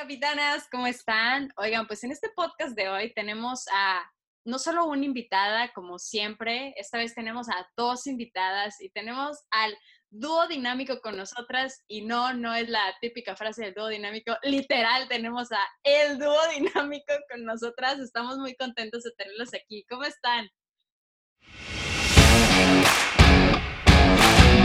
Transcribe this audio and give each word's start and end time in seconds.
capitanas, 0.00 0.66
¿cómo 0.72 0.86
están? 0.86 1.52
Oigan, 1.58 1.86
pues 1.86 2.02
en 2.04 2.10
este 2.10 2.30
podcast 2.34 2.74
de 2.74 2.88
hoy 2.88 3.12
tenemos 3.12 3.66
a 3.70 4.10
no 4.46 4.58
solo 4.58 4.86
una 4.86 5.04
invitada, 5.04 5.70
como 5.74 5.98
siempre, 5.98 6.72
esta 6.78 6.96
vez 6.96 7.14
tenemos 7.14 7.50
a 7.50 7.68
dos 7.76 8.06
invitadas 8.06 8.80
y 8.80 8.88
tenemos 8.88 9.36
al 9.50 9.76
dúo 10.08 10.48
dinámico 10.48 11.02
con 11.02 11.18
nosotras 11.18 11.84
y 11.86 12.06
no, 12.06 12.32
no 12.32 12.54
es 12.54 12.70
la 12.70 12.80
típica 13.02 13.36
frase 13.36 13.62
del 13.62 13.74
dúo 13.74 13.88
dinámico, 13.88 14.34
literal 14.42 15.06
tenemos 15.06 15.52
a 15.52 15.60
el 15.82 16.18
dúo 16.18 16.38
dinámico 16.56 17.12
con 17.30 17.44
nosotras, 17.44 17.98
estamos 17.98 18.38
muy 18.38 18.54
contentos 18.54 19.02
de 19.02 19.10
tenerlos 19.18 19.50
aquí. 19.52 19.84
¿Cómo 19.86 20.04
están? 20.04 20.48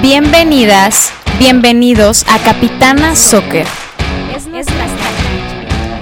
Bienvenidas, 0.02 1.12
bienvenidos 1.38 2.24
a 2.30 2.42
Capitana 2.42 3.18
Soccer. 3.18 3.68
Es 4.34 4.48
nuestra 4.48 4.86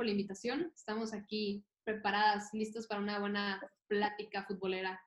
Por 0.00 0.06
la 0.06 0.12
invitación. 0.12 0.72
Estamos 0.74 1.12
aquí 1.12 1.62
preparadas, 1.84 2.54
listos 2.54 2.86
para 2.86 3.02
una 3.02 3.18
buena 3.18 3.60
plática 3.86 4.46
futbolera. 4.46 4.98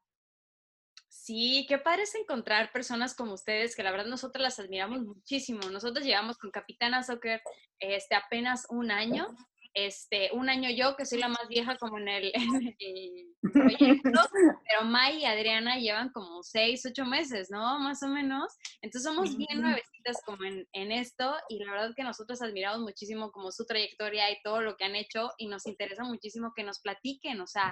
Sí, 1.09 1.65
qué 1.67 1.79
padre 1.79 2.03
es 2.03 2.13
encontrar 2.13 2.71
personas 2.71 3.15
como 3.15 3.33
ustedes, 3.33 3.75
que 3.75 3.81
la 3.81 3.89
verdad 3.89 4.05
nosotros 4.05 4.43
las 4.43 4.59
admiramos 4.59 5.01
muchísimo. 5.01 5.67
Nosotros 5.71 6.05
llevamos 6.05 6.37
con 6.37 6.51
Capitana 6.51 7.01
Soccer 7.01 7.41
este, 7.79 8.13
apenas 8.13 8.67
un 8.69 8.91
año 8.91 9.35
este, 9.73 10.29
un 10.33 10.49
año 10.49 10.69
yo, 10.69 10.95
que 10.95 11.05
soy 11.05 11.19
la 11.19 11.27
más 11.27 11.47
vieja 11.47 11.77
como 11.77 11.97
en 11.97 12.07
el, 12.07 12.31
proyecto, 13.53 14.21
pero 14.31 14.85
May 14.85 15.19
y 15.19 15.25
Adriana 15.25 15.77
llevan 15.77 16.09
como 16.09 16.43
seis, 16.43 16.85
ocho 16.85 17.05
meses, 17.05 17.49
¿no? 17.51 17.79
Más 17.79 18.01
o 18.03 18.07
menos. 18.07 18.53
Entonces 18.81 19.11
somos 19.11 19.35
bien 19.35 19.61
nuevecitas 19.61 20.21
como 20.25 20.43
en, 20.43 20.67
en 20.73 20.91
esto 20.91 21.35
y 21.49 21.59
la 21.63 21.71
verdad 21.71 21.93
que 21.95 22.03
nosotros 22.03 22.41
admiramos 22.41 22.81
muchísimo 22.81 23.31
como 23.31 23.51
su 23.51 23.65
trayectoria 23.65 24.31
y 24.31 24.41
todo 24.43 24.61
lo 24.61 24.75
que 24.75 24.85
han 24.85 24.95
hecho 24.95 25.31
y 25.37 25.47
nos 25.47 25.65
interesa 25.65 26.03
muchísimo 26.03 26.53
que 26.55 26.63
nos 26.63 26.79
platiquen, 26.79 27.41
o 27.41 27.47
sea, 27.47 27.71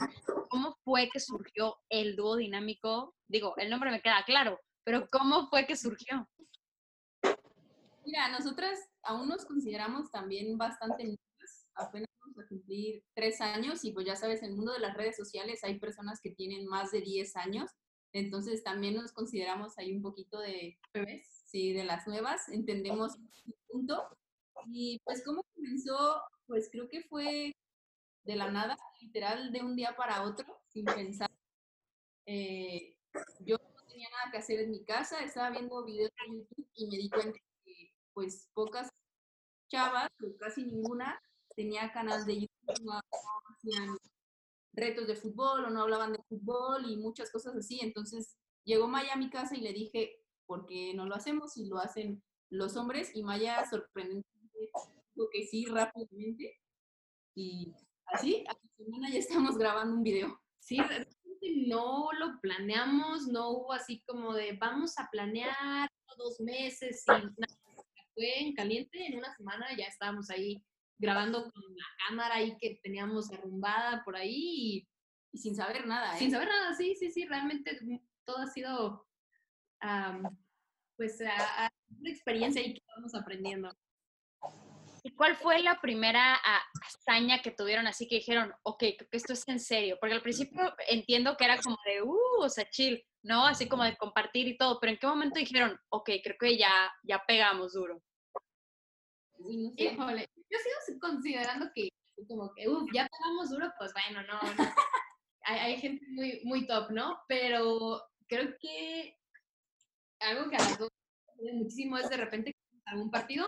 cómo 0.50 0.76
fue 0.84 1.10
que 1.12 1.20
surgió 1.20 1.78
el 1.90 2.16
dúo 2.16 2.36
dinámico. 2.36 3.16
Digo, 3.28 3.54
el 3.58 3.70
nombre 3.70 3.92
me 3.92 4.02
queda 4.02 4.24
claro, 4.26 4.60
pero 4.84 5.08
¿cómo 5.10 5.48
fue 5.48 5.66
que 5.66 5.76
surgió? 5.76 6.28
Mira, 8.06 8.30
nosotras 8.30 8.80
aún 9.04 9.30
nos 9.30 9.46
consideramos 9.46 10.12
también 10.12 10.58
bastante 10.58 11.18
apenas 11.82 12.10
vamos 12.22 12.40
a 12.40 12.48
cumplir 12.48 13.04
tres 13.14 13.42
años 13.42 13.84
y 13.84 13.92
pues 13.92 14.06
ya 14.06 14.16
sabes, 14.16 14.42
en 14.44 14.50
el 14.50 14.56
mundo 14.56 14.74
de 14.74 14.80
las 14.80 14.96
redes 14.96 15.18
sociales 15.18 15.64
hay 15.64 15.80
personas 15.80 16.20
que 16.22 16.32
tienen 16.32 16.66
más 16.68 16.92
de 16.92 17.02
10 17.02 17.36
años, 17.36 17.72
entonces 18.14 18.64
también 18.64 18.96
nos 18.96 19.14
consideramos 19.14 19.78
ahí 19.78 19.96
un 19.96 20.02
poquito 20.02 20.40
de 20.40 20.78
bebés, 20.94 21.44
sí, 21.48 21.74
de 21.74 21.84
las 21.84 22.08
nuevas, 22.08 22.50
entendemos 22.50 23.16
el 23.46 23.56
punto. 23.68 24.04
Y 24.68 25.00
pues 25.04 25.24
cómo 25.26 25.44
comenzó, 25.56 26.22
pues 26.46 26.70
creo 26.72 26.88
que 26.88 27.04
fue 27.04 27.56
de 28.24 28.36
la 28.36 28.52
nada, 28.52 28.78
literal, 29.00 29.52
de 29.52 29.62
un 29.62 29.76
día 29.76 29.96
para 29.96 30.24
otro, 30.24 30.46
sin 30.68 30.86
pensar. 30.86 31.32
Eh, 32.26 32.98
yo 33.40 33.58
no 33.58 33.86
tenía 33.88 34.10
nada 34.10 34.32
que 34.32 34.38
hacer 34.38 34.60
en 34.60 34.72
mi 34.72 34.84
casa, 34.84 35.24
estaba 35.24 35.50
viendo 35.50 35.84
videos 35.84 36.12
de 36.12 36.36
YouTube 36.36 36.70
y 36.76 36.88
me 36.88 36.98
di 36.98 37.10
cuenta 37.10 37.40
que 37.64 37.94
pues 38.14 38.50
pocas 38.54 38.90
chavas, 39.70 40.10
casi 40.38 40.66
ninguna, 40.66 41.20
tenía 41.62 41.92
canal 41.92 42.26
de 42.26 42.42
YouTube, 42.42 42.84
no, 42.84 43.00
hacían 43.54 43.96
retos 44.74 45.08
de 45.08 45.16
fútbol 45.16 45.66
o 45.66 45.70
no 45.70 45.84
hablaban 45.84 46.14
de 46.14 46.24
fútbol 46.28 46.90
y 46.90 46.98
muchas 46.98 47.32
cosas 47.32 47.56
así. 47.56 47.80
Entonces 47.82 48.36
llegó 48.66 48.88
Maya 48.88 49.14
a 49.14 49.18
mi 49.18 49.30
casa 49.30 49.56
y 49.56 49.62
le 49.62 49.74
dije, 49.74 50.24
¿por 50.48 50.66
qué 50.66 50.94
no 50.96 51.06
lo 51.06 51.16
hacemos 51.16 51.54
si 51.54 51.66
lo 51.68 51.78
hacen 51.78 52.24
los 52.50 52.76
hombres? 52.78 53.12
Y 53.14 53.24
Maya 53.24 53.64
sorprendentemente 53.70 54.72
dijo 55.14 55.30
que 55.32 55.46
sí 55.46 55.66
rápidamente. 55.66 56.60
Y 57.36 57.72
así, 58.08 58.44
a 58.48 58.54
la 58.54 58.76
semana 58.76 59.10
ya 59.12 59.20
estamos 59.20 59.58
grabando 59.58 59.96
un 59.96 60.04
video. 60.04 60.42
Sí, 60.60 60.78
no 61.68 62.10
lo 62.14 62.40
planeamos, 62.42 63.28
no 63.28 63.52
hubo 63.52 63.74
así 63.74 64.02
como 64.08 64.34
de 64.34 64.54
vamos 64.54 64.98
a 64.98 65.08
planear 65.12 65.90
dos 66.18 66.40
meses 66.40 67.04
y 67.08 67.12
nada. 67.12 67.58
Fue 68.14 68.40
en 68.40 68.54
caliente, 68.54 69.06
en 69.06 69.18
una 69.18 69.34
semana 69.36 69.68
ya 69.78 69.86
estábamos 69.86 70.30
ahí 70.30 70.62
grabando 71.02 71.52
con 71.52 71.64
la 71.76 71.86
cámara 72.08 72.36
ahí 72.36 72.56
que 72.60 72.80
teníamos 72.84 73.32
arrumbada 73.32 74.04
por 74.06 74.16
ahí 74.16 74.88
y, 75.34 75.38
sin 75.38 75.56
saber 75.56 75.88
nada. 75.88 76.16
¿eh? 76.16 76.20
Sin 76.20 76.32
saber 76.32 76.48
nada, 76.48 76.74
sí, 76.76 76.96
sí, 76.96 77.12
sí, 77.12 77.26
realmente 77.26 77.80
todo 78.24 78.38
ha 78.38 78.48
sido 78.48 79.08
pues 80.96 81.20
una 81.20 82.10
experiencia 82.10 82.62
ahí 82.62 82.74
que 82.74 82.84
estamos 82.88 83.16
aprendiendo. 83.16 83.76
¿Y 85.04 85.16
cuál 85.16 85.36
fue 85.36 85.64
la 85.64 85.82
primera 85.82 86.40
hazaña 86.86 87.42
que 87.42 87.50
tuvieron 87.50 87.88
así 87.88 88.08
que 88.08 88.18
dijeron, 88.18 88.54
ok, 88.62 88.84
creo 88.98 89.10
que 89.10 89.18
esto 89.18 89.34
es 89.34 89.48
en 89.48 89.60
serio? 89.60 89.98
Porque 90.00 90.14
al 90.14 90.22
principio 90.22 90.76
entiendo 90.88 91.36
que 91.36 91.46
era 91.46 91.60
como 91.60 91.78
de, 91.86 92.04
uh, 92.04 92.44
o 92.44 92.50
sea, 92.50 92.70
chill, 92.70 93.04
¿no? 93.24 93.48
Así 93.48 93.68
como 93.68 93.84
de 93.84 93.98
compartir 93.98 94.48
y 94.48 94.58
todo, 94.58 94.80
pero 94.80 94.92
¿en 94.92 95.00
qué 95.00 95.08
momento 95.08 95.40
dijeron, 95.40 95.76
ok, 95.90 96.12
creo 96.24 96.36
que 96.40 96.56
ya, 96.56 96.94
ya 97.02 97.24
pegamos 97.26 97.74
duro? 97.74 98.04
Híjole, 99.50 100.28
yo 100.36 100.58
sigo 100.60 101.00
considerando 101.00 101.70
que 101.74 101.90
como 102.28 102.54
que, 102.54 102.68
uff, 102.68 102.90
ya 102.94 103.08
pagamos 103.08 103.50
duro, 103.50 103.72
pues 103.78 103.92
bueno, 103.94 104.22
no, 104.28 104.40
Hay, 105.44 105.58
hay, 105.58 105.78
gente 105.80 106.06
muy, 106.10 106.40
muy 106.44 106.68
top, 106.68 106.92
¿no? 106.92 107.18
Pero 107.28 108.00
creo 108.28 108.56
que 108.60 109.18
algo 110.20 110.48
que 110.52 110.56
a 110.56 110.60
las 110.60 110.78
dos 110.78 110.90
muchísimo 111.54 111.98
es 111.98 112.08
de 112.10 112.18
repente 112.18 112.56
algún 112.86 113.10
partido 113.10 113.48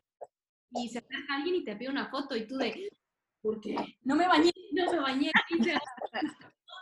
y 0.71 0.89
se 0.89 0.97
acerca 0.97 1.35
alguien 1.35 1.55
y 1.55 1.63
te 1.63 1.75
pide 1.75 1.89
una 1.89 2.09
foto 2.09 2.35
y 2.35 2.47
tú 2.47 2.57
de, 2.57 2.89
¿por 3.43 3.61
qué? 3.61 3.75
No 4.01 4.15
me 4.15 4.27
bañé, 4.27 4.51
no 4.71 4.91
me 4.91 4.99
bañé. 4.99 5.31
no, 5.51 6.21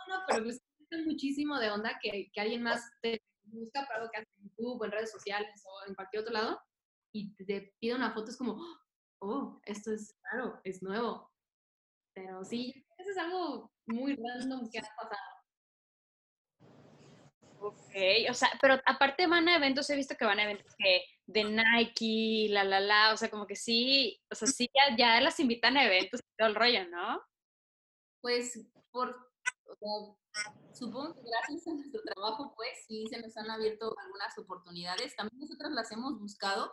no, 0.08 0.24
pero 0.26 0.44
pues 0.44 0.62
es 0.88 1.06
muchísimo 1.06 1.58
de 1.58 1.70
onda 1.70 1.98
que, 2.02 2.30
que 2.32 2.40
alguien 2.40 2.62
más 2.62 2.90
te 3.02 3.22
busca 3.44 3.86
para 3.86 4.00
algo 4.00 4.10
que 4.10 4.20
hace 4.20 4.30
en 4.38 4.44
YouTube 4.44 4.80
o 4.80 4.84
en 4.86 4.92
redes 4.92 5.12
sociales 5.12 5.62
o 5.66 5.88
en 5.88 5.94
cualquier 5.94 6.22
otro 6.22 6.32
lado 6.32 6.58
y 7.12 7.34
te 7.34 7.74
pide 7.78 7.94
una 7.94 8.12
foto, 8.12 8.30
es 8.30 8.38
como, 8.38 8.56
oh, 9.22 9.60
esto 9.64 9.92
es 9.92 10.14
claro, 10.20 10.60
es 10.64 10.82
nuevo. 10.82 11.30
Pero 12.14 12.44
sí, 12.44 12.74
eso 12.98 13.10
es 13.10 13.18
algo 13.18 13.72
muy 13.86 14.16
random 14.16 14.68
que 14.70 14.78
ha 14.78 14.82
pasado. 14.82 15.32
Ok, 17.60 17.94
o 18.28 18.34
sea, 18.34 18.50
pero 18.60 18.74
aparte 18.84 19.28
van 19.28 19.48
a 19.48 19.56
eventos, 19.56 19.88
he 19.88 19.96
visto 19.96 20.16
que 20.16 20.24
van 20.24 20.40
a 20.40 20.44
eventos 20.44 20.74
que 20.76 21.04
de 21.26 21.44
Nike, 21.44 22.52
la, 22.52 22.64
la, 22.64 22.80
la, 22.80 23.12
o 23.12 23.16
sea, 23.16 23.30
como 23.30 23.46
que 23.46 23.54
sí, 23.54 24.20
o 24.30 24.34
sea, 24.34 24.48
sí, 24.48 24.68
ya, 24.74 24.96
ya 24.96 25.20
las 25.20 25.38
invitan 25.38 25.76
a 25.76 25.86
eventos 25.86 26.20
y 26.20 26.36
todo 26.36 26.48
el 26.48 26.56
rollo, 26.56 26.88
¿no? 26.88 27.22
Pues, 28.20 28.66
por, 28.90 29.10
o 29.66 29.76
sea, 29.76 30.48
supongo 30.74 31.14
que 31.14 31.22
gracias 31.22 31.66
a 31.68 31.74
nuestro 31.74 32.02
trabajo, 32.02 32.52
pues, 32.56 32.84
sí 32.88 33.06
se 33.08 33.20
nos 33.20 33.36
han 33.36 33.48
abierto 33.48 33.94
algunas 33.96 34.36
oportunidades. 34.38 35.14
También 35.14 35.40
nosotros 35.40 35.70
las 35.70 35.90
hemos 35.92 36.18
buscado, 36.18 36.72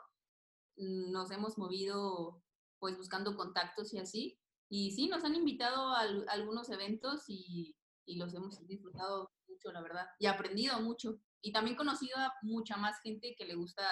nos 0.80 1.32
hemos 1.32 1.58
movido 1.58 2.42
pues 2.80 2.98
buscando 2.98 3.36
contactos 3.36 3.94
y 3.94 4.00
así. 4.00 4.40
Y 4.70 4.92
sí, 4.92 5.08
nos 5.08 5.24
han 5.24 5.36
invitado 5.36 5.90
a, 5.90 6.02
algunos 6.30 6.70
eventos 6.70 7.26
y, 7.28 7.76
y, 8.06 8.18
los 8.18 8.34
hemos 8.34 8.66
disfrutado 8.68 9.32
mucho, 9.48 9.72
la 9.72 9.82
verdad, 9.82 10.08
y 10.20 10.28
aprendido 10.28 10.80
mucho. 10.80 11.20
Y 11.42 11.52
también 11.52 11.76
conocido 11.76 12.18
a 12.18 12.34
mucha 12.42 12.78
más 12.78 13.02
gente 13.02 13.36
que 13.38 13.46
le 13.46 13.56
gusta 13.56 13.84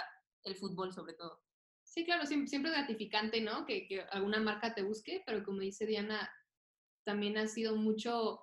el 0.44 0.56
fútbol 0.56 0.94
sobre 0.94 1.14
todo. 1.14 1.42
Sí, 1.84 2.06
claro, 2.06 2.26
siempre, 2.26 2.48
siempre 2.48 2.72
gratificante, 2.72 3.42
¿no? 3.42 3.66
Que, 3.66 3.88
que, 3.88 4.02
alguna 4.12 4.40
marca 4.40 4.76
te 4.76 4.84
busque, 4.84 5.24
pero 5.26 5.44
como 5.44 5.62
dice 5.62 5.86
Diana, 5.86 6.30
también 7.06 7.38
ha 7.38 7.48
sido 7.48 7.76
mucho, 7.76 8.42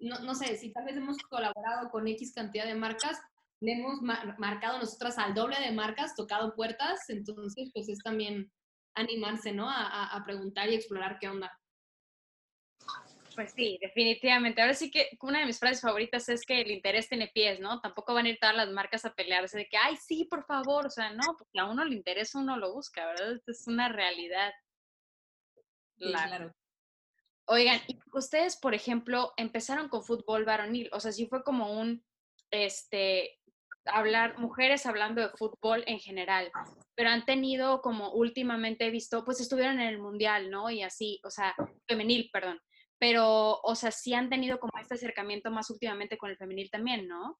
no, 0.00 0.18
no 0.20 0.34
sé, 0.34 0.56
si 0.56 0.72
tal 0.72 0.84
vez 0.84 0.96
hemos 0.96 1.16
colaborado 1.18 1.90
con 1.90 2.08
X 2.08 2.32
cantidad 2.34 2.66
de 2.66 2.74
marcas, 2.74 3.18
le 3.60 3.72
hemos 3.72 4.00
marcado 4.00 4.78
nosotras 4.78 5.18
al 5.18 5.34
doble 5.34 5.60
de 5.60 5.72
marcas, 5.72 6.14
tocado 6.14 6.54
puertas, 6.54 7.08
entonces 7.08 7.70
pues 7.74 7.88
es 7.88 7.98
también 7.98 8.50
animarse, 8.94 9.52
¿no? 9.52 9.70
A, 9.70 10.16
a, 10.16 10.24
preguntar 10.24 10.68
y 10.68 10.74
explorar 10.74 11.18
qué 11.20 11.28
onda. 11.28 11.52
Pues 13.34 13.52
sí, 13.52 13.78
definitivamente. 13.80 14.60
Ahora 14.60 14.74
sí 14.74 14.90
que 14.90 15.10
una 15.22 15.40
de 15.40 15.46
mis 15.46 15.58
frases 15.58 15.80
favoritas 15.80 16.28
es 16.28 16.44
que 16.44 16.60
el 16.60 16.70
interés 16.70 17.08
tiene 17.08 17.28
pies, 17.28 17.60
¿no? 17.60 17.80
Tampoco 17.80 18.14
van 18.14 18.26
a 18.26 18.30
ir 18.30 18.38
todas 18.40 18.56
las 18.56 18.70
marcas 18.70 19.04
a 19.04 19.14
pelearse 19.14 19.58
de 19.58 19.68
que, 19.68 19.76
ay, 19.76 19.96
sí, 19.96 20.24
por 20.24 20.44
favor. 20.44 20.86
O 20.86 20.90
sea, 20.90 21.12
no, 21.12 21.36
porque 21.38 21.60
a 21.60 21.66
uno 21.66 21.84
le 21.84 21.94
interesa, 21.94 22.40
uno 22.40 22.56
lo 22.56 22.74
busca, 22.74 23.06
¿verdad? 23.06 23.32
Esto 23.32 23.52
es 23.52 23.66
una 23.66 23.88
realidad. 23.88 24.52
claro. 25.96 26.54
Oigan, 27.46 27.80
y 27.88 27.98
ustedes, 28.12 28.56
por 28.56 28.74
ejemplo, 28.74 29.32
empezaron 29.36 29.88
con 29.88 30.04
fútbol 30.04 30.44
varonil, 30.44 30.88
o 30.92 31.00
sea, 31.00 31.10
sí 31.10 31.26
fue 31.26 31.42
como 31.42 31.80
un, 31.80 32.04
este, 32.52 33.39
hablar, 33.86 34.38
mujeres 34.38 34.86
hablando 34.86 35.20
de 35.20 35.30
fútbol 35.30 35.84
en 35.86 35.98
general, 35.98 36.50
pero 36.94 37.10
han 37.10 37.24
tenido 37.24 37.80
como 37.80 38.12
últimamente 38.12 38.86
he 38.86 38.90
visto, 38.90 39.24
pues 39.24 39.40
estuvieron 39.40 39.80
en 39.80 39.88
el 39.88 39.98
mundial, 39.98 40.50
¿no? 40.50 40.70
Y 40.70 40.82
así, 40.82 41.20
o 41.24 41.30
sea, 41.30 41.54
femenil, 41.88 42.28
perdón, 42.32 42.60
pero, 42.98 43.60
o 43.62 43.74
sea, 43.74 43.90
sí 43.90 44.14
han 44.14 44.28
tenido 44.28 44.60
como 44.60 44.72
este 44.80 44.94
acercamiento 44.94 45.50
más 45.50 45.70
últimamente 45.70 46.18
con 46.18 46.30
el 46.30 46.36
femenil 46.36 46.70
también, 46.70 47.08
¿no? 47.08 47.38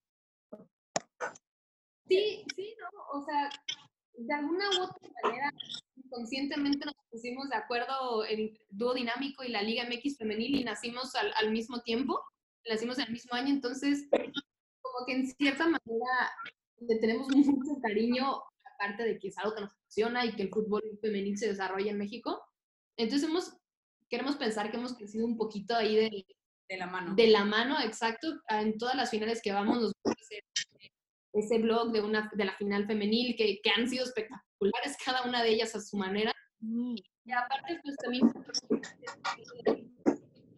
Sí, 2.09 2.45
sí, 2.57 2.75
¿no? 2.79 2.89
O 3.13 3.25
sea, 3.25 3.51
de 4.15 4.35
alguna 4.35 4.65
u 4.71 4.85
otra 4.85 5.09
manera, 5.23 5.51
conscientemente 6.11 6.85
nos 6.85 6.95
pusimos 7.11 7.49
de 7.49 7.57
acuerdo 7.57 8.25
el 8.25 8.59
dúo 8.69 8.95
dinámico 8.95 9.45
y 9.45 9.49
la 9.49 9.63
Liga 9.63 9.85
MX 9.85 10.19
femenil 10.19 10.57
y 10.57 10.65
nacimos 10.65 11.15
al, 11.15 11.33
al 11.37 11.51
mismo 11.51 11.83
tiempo, 11.83 12.21
nacimos 12.69 12.99
el 12.99 13.11
mismo 13.11 13.35
año, 13.35 13.49
entonces 13.49 14.09
como 14.93 15.07
que 15.07 15.13
en 15.13 15.27
cierta 15.27 15.65
manera 15.65 16.33
le 16.81 16.97
tenemos 16.97 17.29
mucho 17.29 17.81
cariño, 17.83 18.43
aparte 18.75 19.05
de 19.05 19.19
que 19.19 19.29
es 19.29 19.39
algo 19.39 19.55
que 19.55 19.63
nos 19.63 19.73
apasiona 19.73 20.25
y 20.25 20.35
que 20.35 20.43
el 20.43 20.51
fútbol 20.51 20.83
femenil 21.01 21.37
se 21.39 21.49
desarrolla 21.49 21.91
en 21.91 21.99
México. 21.99 22.43
Entonces 22.97 23.29
hemos, 23.29 23.57
queremos 24.09 24.37
pensar 24.37 24.71
que 24.71 24.77
hemos 24.77 24.95
crecido 24.95 25.27
un 25.27 25.37
poquito 25.37 25.77
ahí 25.77 25.97
de, 25.97 26.27
de 26.69 26.77
la 26.77 26.87
mano. 26.87 27.15
De 27.15 27.27
la 27.27 27.45
mano, 27.45 27.81
exacto. 27.81 28.29
En 28.49 28.79
todas 28.79 28.95
las 28.95 29.11
finales 29.11 29.41
que 29.43 29.53
vamos 29.53 29.77
nos 29.81 29.93
gusta 29.93 30.23
hacer 30.23 30.43
ese 31.33 31.59
blog 31.59 31.93
de, 31.93 32.01
una, 32.01 32.31
de 32.35 32.45
la 32.45 32.57
final 32.57 32.87
femenil 32.87 33.37
que, 33.37 33.61
que 33.63 33.71
han 33.71 33.89
sido 33.89 34.05
espectaculares, 34.05 34.97
cada 35.05 35.23
una 35.23 35.43
de 35.43 35.51
ellas 35.51 35.75
a 35.75 35.81
su 35.81 35.97
manera. 35.97 36.33
Mm. 36.61 36.97
Y 37.25 37.33
aparte, 37.33 37.79
pues 37.83 37.97
también 37.97 38.33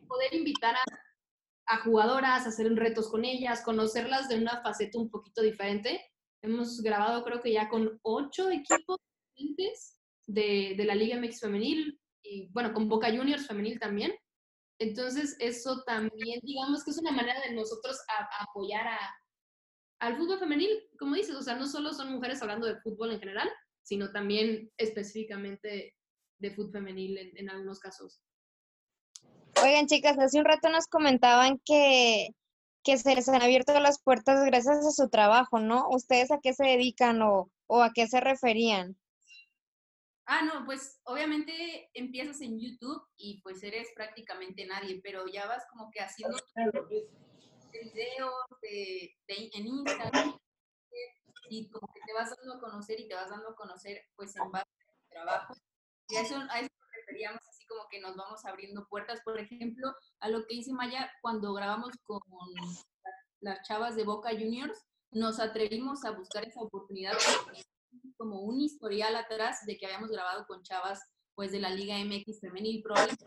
poder 0.09 0.35
invitar 0.35 0.75
a, 0.75 0.83
a 1.67 1.79
jugadoras, 1.79 2.47
hacer 2.47 2.73
retos 2.75 3.09
con 3.11 3.25
ellas, 3.25 3.63
conocerlas 3.63 4.29
de 4.29 4.37
una 4.37 4.63
faceta 4.63 4.99
un 4.99 5.11
poquito 5.11 5.43
diferente. 5.43 6.01
Hemos 6.43 6.81
grabado 6.83 7.25
creo 7.25 7.41
que 7.41 7.53
ya 7.53 7.69
con 7.69 7.99
ocho 8.03 8.51
equipos 8.51 8.99
de, 10.27 10.75
de 10.77 10.85
la 10.85 10.95
Liga 10.95 11.17
MX 11.17 11.41
femenil 11.41 12.01
y 12.23 12.49
bueno, 12.53 12.73
con 12.73 12.89
Boca 12.89 13.09
Juniors 13.09 13.47
femenil 13.47 13.79
también. 13.79 14.13
Entonces, 14.79 15.37
eso 15.39 15.83
también, 15.87 16.41
digamos 16.43 16.83
que 16.83 16.91
es 16.91 16.99
una 16.99 17.13
manera 17.13 17.41
de 17.41 17.55
nosotros 17.55 17.97
apoyar 18.41 18.87
al 20.01 20.17
fútbol 20.17 20.41
femenil, 20.41 20.71
como 20.99 21.15
dices, 21.15 21.37
o 21.37 21.43
sea, 21.43 21.55
no 21.55 21.67
solo 21.69 21.93
son 21.93 22.13
mujeres 22.13 22.43
hablando 22.43 22.67
de 22.67 22.81
fútbol 22.81 23.13
en 23.13 23.21
general, 23.21 23.49
sino 23.85 24.11
también 24.11 24.71
específicamente 24.77 25.95
de 26.41 26.51
fútbol 26.51 26.73
femenil 26.73 27.19
en, 27.19 27.39
en 27.39 27.51
algunos 27.51 27.79
casos. 27.79 28.21
Oigan, 29.63 29.87
chicas, 29.87 30.19
hace 30.19 30.39
un 30.39 30.45
rato 30.45 30.69
nos 30.71 30.87
comentaban 30.89 31.61
que, 31.65 32.35
que 32.83 32.99
se 32.99 33.15
les 33.15 33.29
han 33.29 33.43
abierto 33.43 33.79
las 33.79 34.03
puertas 34.03 34.45
gracias 34.45 34.85
a 34.85 34.91
su 34.91 35.09
trabajo, 35.09 35.61
¿no? 35.61 35.89
¿Ustedes 35.91 36.33
a 36.33 36.41
qué 36.43 36.53
se 36.53 36.65
dedican 36.65 37.23
o, 37.23 37.49
o 37.69 37.83
a 37.83 37.93
qué 37.93 38.09
se 38.09 38.21
referían? 38.21 38.97
Ah, 40.27 40.43
no, 40.43 40.65
pues 40.65 41.01
obviamente 41.05 41.91
empiezas 41.95 42.41
en 42.41 42.59
YouTube 42.59 43.03
y 43.17 43.41
pues 43.43 43.63
eres 43.63 43.89
prácticamente 43.95 44.67
nadie, 44.67 45.01
pero 45.03 45.27
ya 45.27 45.47
vas 45.47 45.65
como 45.71 45.91
que 45.91 46.01
haciendo 46.01 46.37
videos 47.73 48.35
de, 48.63 49.17
de, 49.29 49.51
en 49.55 49.67
Instagram 49.67 50.39
y 51.51 51.69
como 51.71 51.87
que 51.93 52.01
te 52.05 52.13
vas 52.15 52.35
dando 52.37 52.55
a 52.55 52.61
conocer 52.61 52.99
y 53.01 53.09
te 53.09 53.15
vas 53.15 53.31
dando 53.31 53.51
a 53.51 53.55
conocer 53.55 54.03
pues 54.17 54.35
en 54.37 54.51
base 54.51 54.67
a 54.67 54.93
tu 54.93 55.09
trabajo. 55.09 55.55
Y 56.09 56.17
a 56.17 56.23
eso, 56.23 56.37
a 56.51 56.61
eso 56.61 56.82
referíamos 57.13 57.43
así 57.49 57.67
como 57.67 57.83
que 57.91 58.01
nos 58.01 58.17
vamos 58.17 58.45
abriendo 58.45 58.87
puertas, 58.89 59.21
por 59.23 59.39
ejemplo, 59.39 59.95
a 60.21 60.29
lo 60.29 60.45
que 60.47 60.55
hice 60.55 60.73
Maya 60.73 61.11
cuando 61.21 61.53
grabamos 61.53 61.95
con 62.05 62.21
las 63.41 63.63
chavas 63.67 63.97
de 63.97 64.05
Boca 64.05 64.31
Juniors, 64.31 64.79
nos 65.11 65.41
atrevimos 65.41 66.05
a 66.05 66.13
buscar 66.13 66.47
esa 66.47 66.61
oportunidad 66.61 67.13
como 68.17 68.41
un 68.41 68.61
historial 68.61 69.15
atrás 69.17 69.67
de 69.67 69.77
que 69.77 69.87
habíamos 69.87 70.11
grabado 70.11 70.47
con 70.47 70.63
chavas 70.63 71.01
pues 71.35 71.53
de 71.53 71.61
la 71.61 71.71
Liga 71.71 71.97
MX 71.99 72.41
femenil, 72.41 72.83
probablemente 72.83 73.27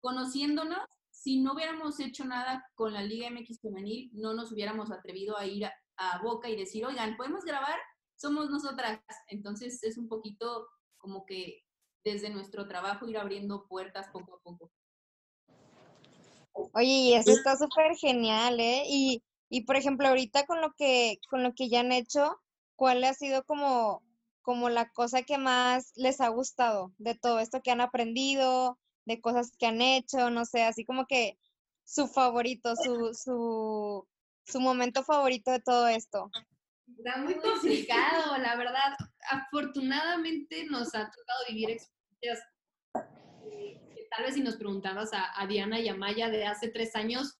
conociéndonos, 0.00 0.80
si 1.10 1.40
no 1.40 1.54
hubiéramos 1.54 1.98
hecho 1.98 2.24
nada 2.24 2.64
con 2.74 2.92
la 2.92 3.02
Liga 3.02 3.30
MX 3.30 3.60
femenil, 3.60 4.10
no 4.12 4.34
nos 4.34 4.52
hubiéramos 4.52 4.92
atrevido 4.92 5.36
a 5.36 5.46
ir 5.46 5.64
a, 5.64 5.74
a 5.96 6.22
Boca 6.22 6.48
y 6.48 6.56
decir, 6.56 6.84
oigan, 6.86 7.16
¿podemos 7.16 7.44
grabar? 7.44 7.78
Somos 8.16 8.50
nosotras. 8.50 9.00
Entonces 9.28 9.82
es 9.82 9.98
un 9.98 10.08
poquito 10.08 10.68
como 10.98 11.24
que 11.26 11.64
desde 12.12 12.30
nuestro 12.30 12.66
trabajo 12.68 13.08
ir 13.08 13.18
abriendo 13.18 13.66
puertas 13.66 14.08
poco 14.08 14.36
a 14.36 14.40
poco. 14.40 14.70
Oye, 16.72 16.88
y 16.88 17.14
eso 17.14 17.30
está 17.30 17.56
súper 17.56 17.96
genial, 17.96 18.58
¿eh? 18.58 18.82
Y, 18.88 19.22
y 19.48 19.62
por 19.62 19.76
ejemplo, 19.76 20.08
ahorita 20.08 20.44
con 20.46 20.60
lo 20.60 20.72
que, 20.76 21.18
con 21.30 21.42
lo 21.42 21.54
que 21.54 21.68
ya 21.68 21.80
han 21.80 21.92
hecho, 21.92 22.40
¿cuál 22.74 23.04
ha 23.04 23.14
sido 23.14 23.44
como, 23.44 24.02
como 24.42 24.68
la 24.68 24.90
cosa 24.90 25.22
que 25.22 25.38
más 25.38 25.92
les 25.94 26.20
ha 26.20 26.28
gustado 26.28 26.92
de 26.98 27.14
todo 27.14 27.38
esto 27.38 27.60
que 27.62 27.70
han 27.70 27.80
aprendido, 27.80 28.78
de 29.04 29.20
cosas 29.20 29.52
que 29.58 29.66
han 29.66 29.80
hecho, 29.80 30.30
no 30.30 30.44
sé, 30.44 30.64
así 30.64 30.84
como 30.84 31.06
que 31.06 31.38
su 31.84 32.08
favorito, 32.08 32.74
su, 32.76 33.14
su, 33.14 34.06
su 34.44 34.60
momento 34.60 35.04
favorito 35.04 35.50
de 35.50 35.60
todo 35.60 35.88
esto? 35.88 36.30
Está 36.96 37.18
muy 37.18 37.34
complicado, 37.36 38.36
la 38.38 38.56
verdad. 38.56 38.96
Afortunadamente 39.30 40.64
nos 40.66 40.94
ha 40.94 41.10
tocado 41.10 41.44
vivir 41.48 41.70
experiencias 41.70 41.97
eh, 42.22 43.80
que 43.94 44.06
tal 44.10 44.24
vez 44.24 44.34
si 44.34 44.42
nos 44.42 44.56
preguntabas 44.56 45.12
a, 45.12 45.40
a, 45.40 45.46
Diana 45.46 45.80
y 45.80 45.88
a 45.88 45.94
Maya 45.94 46.28
de 46.28 46.44
hace 46.44 46.68
tres 46.68 46.94
años, 46.96 47.38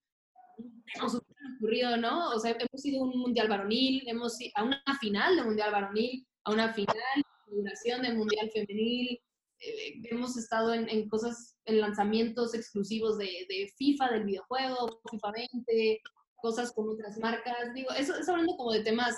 nos 1.01 1.15
hubiera 1.15 1.57
ocurrido, 1.57 1.97
¿no? 1.97 2.31
O 2.31 2.41
sea, 2.41 2.53
hemos 2.53 2.85
ido 2.85 3.01
a 3.01 3.05
un 3.05 3.19
mundial 3.19 3.49
varonil, 3.49 4.09
hemos 4.09 4.41
ido 4.41 4.53
a 4.57 4.65
una 4.65 4.83
final 5.01 5.37
de 5.37 5.45
mundial 5.45 5.71
varonil, 5.71 6.27
a 6.45 6.53
una 6.53 6.73
final 6.73 6.97
de 7.17 7.57
duración 7.57 8.03
de 8.03 8.13
mundial 8.13 8.51
femenil, 8.51 9.21
eh, 9.61 10.01
hemos 10.11 10.37
estado 10.37 10.73
en, 10.73 10.89
en, 10.89 11.09
cosas, 11.09 11.57
en 11.65 11.81
lanzamientos 11.81 12.55
exclusivos 12.55 13.19
de, 13.19 13.47
de, 13.49 13.73
FIFA, 13.77 14.13
del 14.13 14.25
videojuego, 14.25 15.01
FIFA 15.11 15.33
20, 15.33 16.01
cosas 16.37 16.73
con 16.73 16.89
otras 16.89 17.19
marcas. 17.19 17.75
Digo, 17.75 17.91
eso 17.91 18.17
es 18.17 18.29
hablando 18.29 18.57
como 18.57 18.73
de 18.73 18.85
temas, 18.85 19.17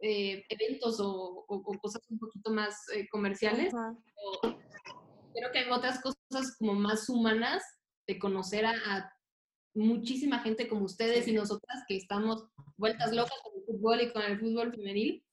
eh, 0.00 0.42
eventos 0.48 1.00
o, 1.00 1.44
o, 1.46 1.56
o, 1.56 1.78
cosas 1.80 2.02
un 2.08 2.18
poquito 2.18 2.50
más 2.50 2.76
eh, 2.94 3.06
comerciales. 3.10 3.74
Creo 5.38 5.52
que 5.52 5.58
hay 5.60 5.70
otras 5.70 6.00
cosas 6.00 6.56
como 6.58 6.74
más 6.74 7.08
humanas 7.08 7.62
de 8.06 8.18
conocer 8.18 8.66
a, 8.66 8.72
a 8.72 9.12
muchísima 9.74 10.40
gente 10.40 10.68
como 10.68 10.84
ustedes 10.84 11.24
sí. 11.24 11.30
y 11.30 11.34
nosotras 11.34 11.84
que 11.86 11.96
estamos 11.96 12.48
vueltas 12.76 13.12
locas 13.12 13.38
con 13.42 13.52
el 13.58 13.64
fútbol 13.66 14.00
y 14.00 14.12
con 14.12 14.22
el 14.22 14.38
fútbol 14.38 14.72
femenil. 14.72 15.24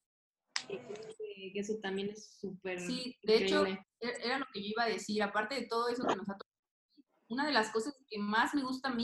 Que 0.67 1.59
eso 1.59 1.77
también 1.81 2.09
es 2.09 2.37
súper. 2.39 2.79
Sí, 2.79 3.17
de 3.23 3.35
increíble. 3.35 3.85
hecho, 3.99 4.19
era 4.23 4.39
lo 4.39 4.45
que 4.51 4.61
yo 4.61 4.67
iba 4.69 4.83
a 4.83 4.89
decir. 4.89 5.21
Aparte 5.21 5.55
de 5.55 5.67
todo 5.67 5.89
eso 5.89 6.05
que 6.07 6.15
nos 6.15 6.29
ha 6.29 6.37
tocado, 6.37 6.55
una 7.29 7.45
de 7.45 7.53
las 7.53 7.71
cosas 7.71 7.95
que 8.09 8.17
más 8.17 8.53
me 8.53 8.63
gusta 8.63 8.89
a 8.89 8.93
mí 8.93 9.03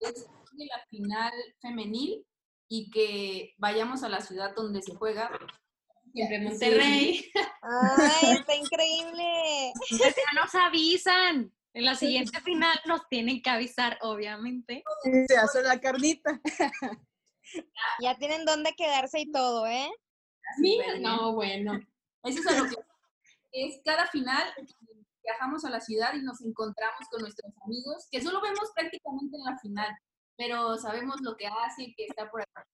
es 0.00 0.26
de 0.52 0.66
la 0.66 0.84
final 0.88 1.32
femenil 1.60 2.24
y 2.68 2.90
que 2.90 3.54
vayamos 3.58 4.02
a 4.02 4.08
la 4.08 4.20
ciudad 4.20 4.54
donde 4.54 4.82
se 4.82 4.94
juega. 4.94 5.30
Siempre 6.14 6.40
Monterrey. 6.40 7.30
¡Ay, 7.60 8.30
está 8.38 8.54
increíble! 8.54 9.72
Ya 9.90 10.40
nos 10.40 10.54
avisan. 10.54 11.52
En 11.74 11.84
la 11.84 11.96
siguiente 11.96 12.40
final 12.40 12.78
nos 12.86 13.08
tienen 13.08 13.42
que 13.42 13.50
avisar, 13.50 13.98
obviamente. 14.00 14.84
Se 15.26 15.36
hace 15.36 15.62
la 15.62 15.80
carnita. 15.80 16.40
Ya 18.00 18.16
tienen 18.16 18.44
dónde 18.44 18.74
quedarse 18.74 19.20
y 19.20 19.32
todo, 19.32 19.66
¿eh? 19.66 19.90
Mira, 20.58 20.98
no, 21.00 21.34
bueno. 21.34 21.80
Eso 22.22 22.48
es 22.48 22.58
lo 22.58 22.64
que 22.68 22.76
es 23.52 23.80
cada 23.84 24.06
final 24.06 24.54
viajamos 25.24 25.64
a 25.64 25.70
la 25.70 25.80
ciudad 25.80 26.14
y 26.14 26.22
nos 26.22 26.40
encontramos 26.42 27.08
con 27.10 27.22
nuestros 27.22 27.52
amigos, 27.64 28.06
que 28.10 28.20
solo 28.20 28.40
vemos 28.40 28.70
prácticamente 28.74 29.36
en 29.36 29.44
la 29.44 29.58
final, 29.58 29.96
pero 30.36 30.76
sabemos 30.76 31.20
lo 31.22 31.36
que 31.36 31.46
hace, 31.46 31.94
que 31.96 32.04
está 32.06 32.30
por 32.30 32.42
acá. 32.42 32.66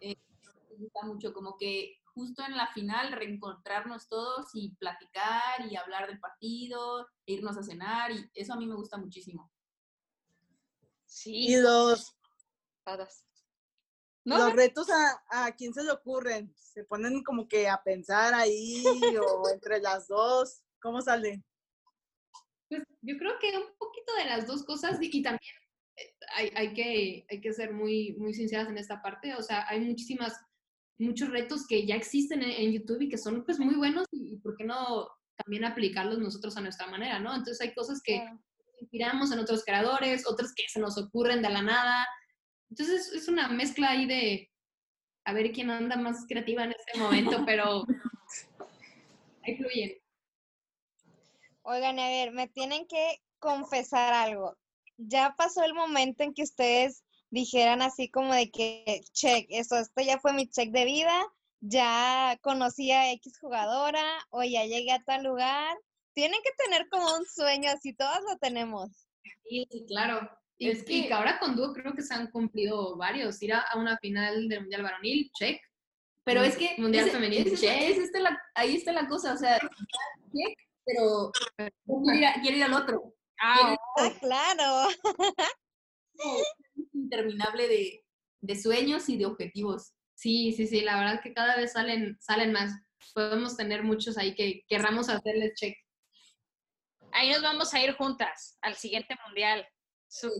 Eh, 0.00 0.16
gusta 0.78 1.04
mucho, 1.04 1.32
como 1.32 1.56
que 1.56 2.00
justo 2.14 2.42
en 2.44 2.56
la 2.56 2.68
final 2.72 3.12
reencontrarnos 3.12 4.08
todos 4.08 4.46
y 4.54 4.74
platicar 4.76 5.70
y 5.70 5.76
hablar 5.76 6.08
del 6.08 6.18
partido, 6.18 7.06
e 7.26 7.34
irnos 7.34 7.56
a 7.56 7.62
cenar, 7.62 8.10
y 8.10 8.30
eso 8.34 8.52
a 8.52 8.56
mí 8.56 8.66
me 8.66 8.74
gusta 8.74 8.96
muchísimo. 8.96 9.50
Sí. 11.06 11.48
Y 11.48 11.56
los, 11.56 12.16
¿No? 14.24 14.38
los 14.38 14.52
retos 14.52 14.88
a, 14.90 15.46
a 15.46 15.52
quién 15.52 15.72
se 15.72 15.82
le 15.82 15.92
ocurren, 15.92 16.52
se 16.56 16.84
ponen 16.84 17.22
como 17.22 17.48
que 17.48 17.68
a 17.68 17.82
pensar 17.82 18.34
ahí 18.34 18.84
o 19.20 19.48
entre 19.52 19.80
las 19.80 20.08
dos, 20.08 20.62
¿cómo 20.80 21.00
salen? 21.00 21.44
Pues 22.68 22.82
yo 23.00 23.16
creo 23.16 23.38
que 23.40 23.56
un 23.56 23.76
poquito 23.78 24.14
de 24.14 24.26
las 24.26 24.46
dos 24.46 24.64
cosas 24.64 24.98
y, 25.00 25.08
y 25.10 25.22
también 25.22 25.54
eh, 25.96 26.14
hay, 26.34 26.52
hay, 26.54 26.74
que, 26.74 27.26
hay 27.28 27.40
que 27.40 27.52
ser 27.52 27.72
muy, 27.72 28.14
muy 28.18 28.34
sinceras 28.34 28.68
en 28.68 28.78
esta 28.78 29.00
parte. 29.02 29.34
O 29.34 29.42
sea, 29.42 29.66
hay 29.68 29.80
muchísimas, 29.80 30.34
muchos 30.98 31.28
retos 31.30 31.66
que 31.66 31.86
ya 31.86 31.94
existen 31.94 32.42
en, 32.42 32.50
en 32.50 32.72
YouTube 32.72 33.02
y 33.02 33.08
que 33.08 33.18
son 33.18 33.44
pues 33.44 33.58
muy 33.58 33.76
buenos 33.76 34.04
y, 34.10 34.34
y 34.34 34.36
por 34.38 34.56
qué 34.56 34.64
no 34.64 35.08
también 35.36 35.64
aplicarlos 35.64 36.18
nosotros 36.18 36.56
a 36.56 36.60
nuestra 36.60 36.86
manera, 36.88 37.20
¿no? 37.20 37.30
Entonces 37.34 37.60
hay 37.60 37.72
cosas 37.74 38.00
que 38.02 38.16
Claro. 38.16 38.40
inspiramos 38.80 39.30
en 39.32 39.38
otros 39.38 39.64
creadores, 39.64 40.26
otras 40.26 40.52
que 40.54 40.64
se 40.68 40.80
nos 40.80 40.98
ocurren 40.98 41.42
de 41.42 41.50
la 41.50 41.62
nada. 41.62 42.06
Entonces 42.70 43.12
es 43.12 43.28
una 43.28 43.48
mezcla 43.48 43.90
ahí 43.90 44.06
de 44.06 44.50
a 45.24 45.32
ver 45.32 45.52
quién 45.52 45.70
anda 45.70 45.96
más 45.96 46.24
creativa 46.28 46.64
en 46.64 46.72
este 46.72 46.98
momento, 46.98 47.44
pero 47.46 47.84
ahí 49.42 49.56
fluyen. 49.56 49.92
Oigan, 51.62 51.98
a 51.98 52.08
ver, 52.08 52.32
me 52.32 52.48
tienen 52.48 52.86
que 52.88 53.20
confesar 53.38 54.12
algo. 54.14 54.56
Ya 54.96 55.34
pasó 55.36 55.62
el 55.62 55.74
momento 55.74 56.22
en 56.24 56.34
que 56.34 56.42
ustedes 56.42 57.04
dijeran 57.30 57.82
así 57.82 58.10
como 58.10 58.34
de 58.34 58.50
que, 58.50 59.00
check, 59.12 59.46
eso, 59.50 59.76
esto 59.78 60.02
ya 60.02 60.18
fue 60.18 60.32
mi 60.32 60.48
check 60.48 60.70
de 60.70 60.84
vida, 60.84 61.26
ya 61.60 62.38
conocí 62.42 62.90
a 62.92 63.10
X 63.12 63.38
jugadora 63.40 64.04
o 64.30 64.42
ya 64.42 64.64
llegué 64.64 64.92
a 64.92 65.02
tal 65.04 65.24
lugar. 65.24 65.76
Tienen 66.14 66.40
que 66.42 66.50
tener 66.64 66.88
como 66.88 67.04
un 67.16 67.26
sueño, 67.26 67.70
así 67.70 67.94
todos 67.94 68.18
lo 68.28 68.36
tenemos. 68.38 68.90
Sí, 69.48 69.66
claro. 69.86 70.28
Y, 70.60 70.70
Es 70.70 70.82
que- 70.84 71.06
que 71.06 71.14
ahora 71.14 71.38
con 71.38 71.54
dúo 71.54 71.72
creo 71.72 71.94
que 71.94 72.02
se 72.02 72.14
han 72.14 72.30
cumplido 72.30 72.96
varios. 72.96 73.40
Ir 73.42 73.52
a, 73.54 73.60
a 73.60 73.78
una 73.78 73.96
final 73.98 74.48
del 74.48 74.60
Mundial 74.62 74.82
Varonil, 74.82 75.30
check. 75.38 75.60
Pero 76.24 76.42
es 76.42 76.56
que 76.56 76.74
Mundial 76.78 77.06
ese- 77.06 77.14
femenil, 77.16 77.46
ese- 77.46 77.56
check. 77.56 77.80
ese 77.90 78.02
está 78.04 78.18
la- 78.20 78.38
ahí 78.54 78.76
está 78.76 78.92
la 78.92 79.06
cosa, 79.08 79.34
o 79.34 79.36
sea, 79.36 79.58
check, 79.58 80.58
pero 80.84 81.30
quiero 81.56 82.14
ir, 82.14 82.26
a- 82.26 82.40
quiero 82.42 82.56
ir 82.56 82.64
al 82.64 82.72
otro. 82.74 83.14
Ah, 83.40 83.76
Ah, 83.96 84.10
claro. 84.20 84.88
Interminable 86.92 87.68
de, 87.68 88.04
de 88.40 88.56
sueños 88.56 89.08
y 89.08 89.16
de 89.16 89.26
objetivos. 89.26 89.92
Sí, 90.14 90.52
sí, 90.52 90.66
sí, 90.66 90.80
la 90.80 90.98
verdad 90.98 91.20
que 91.22 91.32
cada 91.32 91.56
vez 91.56 91.72
salen, 91.72 92.16
salen 92.20 92.52
más. 92.52 92.72
Podemos 93.14 93.56
tener 93.56 93.82
muchos 93.84 94.18
ahí 94.18 94.34
que 94.34 94.64
querramos 94.68 95.08
hacerles 95.08 95.54
check. 95.54 95.76
ahí 97.12 97.30
nos 97.30 97.42
vamos 97.42 97.72
a 97.72 97.82
ir 97.82 97.94
juntas 97.94 98.58
al 98.60 98.74
siguiente 98.74 99.16
mundial. 99.24 99.66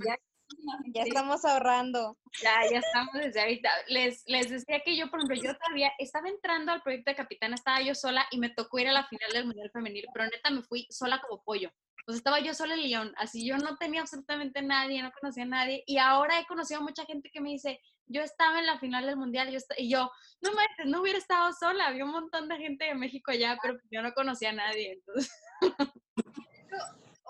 Ya, 0.05 0.19
Ya 0.95 1.02
estamos 1.02 1.45
ahorrando. 1.45 2.17
Ya, 2.43 2.57
ya 2.71 2.78
estamos 2.78 3.14
desde 3.14 3.40
ahorita. 3.40 3.71
Les, 3.88 4.23
les 4.26 4.50
decía 4.50 4.81
que 4.85 4.97
yo, 4.97 5.11
por 5.11 5.21
ejemplo, 5.21 5.37
yo 5.37 5.57
todavía 5.57 5.93
estaba 5.99 6.28
entrando 6.28 6.73
al 6.73 6.83
proyecto 6.83 7.11
de 7.11 7.17
capitana, 7.17 7.55
estaba 7.55 7.81
yo 7.83 7.95
sola 7.95 8.26
y 8.31 8.38
me 8.38 8.50
tocó 8.50 8.78
ir 8.78 8.88
a 8.88 8.93
la 8.93 9.07
final 9.07 9.31
del 9.33 9.47
Mundial 9.47 9.71
Femenil, 9.71 10.07
pero 10.12 10.26
neta 10.26 10.50
me 10.50 10.62
fui 10.62 10.87
sola 10.90 11.21
como 11.21 11.43
pollo. 11.43 11.71
Pues 12.07 12.17
estaba 12.17 12.40
yo 12.40 12.55
sola 12.55 12.75
en 12.75 12.83
León, 12.83 13.12
así 13.19 13.47
yo 13.47 13.59
no 13.59 13.76
tenía 13.76 14.00
absolutamente 14.00 14.62
nadie, 14.62 15.02
no 15.02 15.12
conocía 15.12 15.43
a 15.43 15.47
nadie. 15.47 15.85
Y 15.87 15.99
ahora 15.99 16.40
he 16.40 16.47
conocido 16.47 16.81
a 16.81 16.83
mucha 16.83 17.05
gente 17.05 17.31
que 17.31 17.43
me 17.43 17.50
dice, 17.50 17.81
yo 18.07 18.23
estaba 18.23 18.59
en 18.61 18.67
la 18.67 18.78
final 18.78 19.05
del 19.05 19.19
Mundial, 19.19 19.50
yo 19.50 19.59
esta-", 19.59 19.75
y 19.76 19.90
yo, 19.90 20.11
no 20.40 20.52
manches, 20.52 20.87
no 20.87 21.02
hubiera 21.02 21.19
estado 21.19 21.52
sola, 21.52 21.87
había 21.87 22.07
un 22.07 22.12
montón 22.12 22.49
de 22.49 22.57
gente 22.57 22.87
de 22.87 22.95
México 22.95 23.31
allá, 23.31 23.59
pero 23.61 23.78
yo 23.90 24.00
no 24.00 24.14
conocía 24.14 24.50
a 24.50 24.55
nadie. 24.55 24.93
Entonces, 24.93 25.31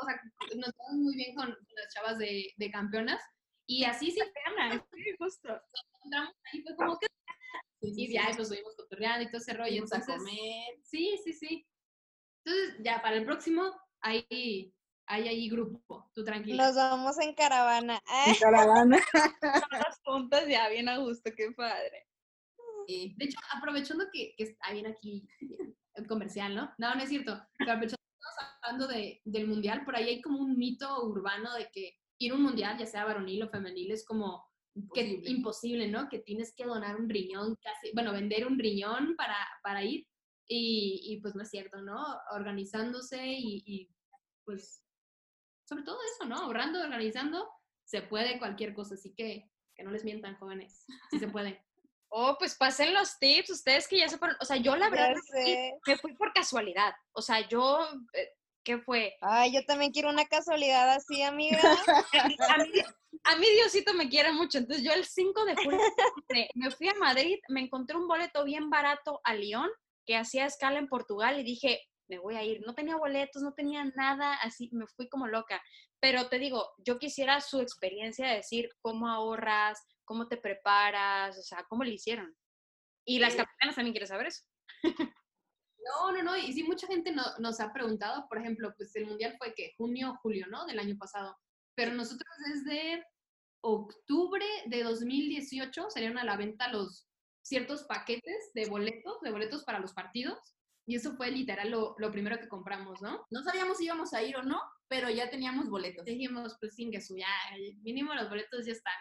O 0.01 0.05
sea, 0.07 0.21
nos 0.57 0.73
vamos 0.77 0.95
muy 1.03 1.17
bien 1.17 1.35
con, 1.35 1.47
con 1.47 1.67
las 1.77 1.93
chavas 1.95 2.19
de, 2.19 2.53
de 2.57 2.71
campeonas. 2.71 3.21
Y 3.67 3.85
así 3.85 4.11
sí 4.11 4.21
Ana, 4.47 4.85
sí, 4.93 5.05
justo. 5.19 5.49
encontramos 5.95 6.35
ahí, 6.53 6.63
fue 6.63 6.77
como 6.77 6.99
que. 6.99 7.07
Y 7.81 8.13
ya, 8.13 8.31
pues 8.35 8.49
subimos 8.49 8.75
cotorreando 8.77 9.23
y 9.25 9.27
todo 9.29 9.39
ese 9.39 9.53
rollo. 9.55 9.75
A 9.75 9.85
Entonces, 9.85 10.17
comer. 10.17 10.79
sí, 10.83 11.21
sí, 11.23 11.33
sí. 11.33 11.67
Entonces, 12.45 12.77
ya 12.85 13.03
para 13.03 13.17
el 13.17 13.25
próximo, 13.25 13.63
hay, 14.01 14.73
hay 15.07 15.29
ahí 15.29 15.49
grupo. 15.51 16.11
Tú 16.15 16.25
tranquila. 16.25 16.67
Nos 16.67 16.77
vamos 16.77 17.19
en 17.21 17.35
caravana. 17.35 18.01
En 18.27 18.35
caravana. 18.41 18.99
Todas 19.71 20.01
juntas 20.05 20.49
ya, 20.49 20.69
bien 20.69 20.89
a 20.89 20.99
gusto, 20.99 21.31
qué 21.37 21.53
padre. 21.53 22.07
De 22.87 23.15
hecho, 23.25 23.39
aprovechando 23.53 24.07
que, 24.11 24.35
que 24.35 24.45
está 24.45 24.73
bien 24.73 24.87
aquí 24.87 25.29
el 25.95 26.07
comercial, 26.07 26.55
¿no? 26.55 26.73
No, 26.79 26.95
no 26.95 27.03
es 27.03 27.11
cierto. 27.11 27.39
Pero 27.59 27.73
hablando 28.63 28.87
de, 28.87 29.21
del 29.25 29.47
mundial, 29.47 29.85
por 29.85 29.97
ahí 29.97 30.09
hay 30.09 30.21
como 30.23 30.41
un 30.41 30.57
mito 30.57 31.05
urbano 31.05 31.55
de 31.55 31.69
que 31.73 31.97
ir 32.19 32.33
a 32.33 32.35
un 32.35 32.43
mundial, 32.43 32.79
ya 32.79 32.87
sea 32.87 33.05
varonil 33.05 33.43
o 33.43 33.49
femenil, 33.49 33.91
es 33.91 34.05
como 34.05 34.47
que 34.95 35.01
Imposible. 35.01 35.31
imposible, 35.31 35.89
¿no? 35.89 36.09
Que 36.09 36.21
tienes 36.21 36.55
que 36.55 36.65
donar 36.65 36.97
un 36.97 37.09
riñón 37.09 37.57
casi, 37.63 37.93
bueno, 37.95 38.13
vender 38.13 38.47
un 38.47 38.59
riñón 38.59 39.17
para, 39.17 39.37
para 39.63 39.83
ir. 39.83 40.07
Y, 40.47 41.01
y, 41.05 41.21
pues 41.21 41.35
no 41.35 41.43
es 41.43 41.51
cierto, 41.51 41.83
¿no? 41.83 42.03
Organizándose 42.33 43.23
y, 43.27 43.63
y, 43.67 43.91
pues 44.45 44.83
sobre 45.69 45.83
todo 45.83 45.99
eso, 46.15 46.27
¿no? 46.27 46.37
Ahorrando, 46.37 46.81
organizando, 46.81 47.47
se 47.85 48.01
puede 48.03 48.39
cualquier 48.39 48.73
cosa, 48.73 48.95
así 48.95 49.15
que 49.15 49.51
que 49.79 49.85
no 49.85 49.93
les 49.93 50.05
mientan, 50.05 50.37
jóvenes, 50.37 50.85
sí 51.11 51.19
se 51.21 51.29
puede. 51.29 51.65
Oh, 52.11 52.37
pues 52.39 52.55
pasen 52.57 52.95
los 52.95 53.19
tips, 53.19 53.51
ustedes 53.51 53.87
que 53.89 53.99
ya 53.99 54.09
se 54.09 54.19
fueron. 54.19 54.37
O 54.41 54.45
sea, 54.45 54.57
yo 54.57 54.77
la 54.77 54.89
verdad 54.91 55.11
me 55.35 55.79
me 55.87 55.99
fui 55.99 56.15
por 56.15 56.33
casualidad. 56.33 56.93
O 57.13 57.21
sea, 57.23 57.47
yo, 57.49 57.81
eh, 58.15 58.31
¿qué 58.65 58.79
fue? 58.79 59.17
Ay, 59.21 59.53
yo 59.55 59.65
también 59.67 59.93
quiero 59.93 60.09
una 60.11 60.25
casualidad 60.27 60.91
así, 60.91 61.23
amiga. 61.23 61.59
A 62.49 62.59
mí, 62.59 62.73
a 63.25 63.37
mí 63.37 63.47
Diosito 63.57 63.93
me 63.95 64.09
quiere 64.09 64.33
mucho. 64.33 64.59
Entonces 64.59 64.85
yo 64.85 64.93
el 64.93 65.05
5 65.05 65.45
de 65.45 65.55
julio 65.57 65.79
me- 66.31 66.49
me 66.55 66.71
fui 66.71 66.89
a 66.89 66.95
Madrid, 66.95 67.37
me 67.49 67.61
encontré 67.61 67.97
un 67.97 68.09
boleto 68.09 68.45
bien 68.45 68.71
barato 68.71 69.21
a 69.25 69.35
Lyon, 69.35 69.69
que 70.07 70.17
hacía 70.17 70.47
escala 70.47 70.79
en 70.79 70.89
Portugal 70.89 71.39
y 71.39 71.43
dije, 71.43 71.81
me 72.09 72.19
voy 72.19 72.37
a 72.37 72.45
ir. 72.45 72.61
No 72.67 72.75
tenía 72.75 72.97
boletos, 72.97 73.43
no 73.43 73.53
tenía 73.55 73.85
nada, 73.97 74.35
así 74.35 74.69
me 74.73 74.87
fui 74.87 75.09
como 75.09 75.27
loca. 75.27 75.63
Pero 76.01 76.29
te 76.29 76.39
digo, 76.39 76.71
yo 76.79 76.99
quisiera 76.99 77.41
su 77.41 77.61
experiencia 77.61 78.27
de 78.29 78.37
decir 78.37 78.71
cómo 78.81 79.09
ahorras, 79.09 79.79
cómo 80.05 80.29
te 80.29 80.37
preparas, 80.37 81.39
o 81.39 81.43
sea, 81.43 81.65
cómo 81.69 81.85
le 81.85 81.93
hicieron. 81.93 82.37
Y 83.05 83.19
las 83.19 83.35
capitanas 83.35 83.75
también 83.77 83.93
quieren 83.93 84.09
saber 84.09 84.27
eso. 84.27 84.45
No, 85.81 86.13
no, 86.13 86.23
no, 86.23 86.37
y 86.37 86.53
sí, 86.53 86.65
mucha 86.65 86.87
gente 86.87 87.13
no- 87.13 87.39
nos 87.39 87.61
ha 87.61 87.73
preguntado, 87.73 88.29
por 88.29 88.37
ejemplo, 88.39 88.75
pues 88.77 88.95
el 88.97 89.07
mundial 89.07 89.37
fue 89.39 89.55
que 89.55 89.73
junio, 89.79 90.19
julio, 90.23 90.47
¿no? 90.49 90.67
Del 90.67 90.79
año 90.81 90.97
pasado. 90.99 91.35
Pero 91.75 91.93
nosotros 91.95 92.29
desde 92.53 93.07
octubre 93.63 94.45
de 94.67 94.83
2018 94.83 95.89
salieron 95.91 96.19
a 96.19 96.25
la 96.25 96.37
venta 96.37 96.69
los 96.71 97.09
ciertos 97.43 97.85
paquetes 97.85 98.51
de 98.55 98.67
boletos, 98.69 99.21
de 99.23 99.31
boletos 99.31 99.65
para 99.65 99.79
los 99.79 99.95
partidos. 99.95 100.39
Y 100.89 100.95
eso 100.95 101.15
fue 101.17 101.31
literal 101.31 101.71
lo, 101.71 101.95
lo 101.99 102.11
primero 102.11 102.41
que 102.41 102.49
compramos, 102.49 103.03
¿no? 103.03 103.27
no 103.31 103.43
sabíamos 103.43 103.77
si 103.77 103.85
íbamos 103.85 104.15
a 104.15 104.23
ir 104.23 104.35
o 104.39 104.43
no, 104.43 104.59
pero 104.89 105.11
ya 105.11 105.29
teníamos 105.29 105.69
boletos. 105.69 106.07
Dijimos, 106.07 106.57
pues 106.59 106.75
sin 106.75 106.91
que 106.91 106.99
ya, 106.99 107.29
mínimo 107.83 108.15
los 108.15 108.31
boletos 108.31 108.65
ya 108.65 108.73
están. 108.73 108.95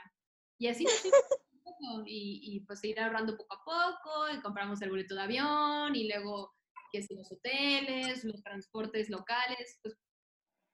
Y 0.60 0.68
así 0.68 0.84
nos 0.84 2.04
y, 2.06 2.42
y 2.44 2.60
pues 2.66 2.84
ir 2.84 3.00
ahorrando 3.00 3.38
poco 3.38 3.54
a 3.54 3.64
poco, 3.64 4.30
y 4.34 4.42
compramos 4.42 4.82
el 4.82 4.90
boleto 4.90 5.16
de 5.16 5.22
avión, 5.22 5.96
y 5.96 6.12
luego 6.12 6.54
que 6.92 7.02
si 7.02 7.16
los 7.16 7.32
hoteles, 7.32 8.26
los 8.26 8.44
transportes 8.44 9.10
locales, 9.10 9.80
pues 9.82 9.98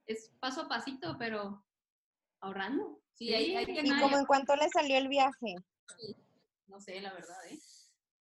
es 0.07 0.31
paso 0.39 0.61
a 0.61 0.67
pasito, 0.67 1.15
pero 1.19 1.63
ahorrando. 2.41 3.03
Sí, 3.13 3.35
hay, 3.35 3.55
hay 3.55 3.67
que 3.67 3.81
¿Y 3.83 3.99
como 3.99 4.17
en 4.17 4.25
cuánto 4.25 4.55
le 4.55 4.67
salió 4.69 4.97
el 4.97 5.09
viaje? 5.09 5.57
No 6.65 6.79
sé, 6.79 7.01
la 7.01 7.13
verdad, 7.13 7.37
¿eh? 7.51 7.59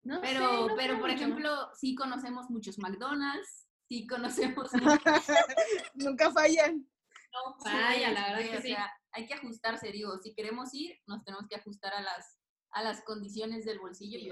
No 0.06 0.20
Pero, 0.20 0.40
sé, 0.40 0.66
no 0.68 0.76
pero 0.76 0.98
por 1.00 1.10
mucho. 1.10 1.14
ejemplo, 1.24 1.68
sí 1.74 1.94
conocemos 1.96 2.48
muchos 2.48 2.78
McDonald's, 2.78 3.66
sí 3.88 4.06
conocemos 4.06 4.70
Nunca 5.94 6.30
fallan. 6.30 6.88
no 7.32 7.56
Falla, 7.60 8.12
la 8.12 8.28
verdad 8.32 8.50
que 8.50 8.58
o 8.58 8.62
sí. 8.62 8.68
sea, 8.68 8.92
hay 9.10 9.26
que 9.26 9.34
ajustarse, 9.34 9.90
digo, 9.90 10.16
si 10.22 10.32
queremos 10.32 10.72
ir, 10.74 10.96
nos 11.06 11.24
tenemos 11.24 11.46
que 11.48 11.56
ajustar 11.56 11.92
a 11.92 12.00
las, 12.02 12.38
a 12.70 12.82
las 12.84 13.02
condiciones 13.02 13.64
del 13.64 13.80
bolsillo 13.80 14.16
y 14.18 14.30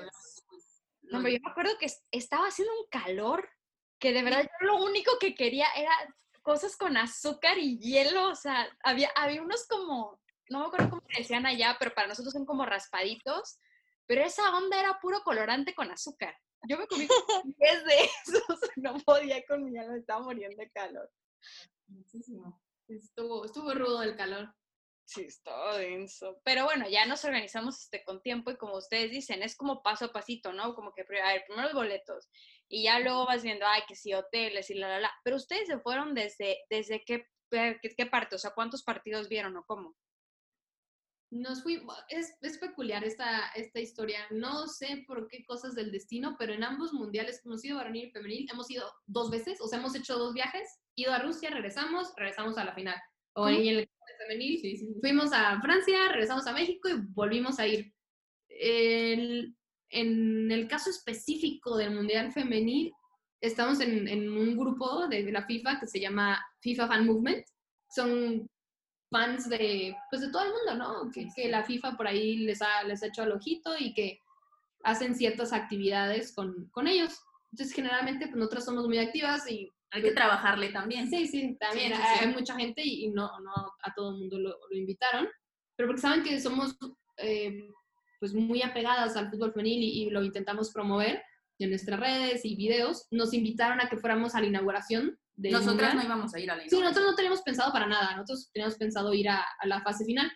pues, 0.49 0.85
No, 1.03 1.19
pero 1.23 1.35
yo 1.35 1.41
me 1.45 1.51
acuerdo 1.51 1.77
que 1.79 1.87
es- 1.87 2.05
estaba 2.13 2.47
haciendo 2.47 2.73
un 2.81 2.87
calor 2.89 3.49
que 3.99 4.13
de 4.13 4.23
verdad 4.23 4.43
yo 4.61 4.67
lo 4.67 4.85
único 4.85 5.19
que 5.19 5.35
quería 5.35 5.67
era 5.77 5.93
cosas 6.43 6.77
con 6.77 6.97
azúcar 6.97 7.59
y 7.59 7.79
hielo, 7.81 8.29
o 8.31 8.37
sea, 8.37 8.69
había, 8.85 9.11
había 9.17 9.43
unos 9.43 9.67
como, 9.67 10.21
no 10.51 10.61
me 10.61 10.67
acuerdo 10.67 10.91
cómo 10.91 11.03
se 11.11 11.23
decían 11.23 11.47
allá, 11.47 11.75
pero 11.81 11.95
para 11.95 12.07
nosotros 12.09 12.33
son 12.33 12.47
como 12.47 12.65
raspaditos, 12.65 13.59
pero 14.07 14.23
esa 14.23 14.57
onda 14.57 14.79
era 14.79 14.99
puro 15.01 15.23
colorante 15.23 15.75
con 15.75 15.91
azúcar. 15.91 16.37
Yo 16.69 16.79
me 16.79 16.87
comí 16.87 17.07
como 17.27 17.43
10 17.59 17.85
de 17.85 17.95
esos, 18.05 18.61
no 18.77 18.99
podía 19.01 19.45
con 19.47 19.65
mi 19.65 19.79
alma, 19.79 19.93
me 19.93 19.99
estaba 19.99 20.23
muriendo 20.23 20.57
de 20.57 20.71
calor. 20.71 21.11
muchísimo. 21.87 22.61
Estuvo, 22.89 23.45
estuvo 23.45 23.73
rudo 23.73 24.03
el 24.03 24.17
calor. 24.17 24.55
Sí, 25.07 25.23
estaba 25.23 25.77
denso. 25.77 26.41
Pero 26.45 26.65
bueno, 26.65 26.89
ya 26.89 27.05
nos 27.05 27.25
organizamos 27.25 27.79
este, 27.79 28.03
con 28.05 28.23
tiempo 28.23 28.51
y 28.51 28.57
como 28.57 28.77
ustedes 28.77 29.11
dicen, 29.11 29.43
es 29.43 29.55
como 29.55 29.83
paso 29.83 30.07
a 30.07 30.13
pasito, 30.13 30.53
¿no? 30.53 30.75
Como 30.75 30.95
que, 30.95 31.03
a 31.03 31.33
ver, 31.33 31.45
primero 31.47 31.69
los 31.69 31.75
boletos 31.75 32.31
y 32.69 32.85
ya 32.85 32.99
luego 33.01 33.27
vas 33.27 33.43
viendo, 33.43 33.67
ay, 33.67 33.83
que 33.87 33.95
sí, 33.95 34.15
hoteles 34.15 34.71
y 34.71 34.75
la, 34.75 34.89
la, 34.89 35.01
la. 35.01 35.13
Pero 35.23 35.37
ustedes 35.37 35.69
se 35.69 35.79
fueron 35.79 36.15
desde, 36.15 36.59
desde 36.71 37.05
qué, 37.05 37.29
qué, 37.51 37.79
qué 37.81 38.07
parte, 38.07 38.37
o 38.37 38.39
sea, 38.39 38.53
¿cuántos 38.53 38.83
partidos 38.83 39.29
vieron 39.29 39.57
o 39.57 39.65
cómo? 39.65 39.95
Nos 41.35 41.63
fuimos, 41.63 41.97
es, 42.09 42.37
es 42.43 42.59
peculiar 42.59 43.03
esta, 43.05 43.49
esta 43.57 43.81
historia, 43.81 44.21
no 44.31 44.67
sé 44.69 45.05
por 45.07 45.27
qué 45.29 45.45
cosas 45.45 45.75
del 45.75 45.91
destino, 45.91 46.37
pero 46.39 46.53
en 46.55 46.63
ambos 46.65 46.93
mundiales 46.93 47.43
hemos 47.45 47.65
ido 47.65 47.77
varonil 47.77 48.07
y 48.07 48.11
femenil, 48.13 48.49
hemos 48.53 48.71
ido 48.71 48.85
dos 49.07 49.31
veces, 49.31 49.61
o 49.61 49.67
sea, 49.67 49.79
hemos 49.81 49.95
hecho 49.97 50.17
dos 50.17 50.33
viajes, 50.33 50.69
ido 50.95 51.13
a 51.13 51.19
Rusia, 51.19 51.51
regresamos, 51.51 52.13
regresamos 52.17 52.57
a 52.57 52.65
la 52.65 52.75
final. 52.75 52.97
O 53.35 53.49
en 53.49 53.67
el 53.67 53.89
femenil, 54.29 54.61
Sí, 54.61 54.77
sí, 54.77 54.87
sí. 54.87 54.95
fuimos 55.01 55.33
a 55.33 55.61
Francia, 55.61 56.09
regresamos 56.09 56.47
a 56.47 56.53
México 56.53 56.89
y 56.89 56.95
volvimos 57.13 57.59
a 57.59 57.67
ir. 57.67 57.93
El- 58.49 59.57
en 59.91 60.51
el 60.51 60.67
caso 60.69 60.91
específico 60.91 61.77
del 61.77 61.95
Mundial 61.95 62.33
Femenil, 62.33 62.93
estamos 63.41 63.81
en, 63.81 64.09
en 64.09 64.29
un 64.31 64.57
grupo 64.57 65.07
de 65.09 65.31
la 65.31 65.45
FIFA 65.47 65.79
que 65.81 65.87
se 65.87 66.01
llama 66.01 66.45
FIFA 66.61 66.89
Fan 66.89 67.07
Movement. 67.07 67.45
Son 67.91 68.49
fans 69.15 69.49
de, 69.49 69.97
pues 70.11 70.23
de 70.23 70.31
todo 70.33 70.43
el 70.43 70.53
mundo, 70.57 70.73
¿no? 70.83 71.11
Que, 71.13 71.29
que 71.37 71.49
la 71.49 71.63
FIFA 71.63 71.97
por 71.97 72.07
ahí 72.09 72.39
les 72.39 72.61
ha, 72.61 72.83
les 72.85 73.01
ha 73.03 73.07
hecho 73.07 73.23
al 73.23 73.33
ojito 73.33 73.71
y 73.79 73.95
que 73.95 74.21
hacen 74.83 75.15
ciertas 75.15 75.53
actividades 75.53 76.35
con, 76.35 76.69
con 76.73 76.89
ellos. 76.89 77.13
Entonces, 77.53 77.75
generalmente, 77.75 78.27
pues 78.27 78.37
nosotras 78.37 78.65
somos 78.65 78.87
muy 78.87 78.99
activas 78.99 79.49
y 79.49 79.71
Hay 79.93 80.03
que 80.03 80.11
trabajarle 80.11 80.71
también. 80.71 81.09
Sí, 81.09 81.29
sí, 81.29 81.57
también 81.61 81.93
Sí, 81.93 81.97
sí, 81.97 82.03
hay, 82.05 82.19
sí. 82.19 82.25
hay 82.25 82.35
mucha 82.35 82.55
gente 82.57 82.83
y, 82.85 83.05
y 83.05 83.09
no, 83.11 83.31
no 83.41 83.53
a 83.87 83.95
todo 83.95 84.11
el 84.11 84.19
mundo 84.19 84.39
lo, 84.41 84.51
lo 84.71 84.77
invitaron, 84.77 85.29
pero 85.77 85.87
porque 85.89 86.03
saben 86.03 86.25
que 86.25 86.41
somos 86.41 86.77
eh, 87.19 87.69
pues 88.19 88.35
muy 88.35 88.63
apegadas 88.63 89.17
al 89.17 89.31
fútbol 89.31 89.53
femenil 89.53 89.83
y, 89.83 90.03
y 90.03 90.11
lo 90.11 90.25
intentamos 90.25 90.73
promover 90.73 91.23
en 91.61 91.71
nuestras 91.71 92.01
redes 92.01 92.45
y 92.45 92.57
videos, 92.57 93.07
nos 93.13 93.33
invitaron 93.33 93.81
a 93.81 93.89
que 93.89 93.97
fuéramos 93.97 94.35
a 94.35 94.41
la 94.41 94.47
inauguración 94.47 95.17
del 95.37 95.53
Nosotras 95.53 95.95
no 95.95 96.03
íbamos 96.03 96.35
a 96.35 96.39
ir 96.41 96.51
a 96.51 96.57
la 96.57 96.63
Sí, 96.63 96.69
inauguración. 96.69 96.83
nosotros 96.83 97.11
no 97.11 97.17
teníamos 97.17 97.43
pensado 97.43 97.73
para 97.73 97.87
nada, 97.87 98.13
nosotros 98.17 98.51
teníamos 98.53 98.77
pensado 98.77 99.13
ir 99.15 99.29
a, 99.29 99.45
a 99.59 99.67
la 99.67 99.83
fase 99.83 100.05
final, 100.05 100.31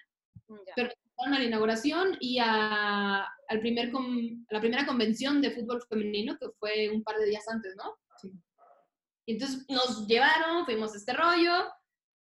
Ya. 0.49 0.73
pero 0.76 0.90
fueron 1.14 1.35
a 1.35 1.38
la 1.38 1.45
inauguración 1.45 2.17
y 2.21 2.38
a, 2.40 3.23
al 3.49 3.61
primer 3.61 3.90
con- 3.90 4.47
a 4.50 4.55
la 4.55 4.61
primera 4.61 4.87
convención 4.87 5.40
de 5.43 5.50
fútbol 5.52 5.83
femenino, 5.88 6.37
que 6.38 6.49
fue 6.59 6.88
un 6.90 7.02
par 7.02 7.17
de 7.19 7.26
días 7.26 7.47
antes, 7.49 7.75
¿no? 7.76 7.97
Y 9.26 9.33
entonces 9.35 9.67
nos 9.69 10.07
llevaron, 10.07 10.64
fuimos 10.64 10.95
a 10.95 10.97
este 10.97 11.12
rollo. 11.12 11.71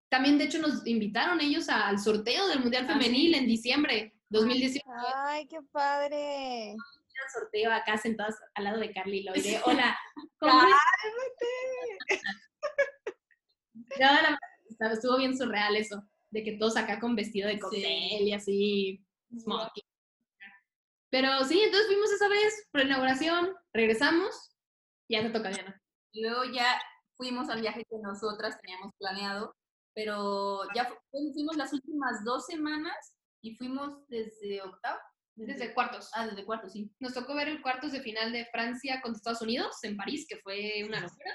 También, 0.09 0.37
de 0.37 0.43
hecho, 0.43 0.59
nos 0.59 0.85
invitaron 0.85 1.39
ellos 1.39 1.69
a- 1.69 1.87
al 1.87 1.99
sorteo 1.99 2.47
del 2.47 2.59
Mundial 2.59 2.85
Ah, 2.89 2.93
sí. 2.93 2.99
Femenil 2.99 3.33
en 3.35 3.47
diciembre 3.47 4.13
2018. 4.29 4.85
Ay, 5.15 5.47
qué 5.47 5.59
padre. 5.71 6.71
El 6.73 6.77
sorteo 7.33 7.71
acá 7.71 7.97
sentados 7.97 8.35
al 8.55 8.63
lado 8.65 8.79
de 8.79 8.91
Carly 8.91 9.23
Loide. 9.23 9.61
Hola, 9.65 9.97
¿cómo 10.39 10.59
la- 13.99 14.39
estuvo 14.93 15.17
bien 15.17 15.37
surreal 15.37 15.75
eso, 15.75 16.03
de 16.31 16.43
que 16.43 16.53
todos 16.57 16.77
acá 16.77 16.99
con 16.99 17.15
vestido 17.15 17.47
de 17.47 17.59
cóctel 17.59 17.83
y 18.27 18.33
así, 18.33 19.05
smoking. 19.37 19.83
Pero 21.09 21.43
sí, 21.43 21.59
entonces 21.61 21.87
fuimos 21.87 22.11
esa 22.11 22.27
vez, 22.29 22.67
por 22.71 22.81
inauguración, 22.81 23.53
regresamos, 23.73 24.55
y 25.07 25.15
ya 25.15 25.23
te 25.23 25.29
toca, 25.29 25.49
Diana. 25.49 25.81
Y 26.13 26.21
luego 26.23 26.45
ya 26.45 26.81
fuimos 27.17 27.49
al 27.49 27.61
viaje 27.61 27.83
que 27.89 27.97
nosotras 28.01 28.57
teníamos 28.61 28.93
planeado, 28.97 29.55
pero 29.93 30.61
ya 30.73 30.85
fu- 30.85 30.95
fuimos 31.33 31.57
las 31.57 31.73
últimas 31.73 32.23
dos 32.23 32.45
semanas 32.45 32.95
y 33.41 33.55
fuimos 33.57 34.07
desde 34.07 34.61
octavo. 34.61 34.99
Desde 35.35 35.73
cuartos. 35.73 36.09
Ah, 36.13 36.27
desde 36.27 36.45
cuarto, 36.45 36.69
sí. 36.69 36.91
Nos 36.99 37.13
tocó 37.13 37.33
ver 37.33 37.47
el 37.47 37.61
cuartos 37.61 37.93
de 37.93 38.01
final 38.01 38.31
de 38.31 38.45
Francia 38.51 39.01
contra 39.01 39.17
Estados 39.17 39.41
Unidos 39.41 39.77
en 39.83 39.97
París, 39.97 40.25
que 40.29 40.37
fue 40.37 40.83
una 40.85 40.99
locura. 40.99 41.33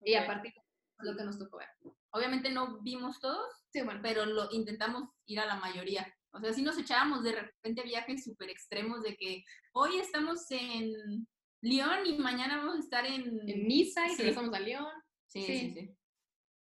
Y 0.00 0.14
a 0.14 0.26
partir 0.26 0.52
de 0.52 0.60
lo 0.98 1.16
que 1.16 1.24
nos 1.24 1.38
tocó 1.38 1.58
ver. 1.58 1.68
Obviamente 2.10 2.50
no 2.50 2.80
vimos 2.80 3.20
todos, 3.20 3.52
Sí, 3.72 3.82
bueno, 3.82 4.00
pero 4.02 4.24
lo 4.24 4.48
intentamos 4.52 5.04
ir 5.26 5.38
a 5.40 5.46
la 5.46 5.56
mayoría. 5.56 6.10
O 6.30 6.40
sea, 6.40 6.52
sí 6.52 6.62
nos 6.62 6.78
echábamos 6.78 7.22
de 7.22 7.32
repente 7.32 7.82
viajes 7.82 8.24
súper 8.24 8.48
extremos 8.50 9.02
de 9.02 9.16
que 9.16 9.44
hoy 9.72 9.98
estamos 9.98 10.50
en 10.50 11.26
Lyon 11.62 12.06
y 12.06 12.18
mañana 12.18 12.56
vamos 12.58 12.76
a 12.76 12.80
estar 12.80 13.04
en... 13.04 13.48
en 13.48 13.66
Niza 13.68 14.06
y 14.06 14.10
Sí. 14.10 14.16
regresamos 14.18 14.54
a 14.54 14.60
León. 14.60 14.86
Sí, 15.26 15.42
sí. 15.42 15.58
sí, 15.58 15.70
sí. 15.74 15.96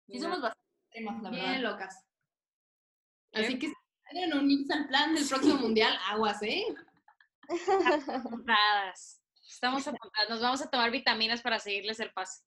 Sí, 0.09 0.19
somos 0.19 0.41
bastante 0.41 0.67
extremas, 0.85 1.23
la 1.23 1.29
Bien 1.29 1.45
verdad. 1.45 1.61
locas. 1.71 2.03
Así 3.33 3.59
que 3.59 3.67
si 3.67 3.73
quieren 4.09 4.37
unirse 4.37 4.73
al 4.73 4.87
plan 4.87 5.13
del 5.15 5.27
próximo 5.27 5.55
mundial, 5.55 5.97
aguas, 6.09 6.41
¿eh? 6.43 6.65
Apuntadas. 8.07 9.21
Estamos 9.47 9.87
apuntadas. 9.87 10.29
Nos 10.29 10.41
vamos 10.41 10.61
a 10.61 10.69
tomar 10.69 10.91
vitaminas 10.91 11.41
para 11.41 11.59
seguirles 11.59 11.99
el 11.99 12.11
paso. 12.11 12.43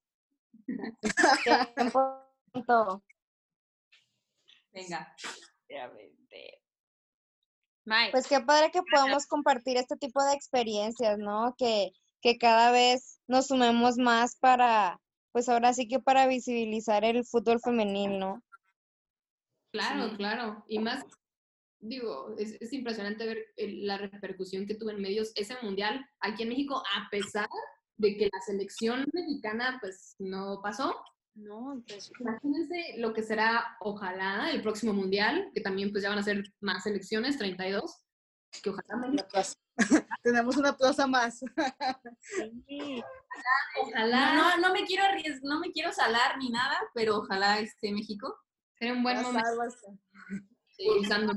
Venga. 4.73 5.17
Mike. 7.85 8.13
Pues 8.13 8.27
qué 8.29 8.41
padre 8.41 8.71
que 8.71 8.83
podamos 8.83 9.27
compartir 9.27 9.77
este 9.77 9.97
tipo 9.97 10.23
de 10.25 10.35
experiencias, 10.35 11.19
¿no? 11.19 11.55
Que, 11.59 11.93
que 12.21 12.39
cada 12.39 12.71
vez 12.71 13.21
nos 13.27 13.49
sumemos 13.49 13.97
más 13.97 14.37
para, 14.37 15.01
pues 15.33 15.49
ahora 15.49 15.73
sí 15.73 15.89
que 15.89 15.99
para 16.01 16.27
visibilizar 16.27 17.05
el 17.05 17.25
fútbol 17.25 17.61
femenil, 17.61 18.19
¿no? 18.19 18.43
Claro, 19.73 20.11
Sí. 20.11 20.17
claro. 20.17 20.65
Y 20.69 20.79
más, 20.79 21.05
digo, 21.79 22.35
es, 22.39 22.61
es 22.61 22.73
impresionante 22.73 23.27
ver 23.27 23.47
la 23.57 23.99
repercusión 23.99 24.67
que 24.67 24.75
tuvo 24.75 24.91
en 24.91 25.01
medios 25.01 25.33
ese 25.35 25.57
mundial 25.63 26.09
aquí 26.21 26.43
en 26.43 26.51
México, 26.51 26.83
a 26.97 27.09
pesar 27.11 27.49
de 28.01 28.17
que 28.17 28.29
la 28.33 28.41
selección 28.41 29.07
mexicana 29.13 29.79
pues 29.81 30.15
no 30.19 30.61
pasó. 30.63 30.95
no, 31.35 31.83
pues 31.87 32.11
Imagínense 32.19 32.95
lo 32.99 33.13
que 33.13 33.23
será, 33.23 33.77
ojalá, 33.81 34.51
el 34.51 34.63
próximo 34.63 34.93
mundial, 34.93 35.51
que 35.55 35.61
también 35.61 35.91
pues 35.93 36.03
ya 36.03 36.09
van 36.11 36.19
a 36.19 36.23
ser 36.23 36.43
más 36.61 36.83
selecciones, 36.83 37.39
32, 37.39 38.05
que 38.63 38.71
ojalá 38.71 38.97
México, 38.97 39.27
Tenemos 40.23 40.57
una 40.57 40.77
plaza 40.77 41.07
más. 41.07 41.41
ojalá, 43.83 44.35
No, 44.35 44.57
no, 44.57 44.69
no 44.69 44.73
me 44.75 44.85
quiero 44.85 45.05
arriesgar, 45.05 45.41
no 45.45 45.61
me 45.61 45.71
quiero 45.73 45.93
salar 45.93 46.37
ni 46.39 46.51
nada, 46.51 46.77
pero 46.95 47.19
ojalá 47.19 47.59
esté 47.61 47.93
México. 47.93 48.37
sería 48.75 48.95
un 48.95 49.03
buen 49.03 49.21
momento 49.23 49.49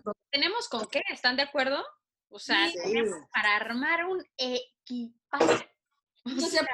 todo. 0.03 0.13
tenemos 0.31 0.69
con 0.69 0.87
qué, 0.87 1.01
¿están 1.11 1.35
de 1.35 1.43
acuerdo? 1.43 1.83
O 2.29 2.39
sea, 2.39 2.67
Sí. 2.69 2.77
tenemos 2.81 3.15
para 3.33 3.55
armar 3.57 4.05
un 4.05 4.23
equipazo. 4.37 5.63
O 6.25 6.39
sea, 6.39 6.65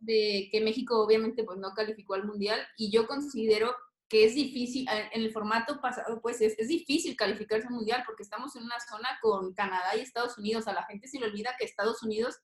de 0.00 0.48
que 0.50 0.60
México 0.60 1.02
obviamente 1.02 1.44
pues 1.44 1.58
no 1.58 1.72
calificó 1.74 2.14
al 2.14 2.24
mundial 2.24 2.60
y 2.76 2.90
yo 2.90 3.06
considero 3.06 3.74
que 4.08 4.24
es 4.24 4.34
difícil, 4.34 4.88
en 4.90 5.22
el 5.22 5.30
formato 5.30 5.80
pasado 5.80 6.20
pues 6.20 6.40
es, 6.40 6.58
es 6.58 6.68
difícil 6.68 7.16
calificarse 7.16 7.68
al 7.68 7.74
mundial 7.74 8.02
porque 8.04 8.22
estamos 8.22 8.56
en 8.56 8.64
una 8.64 8.80
zona 8.80 9.08
con 9.22 9.54
Canadá 9.54 9.94
y 9.94 10.00
Estados 10.00 10.36
Unidos, 10.38 10.66
a 10.66 10.72
la 10.72 10.84
gente 10.84 11.06
se 11.06 11.20
le 11.20 11.26
olvida 11.26 11.54
que 11.58 11.64
Estados 11.64 12.02
Unidos 12.02 12.40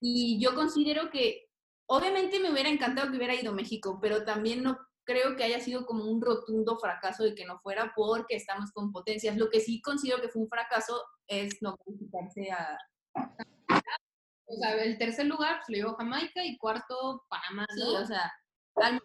y 0.00 0.40
yo 0.40 0.54
considero 0.54 1.10
que 1.10 1.48
obviamente 1.86 2.40
me 2.40 2.50
hubiera 2.50 2.68
encantado 2.68 3.10
que 3.10 3.16
hubiera 3.16 3.34
ido 3.34 3.52
México, 3.52 3.98
pero 4.00 4.24
también 4.24 4.62
no 4.62 4.78
creo 5.04 5.36
que 5.36 5.44
haya 5.44 5.60
sido 5.60 5.86
como 5.86 6.04
un 6.04 6.20
rotundo 6.20 6.78
fracaso 6.78 7.24
de 7.24 7.34
que 7.34 7.44
no 7.44 7.58
fuera 7.60 7.92
porque 7.94 8.36
estamos 8.36 8.72
con 8.72 8.92
potencias. 8.92 9.36
Lo 9.36 9.50
que 9.50 9.60
sí 9.60 9.80
considero 9.82 10.20
que 10.20 10.28
fue 10.28 10.42
un 10.42 10.48
fracaso 10.48 11.02
es 11.26 11.60
no 11.60 11.76
calificarse 11.76 12.50
a, 12.50 12.78
O 13.14 14.54
sea, 14.56 14.82
el 14.82 14.98
tercer 14.98 15.26
lugar 15.26 15.56
pues, 15.58 15.68
lo 15.70 15.76
llevó 15.76 15.96
Jamaica 15.96 16.44
y 16.44 16.56
cuarto 16.58 17.24
Panamá, 17.28 17.66
Sí, 17.74 17.82
o 17.82 18.04
sea, 18.04 18.30
al 18.76 19.00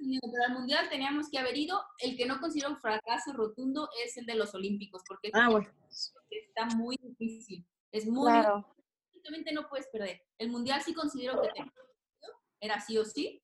mundial, 0.00 0.20
pero 0.32 0.44
al 0.46 0.52
mundial 0.52 0.88
teníamos 0.88 1.28
que 1.30 1.38
haber 1.38 1.56
ido. 1.56 1.82
El 1.98 2.16
que 2.16 2.26
no 2.26 2.38
considero 2.40 2.70
un 2.70 2.80
fracaso 2.80 3.32
rotundo 3.32 3.88
es 4.04 4.16
el 4.16 4.26
de 4.26 4.34
los 4.34 4.54
Olímpicos, 4.54 5.02
porque 5.06 5.30
Ah, 5.32 5.48
bueno. 5.50 5.68
está 6.30 6.66
muy 6.76 6.96
difícil. 7.02 7.66
Es 7.92 8.06
muy 8.06 8.30
Claro. 8.30 8.66
prácticamente 9.10 9.52
no 9.52 9.68
puedes 9.68 9.88
perder. 9.88 10.22
El 10.38 10.50
mundial 10.50 10.80
sí 10.82 10.94
considero 10.94 11.40
que 11.42 11.48
era 12.60 12.78
sí 12.80 12.98
o 12.98 13.04
sí, 13.04 13.42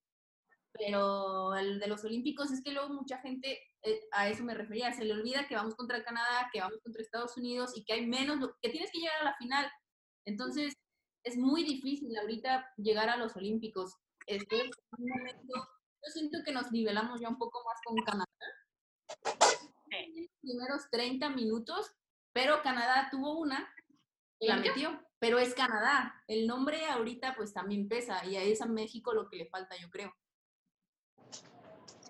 pero 0.79 1.55
el 1.55 1.79
de 1.79 1.87
los 1.87 2.05
Olímpicos 2.05 2.51
es 2.51 2.62
que 2.62 2.73
luego 2.73 2.89
mucha 2.91 3.19
gente, 3.19 3.61
eh, 3.83 4.01
a 4.12 4.29
eso 4.29 4.45
me 4.45 4.55
refería, 4.55 4.93
se 4.93 5.05
le 5.05 5.12
olvida 5.12 5.47
que 5.49 5.55
vamos 5.55 5.75
contra 5.75 6.05
Canadá, 6.05 6.49
que 6.53 6.61
vamos 6.61 6.81
contra 6.83 7.03
Estados 7.03 7.37
Unidos 7.37 7.73
y 7.77 7.85
que 7.85 7.95
hay 7.95 8.07
menos, 8.07 8.39
que 8.61 8.71
tienes 8.71 8.91
que 8.91 9.01
llegar 9.01 9.21
a 9.21 9.25
la 9.25 9.37
final. 9.37 9.71
Entonces, 10.25 10.75
es 11.25 11.37
muy 11.37 11.65
difícil 11.65 12.17
ahorita 12.17 12.73
llegar 12.77 13.09
a 13.09 13.17
los 13.17 13.37
Olímpicos. 13.37 13.95
Estoy 14.27 14.61
en 14.61 14.71
un 14.99 15.09
momento, 15.09 15.55
yo 15.55 16.12
siento 16.12 16.39
que 16.45 16.53
nos 16.53 16.71
nivelamos 16.73 17.21
ya 17.21 17.29
un 17.29 17.39
poco 17.39 17.62
más 17.65 17.81
con 17.85 17.97
Canadá. 18.05 18.27
En 19.91 20.23
los 20.23 20.31
primeros 20.41 20.91
30 20.91 21.31
minutos, 21.31 21.93
pero 22.33 22.62
Canadá 22.62 23.09
tuvo 23.11 23.39
una 23.39 23.73
y 24.39 24.49
la 24.49 24.57
¿La 24.57 24.62
metió. 24.62 25.01
Pero 25.19 25.39
es 25.39 25.55
Canadá. 25.55 26.23
El 26.27 26.47
nombre 26.47 26.85
ahorita 26.87 27.35
pues 27.37 27.55
también 27.55 27.89
pesa 27.89 28.25
y 28.27 28.37
a 28.37 28.43
esa 28.43 28.67
México 28.67 29.15
lo 29.15 29.29
que 29.29 29.37
le 29.37 29.47
falta, 29.47 29.77
yo 29.77 29.89
creo. 29.91 30.15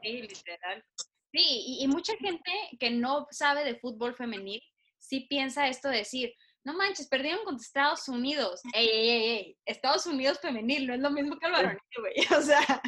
Sí, 0.07 0.23
literal. 0.23 0.85
Sí, 1.33 1.43
y, 1.43 1.85
y 1.85 1.89
mucha 1.89 2.17
gente 2.17 2.53
que 2.79 2.91
no 2.91 3.27
sabe 3.31 3.65
de 3.65 3.79
fútbol 3.79 4.15
femenil 4.15 4.63
sí 4.99 5.27
piensa 5.29 5.69
esto 5.69 5.89
de 5.89 5.99
decir, 5.99 6.33
no 6.65 6.75
manches, 6.75 7.09
perdieron 7.09 7.45
contra 7.45 7.63
Estados 7.63 8.09
Unidos. 8.09 8.61
Ey, 8.75 8.89
ey, 8.89 9.09
ey, 9.09 9.29
ey, 9.29 9.59
Estados 9.67 10.07
Unidos 10.07 10.41
femenil, 10.41 10.87
no 10.87 10.95
es 10.95 11.01
lo 11.01 11.11
mismo 11.11 11.39
que 11.39 11.47
el 11.47 11.53
varonil, 11.53 11.79
güey. 11.99 12.15
O 12.39 12.43
sea, 12.43 12.61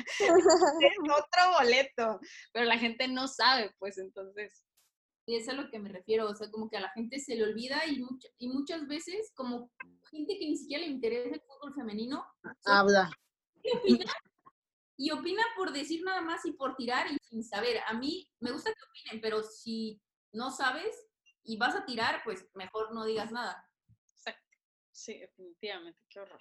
es 0.81 0.99
otro 1.05 1.53
boleto, 1.61 2.21
pero 2.53 2.67
la 2.67 2.79
gente 2.79 3.07
no 3.09 3.29
sabe, 3.29 3.73
pues 3.79 3.99
entonces. 3.99 4.65
Y 5.27 5.37
eso 5.37 5.53
es 5.53 5.59
a 5.59 5.63
lo 5.63 5.71
que 5.71 5.79
me 5.79 5.91
refiero, 5.91 6.29
o 6.29 6.35
sea, 6.35 6.51
como 6.51 6.71
que 6.71 6.79
a 6.79 6.81
la 6.81 6.91
gente 6.91 7.19
se 7.21 7.37
le 7.37 7.45
olvida 7.45 7.85
y, 7.87 8.01
y 8.39 8.49
muchas 8.49 8.87
veces 8.89 9.31
como 9.35 9.71
gente 10.11 10.39
que 10.39 10.47
ni 10.47 10.57
siquiera 10.57 10.85
le 10.85 10.91
interesa 10.91 11.35
el 11.35 11.43
fútbol 11.43 11.75
femenino, 11.75 12.25
Habla. 12.65 13.11
opina, 13.75 14.13
y 14.99 15.13
opina 15.13 15.43
por 15.57 15.73
decir 15.73 16.03
nada 16.05 16.21
más 16.21 16.45
y 16.45 16.53
por 16.53 16.75
tirar 16.75 17.07
y 17.11 17.17
sin 17.23 17.43
saber. 17.45 17.81
A 17.87 17.95
mí 17.95 18.29
me 18.41 18.51
gusta 18.51 18.71
que 18.75 18.85
opinen, 18.85 19.23
pero 19.23 19.43
si 19.43 20.03
no 20.33 20.51
sabes 20.51 21.09
y 21.45 21.57
vas 21.57 21.77
a 21.77 21.87
tirar, 21.87 22.21
pues 22.25 22.47
mejor 22.55 22.93
no 22.93 23.07
digas 23.07 23.31
nada. 23.33 23.65
Sí, 24.91 25.17
definitivamente, 25.17 26.01
qué 26.11 26.19
horror. 26.19 26.41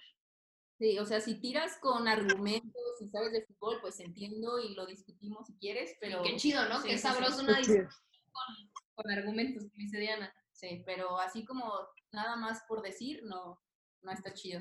Sí, 0.78 0.98
o 0.98 1.06
sea, 1.06 1.20
si 1.20 1.40
tiras 1.40 1.78
con 1.80 2.08
argumentos 2.08 3.00
y 3.00 3.08
sabes 3.08 3.30
de 3.30 3.46
fútbol, 3.46 3.78
pues 3.80 4.00
entiendo 4.00 4.58
y 4.58 4.74
lo 4.74 4.84
discutimos 4.84 5.46
si 5.46 5.56
quieres, 5.58 5.96
pero... 6.00 6.22
Qué 6.22 6.34
chido, 6.34 6.68
¿no? 6.68 6.80
Sí, 6.80 6.88
Qué 6.88 6.98
sí, 6.98 7.02
sí. 7.02 7.02
sabroso 7.02 7.42
una 7.42 7.52
Qué 7.54 7.58
discusión 7.60 7.88
con, 8.32 9.04
con 9.04 9.10
argumentos, 9.12 9.70
dice 9.74 9.98
Diana. 9.98 10.34
Sí, 10.50 10.82
pero 10.84 11.20
así 11.20 11.44
como 11.44 11.72
nada 12.10 12.34
más 12.34 12.64
por 12.66 12.82
decir, 12.82 13.22
no, 13.22 13.62
no 14.02 14.10
está 14.10 14.34
chido. 14.34 14.60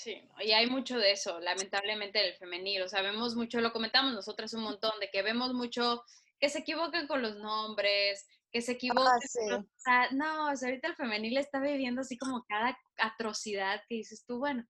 Sí, 0.00 0.22
y 0.44 0.52
hay 0.52 0.68
mucho 0.70 0.96
de 0.96 1.10
eso, 1.10 1.40
lamentablemente, 1.40 2.20
del 2.20 2.36
femenil. 2.36 2.82
O 2.82 2.88
sea, 2.88 3.02
vemos 3.02 3.34
mucho, 3.34 3.60
lo 3.60 3.72
comentamos 3.72 4.12
nosotras 4.12 4.54
un 4.54 4.62
montón, 4.62 4.92
de 5.00 5.10
que 5.10 5.22
vemos 5.22 5.52
mucho 5.54 6.04
que 6.38 6.48
se 6.48 6.60
equivocan 6.60 7.08
con 7.08 7.20
los 7.20 7.34
nombres, 7.34 8.24
que 8.52 8.62
se 8.62 8.72
equivocan. 8.72 9.20
sí. 9.22 9.38
con 9.40 9.50
los- 9.50 9.64
o 9.64 9.68
sea, 9.78 10.08
no, 10.12 10.52
o 10.52 10.56
sea, 10.56 10.68
ahorita 10.68 10.86
el 10.86 10.94
femenil 10.94 11.36
está 11.36 11.58
viviendo 11.58 12.02
así 12.02 12.16
como 12.16 12.44
cada 12.44 12.78
atrocidad 12.98 13.82
que 13.88 13.96
dices 13.96 14.24
tú, 14.24 14.38
bueno, 14.38 14.64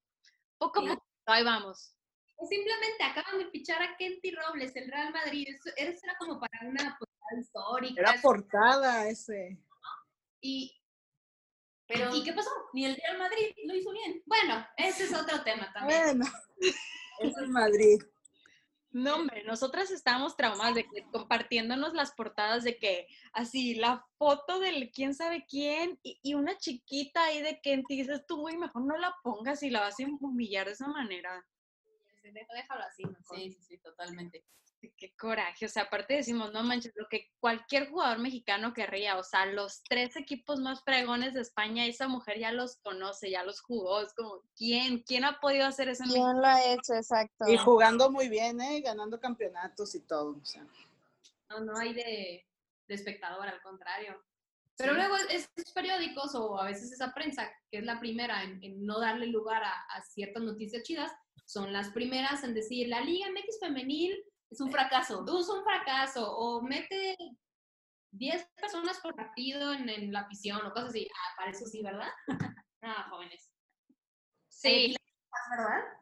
poco 0.56 0.80
a 0.80 0.82
Sí. 0.84 0.88
poco, 0.88 1.04
ahí 1.26 1.44
vamos. 1.44 1.94
O 2.36 2.46
simplemente 2.46 3.04
acaban 3.04 3.38
de 3.38 3.50
fichar 3.50 3.82
a 3.82 3.98
Kenty 3.98 4.30
Robles, 4.30 4.74
el 4.76 4.90
Real 4.90 5.12
Madrid. 5.12 5.46
Eso, 5.50 5.68
eso 5.76 6.00
era 6.04 6.16
como 6.18 6.40
para 6.40 6.58
una 6.66 6.96
portada 6.98 7.38
histórica. 7.38 8.00
Era 8.00 8.14
portada 8.22 9.08
ese. 9.10 9.58
y, 10.40 10.77
Pero 11.88 12.14
¿Y 12.14 12.22
qué 12.22 12.32
pasó? 12.34 12.50
ni 12.74 12.84
el 12.84 12.94
Real 12.96 13.18
Madrid 13.18 13.46
lo 13.64 13.74
hizo 13.74 13.90
bien. 13.92 14.22
Bueno, 14.26 14.64
ese 14.76 15.04
es 15.04 15.14
otro 15.14 15.42
tema 15.42 15.72
también. 15.72 16.18
Bueno, 16.18 16.26
es 17.20 17.36
el 17.38 17.48
Madrid. 17.48 17.98
No, 18.90 19.16
hombre, 19.16 19.42
nosotras 19.44 19.90
estábamos 19.90 20.36
traumadas 20.36 20.74
de 20.74 20.84
que 20.88 21.02
compartiéndonos 21.12 21.92
las 21.94 22.12
portadas 22.12 22.64
de 22.64 22.78
que 22.78 23.06
así 23.32 23.74
la 23.74 24.06
foto 24.16 24.60
del 24.60 24.90
quién 24.90 25.14
sabe 25.14 25.44
quién 25.48 25.98
y, 26.02 26.18
y 26.22 26.34
una 26.34 26.56
chiquita 26.56 27.22
ahí 27.24 27.42
de 27.42 27.60
que 27.60 27.82
dices 27.88 28.24
tú, 28.26 28.38
güey, 28.40 28.56
mejor 28.56 28.84
no 28.86 28.96
la 28.96 29.14
pongas 29.22 29.62
y 29.62 29.70
la 29.70 29.80
vas 29.80 30.00
a 30.00 30.04
humillar 30.20 30.66
de 30.66 30.72
esa 30.72 30.88
manera. 30.88 31.44
Deja- 32.22 32.54
Déjalo 32.54 32.82
así, 32.84 33.04
mejor. 33.04 33.36
Sí, 33.38 33.50
sí, 33.52 33.62
sí, 33.62 33.78
totalmente. 33.78 34.44
Qué 34.96 35.12
coraje, 35.16 35.66
o 35.66 35.68
sea, 35.68 35.84
aparte 35.84 36.14
decimos, 36.14 36.52
no 36.52 36.62
manches, 36.62 36.92
lo 36.94 37.08
que 37.08 37.30
cualquier 37.40 37.88
jugador 37.90 38.18
mexicano 38.20 38.72
querría, 38.72 39.16
o 39.18 39.24
sea, 39.24 39.44
los 39.46 39.82
tres 39.88 40.14
equipos 40.14 40.60
más 40.60 40.84
fregones 40.84 41.34
de 41.34 41.40
España, 41.40 41.84
esa 41.86 42.06
mujer 42.06 42.38
ya 42.38 42.52
los 42.52 42.76
conoce, 42.76 43.28
ya 43.30 43.42
los 43.42 43.60
jugó, 43.60 44.00
es 44.02 44.12
como, 44.14 44.42
¿quién? 44.56 45.00
¿Quién 45.02 45.24
ha 45.24 45.40
podido 45.40 45.66
hacer 45.66 45.88
eso 45.88 46.04
en 46.04 46.10
México? 46.10 46.26
¿Quién 46.30 46.40
lo 46.40 46.46
ha 46.46 46.64
hecho? 46.64 46.94
Exacto. 46.94 47.48
Y 47.48 47.56
jugando 47.56 48.10
muy 48.10 48.28
bien, 48.28 48.60
¿eh? 48.60 48.80
Ganando 48.80 49.18
campeonatos 49.18 49.94
y 49.96 50.00
todo. 50.00 50.36
o 50.40 50.44
sea. 50.44 50.64
No, 51.50 51.60
no 51.60 51.76
hay 51.76 51.92
de, 51.94 52.46
de 52.86 52.94
espectador, 52.94 53.48
al 53.48 53.60
contrario. 53.62 54.22
Pero 54.76 54.92
Sí. 54.92 54.98
luego 54.98 55.16
es- 55.16 55.50
esos 55.56 55.72
periódicos 55.72 56.36
o 56.36 56.56
a 56.60 56.64
veces 56.66 56.92
esa 56.92 57.12
prensa, 57.12 57.50
que 57.70 57.78
es 57.78 57.84
la 57.84 57.98
primera 57.98 58.44
en, 58.44 58.62
en 58.62 58.86
no 58.86 59.00
darle 59.00 59.26
lugar 59.26 59.64
a, 59.64 59.72
a 59.90 60.02
ciertas 60.02 60.42
noticias 60.44 60.84
chidas, 60.84 61.10
son 61.46 61.72
las 61.72 61.88
primeras 61.90 62.44
en 62.44 62.54
decir 62.54 62.86
la 62.88 63.00
Liga 63.00 63.26
MX 63.30 63.58
femenil 63.60 64.22
Es 64.50 64.60
un 64.60 64.70
fracaso. 64.70 65.24
es 65.38 65.48
un 65.48 65.62
fracaso 65.62 66.36
o 66.36 66.62
mete 66.62 67.16
10 68.12 68.48
personas 68.56 68.98
por 69.00 69.14
partido 69.14 69.72
en, 69.72 69.88
en 69.88 70.12
la 70.12 70.20
afición 70.20 70.64
o 70.64 70.72
cosas 70.72 70.90
así. 70.90 71.08
Ah, 71.14 71.34
para 71.36 71.50
eso 71.50 71.66
sí, 71.66 71.82
¿verdad? 71.82 72.08
ah, 72.82 73.06
jóvenes. 73.10 73.52
Sí, 74.48 74.96
¿Verdad? 75.50 75.97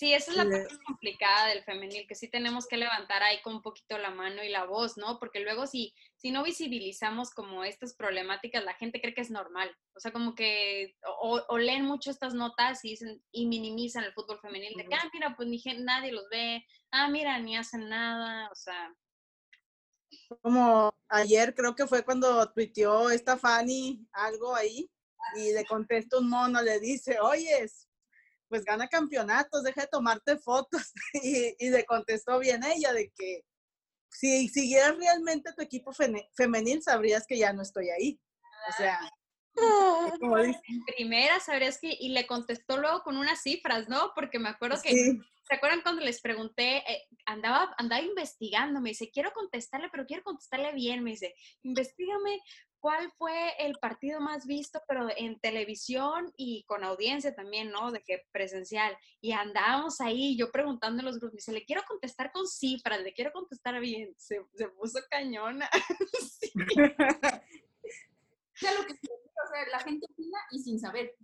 Sí, 0.00 0.14
esa 0.14 0.30
es 0.30 0.36
la 0.38 0.44
parte 0.44 0.78
complicada 0.86 1.48
del 1.48 1.62
femenil, 1.62 2.06
que 2.08 2.14
sí 2.14 2.26
tenemos 2.26 2.66
que 2.66 2.78
levantar 2.78 3.22
ahí 3.22 3.42
con 3.42 3.56
un 3.56 3.60
poquito 3.60 3.98
la 3.98 4.08
mano 4.10 4.42
y 4.42 4.48
la 4.48 4.64
voz, 4.64 4.96
¿no? 4.96 5.18
Porque 5.18 5.40
luego 5.40 5.66
si, 5.66 5.94
si 6.16 6.30
no 6.30 6.42
visibilizamos 6.42 7.32
como 7.32 7.64
estas 7.64 7.94
problemáticas, 7.94 8.64
la 8.64 8.72
gente 8.72 9.02
cree 9.02 9.12
que 9.12 9.20
es 9.20 9.30
normal. 9.30 9.76
O 9.94 10.00
sea, 10.00 10.10
como 10.10 10.34
que 10.34 10.96
o, 11.20 11.42
o 11.46 11.58
leen 11.58 11.84
mucho 11.84 12.10
estas 12.10 12.32
notas 12.32 12.82
y, 12.82 12.92
dicen, 12.92 13.22
y 13.30 13.46
minimizan 13.46 14.04
el 14.04 14.14
fútbol 14.14 14.40
femenil, 14.40 14.72
de 14.74 14.86
que, 14.86 14.94
ah, 14.94 15.10
mira, 15.12 15.36
pues 15.36 15.46
ni 15.50 15.58
gen- 15.58 15.84
nadie 15.84 16.12
los 16.12 16.26
ve, 16.30 16.64
ah, 16.92 17.08
mira, 17.08 17.38
ni 17.38 17.58
hacen 17.58 17.86
nada, 17.90 18.48
o 18.50 18.54
sea, 18.54 18.94
Como 20.40 20.94
ayer 21.10 21.54
creo 21.54 21.74
que 21.74 21.86
fue 21.86 22.06
cuando 22.06 22.50
tuiteó 22.52 23.10
esta 23.10 23.36
Fanny 23.36 24.08
algo 24.12 24.54
ahí 24.56 24.90
y 25.36 25.52
le 25.52 25.66
contesta 25.66 26.16
un 26.18 26.30
mono, 26.30 26.62
le 26.62 26.80
dice, 26.80 27.20
oyes, 27.20 27.79
pues 28.50 28.64
gana 28.64 28.88
campeonatos, 28.88 29.62
deja 29.62 29.82
de 29.82 29.88
tomarte 29.90 30.36
fotos. 30.36 30.92
Y, 31.22 31.54
y 31.58 31.70
le 31.70 31.84
contestó 31.86 32.38
bien 32.38 32.62
ella 32.64 32.92
de 32.92 33.10
que 33.16 33.44
si 34.10 34.48
siguieras 34.48 34.98
realmente 34.98 35.52
tu 35.54 35.62
equipo 35.62 35.92
femenil, 36.34 36.82
sabrías 36.82 37.26
que 37.26 37.38
ya 37.38 37.52
no 37.52 37.62
estoy 37.62 37.88
ahí. 37.90 38.20
O 38.68 38.76
sea, 38.76 38.98
como 40.20 40.38
dice, 40.42 40.60
en 40.68 40.84
primera 40.84 41.40
sabrías 41.40 41.78
que, 41.78 41.96
y 41.98 42.10
le 42.10 42.26
contestó 42.26 42.76
luego 42.76 43.02
con 43.02 43.16
unas 43.16 43.40
cifras, 43.42 43.88
¿no? 43.88 44.12
Porque 44.14 44.38
me 44.38 44.48
acuerdo 44.48 44.80
que 44.82 44.90
sí, 44.90 45.20
¿Se 45.50 45.56
acuerdan 45.56 45.82
cuando 45.82 46.02
les 46.02 46.20
pregunté? 46.20 46.76
eh, 46.88 47.08
andaba, 47.26 47.74
andaba 47.76 48.00
investigando, 48.00 48.80
me 48.80 48.90
dice, 48.90 49.10
quiero 49.10 49.32
contestarle, 49.32 49.88
pero 49.90 50.06
quiero 50.06 50.22
contestarle 50.22 50.72
bien. 50.74 51.02
Me 51.02 51.10
dice, 51.10 51.34
investigame 51.62 52.40
cuál 52.80 53.12
fue 53.12 53.54
el 53.58 53.76
partido 53.78 54.20
más 54.20 54.46
visto, 54.46 54.80
pero 54.88 55.08
en 55.16 55.38
televisión 55.38 56.32
y 56.36 56.64
con 56.64 56.82
audiencia 56.82 57.34
también, 57.34 57.70
¿no? 57.70 57.92
De 57.92 58.02
que 58.02 58.24
presencial. 58.32 58.96
Y 59.20 59.32
andábamos 59.32 60.00
ahí, 60.00 60.36
yo 60.36 60.50
preguntando 60.50 61.00
en 61.00 61.06
los 61.06 61.18
grupos, 61.18 61.34
me 61.34 61.38
dice, 61.38 61.52
le 61.52 61.64
quiero 61.64 61.82
contestar 61.86 62.32
con 62.32 62.48
cifras, 62.48 63.02
le 63.02 63.12
quiero 63.12 63.32
contestar 63.32 63.78
bien. 63.80 64.14
Se, 64.16 64.44
se 64.54 64.68
puso 64.68 64.98
cañona. 65.10 65.68
Sí. 66.40 66.52
O 68.52 68.62
sea, 68.62 68.74
lo 68.74 68.86
que 68.86 68.92
o 68.92 69.48
sea, 69.48 69.66
la 69.72 69.78
gente 69.78 70.06
opina 70.10 70.38
y 70.50 70.58
sin 70.58 70.78
saber. 70.78 71.16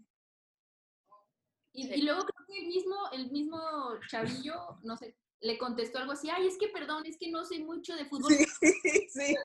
Y, 1.74 1.86
y 1.92 2.02
luego 2.02 2.24
creo 2.24 2.46
que 2.46 2.60
el 2.60 2.66
mismo, 2.68 2.96
el 3.12 3.30
mismo 3.30 3.60
chavillo, 4.08 4.78
no 4.82 4.96
sé, 4.96 5.14
le 5.40 5.58
contestó 5.58 5.98
algo 5.98 6.12
así, 6.12 6.30
ay, 6.30 6.46
es 6.46 6.56
que 6.56 6.68
perdón, 6.68 7.04
es 7.06 7.18
que 7.18 7.30
no 7.30 7.44
sé 7.44 7.58
mucho 7.58 7.94
de 7.94 8.06
fútbol. 8.06 8.32
sí, 8.32 8.46
sí. 9.10 9.36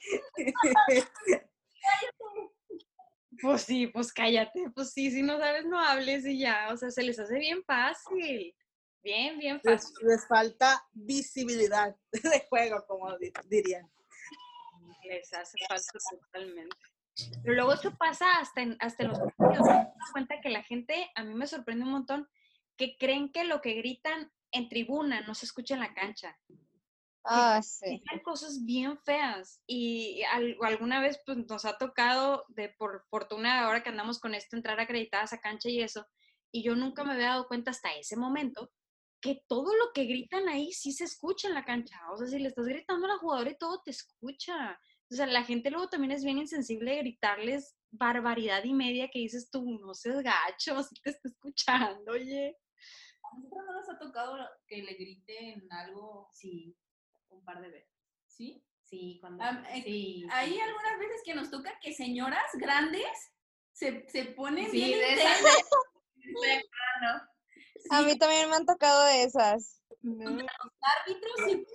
Pues 3.42 3.62
sí, 3.64 3.88
pues 3.88 4.12
cállate, 4.14 4.70
pues 4.76 4.92
sí, 4.92 5.10
si 5.10 5.22
no 5.24 5.38
sabes, 5.40 5.66
no 5.66 5.80
hables 5.80 6.26
y 6.26 6.38
ya. 6.40 6.70
O 6.72 6.78
sea, 6.78 6.92
se 6.92 7.02
les 7.04 7.18
hace 7.20 7.40
bien 7.40 7.64
fácil. 7.64 8.54
Bien, 9.04 9.40
bien 9.40 9.60
fácil. 9.62 9.96
les 10.08 10.28
falta 10.28 10.86
visibilidad 10.92 11.96
de 12.12 12.46
juego, 12.50 12.84
como 12.88 13.18
di- 13.18 13.32
dirían. 13.46 13.90
Les 15.06 15.34
hace 15.34 15.58
falta 15.68 15.92
totalmente. 16.10 16.76
Pero 17.44 17.56
luego 17.56 17.74
eso 17.74 17.96
pasa 17.98 18.40
hasta 18.40 18.62
en, 18.62 18.78
hasta 18.80 19.04
en 19.04 19.10
los 19.10 19.20
partidos. 19.20 19.66
Me 19.68 19.74
doy 19.74 20.12
cuenta 20.12 20.42
que 20.42 20.50
la 20.50 20.64
gente, 20.64 21.10
a 21.16 21.24
mí 21.24 21.34
me 21.34 21.48
sorprende 21.48 21.84
un 21.86 21.92
montón, 21.92 22.30
que 22.78 22.96
creen 22.98 23.32
que 23.32 23.44
lo 23.44 23.62
que 23.62 23.74
gritan 23.74 24.32
en 24.52 24.70
tribuna 24.70 25.22
no 25.22 25.34
se 25.36 25.46
escucha 25.46 25.74
en 25.74 25.80
la 25.80 25.94
cancha. 25.94 26.38
Ah, 27.24 27.62
sí. 27.62 28.04
Cosas 28.24 28.64
bien 28.66 28.98
feas. 29.04 29.62
Y 29.68 30.24
al- 30.24 30.58
alguna 30.62 31.02
vez 31.02 31.20
pues, 31.26 31.38
nos 31.48 31.66
ha 31.66 31.78
tocado, 31.78 32.46
de 32.50 32.70
por 32.70 33.06
fortuna, 33.10 33.66
ahora 33.66 33.84
que 33.84 33.90
andamos 33.90 34.20
con 34.20 34.34
esto, 34.36 34.56
entrar 34.56 34.80
acreditadas 34.80 35.34
a 35.34 35.40
cancha 35.40 35.70
y 35.70 35.82
eso. 35.82 36.06
Y 36.52 36.64
yo 36.64 36.76
nunca 36.76 37.04
me 37.04 37.14
había 37.14 37.28
dado 37.28 37.48
cuenta 37.48 37.72
hasta 37.72 37.94
ese 37.96 38.18
momento 38.18 38.72
que 39.22 39.44
todo 39.48 39.76
lo 39.76 39.92
que 39.94 40.06
gritan 40.06 40.50
ahí 40.50 40.72
sí 40.74 40.92
se 40.92 41.04
escucha 41.04 41.48
en 41.48 41.54
la 41.54 41.64
cancha. 41.64 42.00
O 42.12 42.18
sea, 42.18 42.28
si 42.28 42.40
le 42.40 42.48
estás 42.48 42.66
gritando 42.66 43.06
a 43.06 43.10
la 43.10 43.18
jugadora 43.20 43.52
y 43.52 43.58
todo 43.58 43.82
te 43.84 43.92
escucha. 43.92 44.80
O 45.12 45.14
sea, 45.16 45.28
la 45.28 45.44
gente 45.44 45.70
luego 45.70 45.90
también 45.90 46.12
es 46.12 46.24
bien 46.24 46.40
insensible 46.40 46.92
de 46.92 46.98
gritarles 46.98 47.78
barbaridad 47.92 48.64
y 48.64 48.74
media 48.74 49.10
que 49.12 49.20
dices 49.20 49.50
tú, 49.52 49.78
no 49.80 49.94
seas 49.94 50.24
gacho, 50.24 50.82
si 50.84 50.96
te 51.02 51.12
está 51.12 51.28
escuchando, 51.30 52.14
oye. 52.14 52.58
A 53.24 53.38
nosotros 53.38 53.64
no 53.68 53.74
nos 53.74 53.90
ha 53.90 54.00
tocado 54.00 54.38
que 54.66 54.82
le 54.82 54.94
griten 54.94 55.72
algo, 55.72 56.30
Sí, 56.34 56.76
un 57.32 57.44
par 57.46 57.62
de 57.62 57.70
veces. 57.70 57.92
¿sí? 58.28 58.66
Sí, 58.84 59.18
cuando. 59.22 59.44
Eh, 59.44 59.82
sí, 59.84 60.26
Hay 60.32 60.54
sí. 60.54 60.60
algunas 60.60 61.00
veces 61.00 61.22
que 61.24 61.34
nos 61.34 61.50
toca 61.50 61.80
que 61.82 61.94
señoras 61.94 62.44
grandes 62.56 63.08
se, 63.72 64.06
se 64.10 64.26
ponen 64.26 64.70
Sí, 64.70 64.78
bien 64.78 65.00
de 65.00 65.14
esas. 65.14 65.42
A 67.90 68.02
mí 68.04 68.18
también 68.18 68.50
me 68.50 68.56
han 68.58 68.66
tocado 68.66 69.06
de 69.06 69.24
esas. 69.24 69.82
árbitros 70.04 71.36
y 71.48 71.66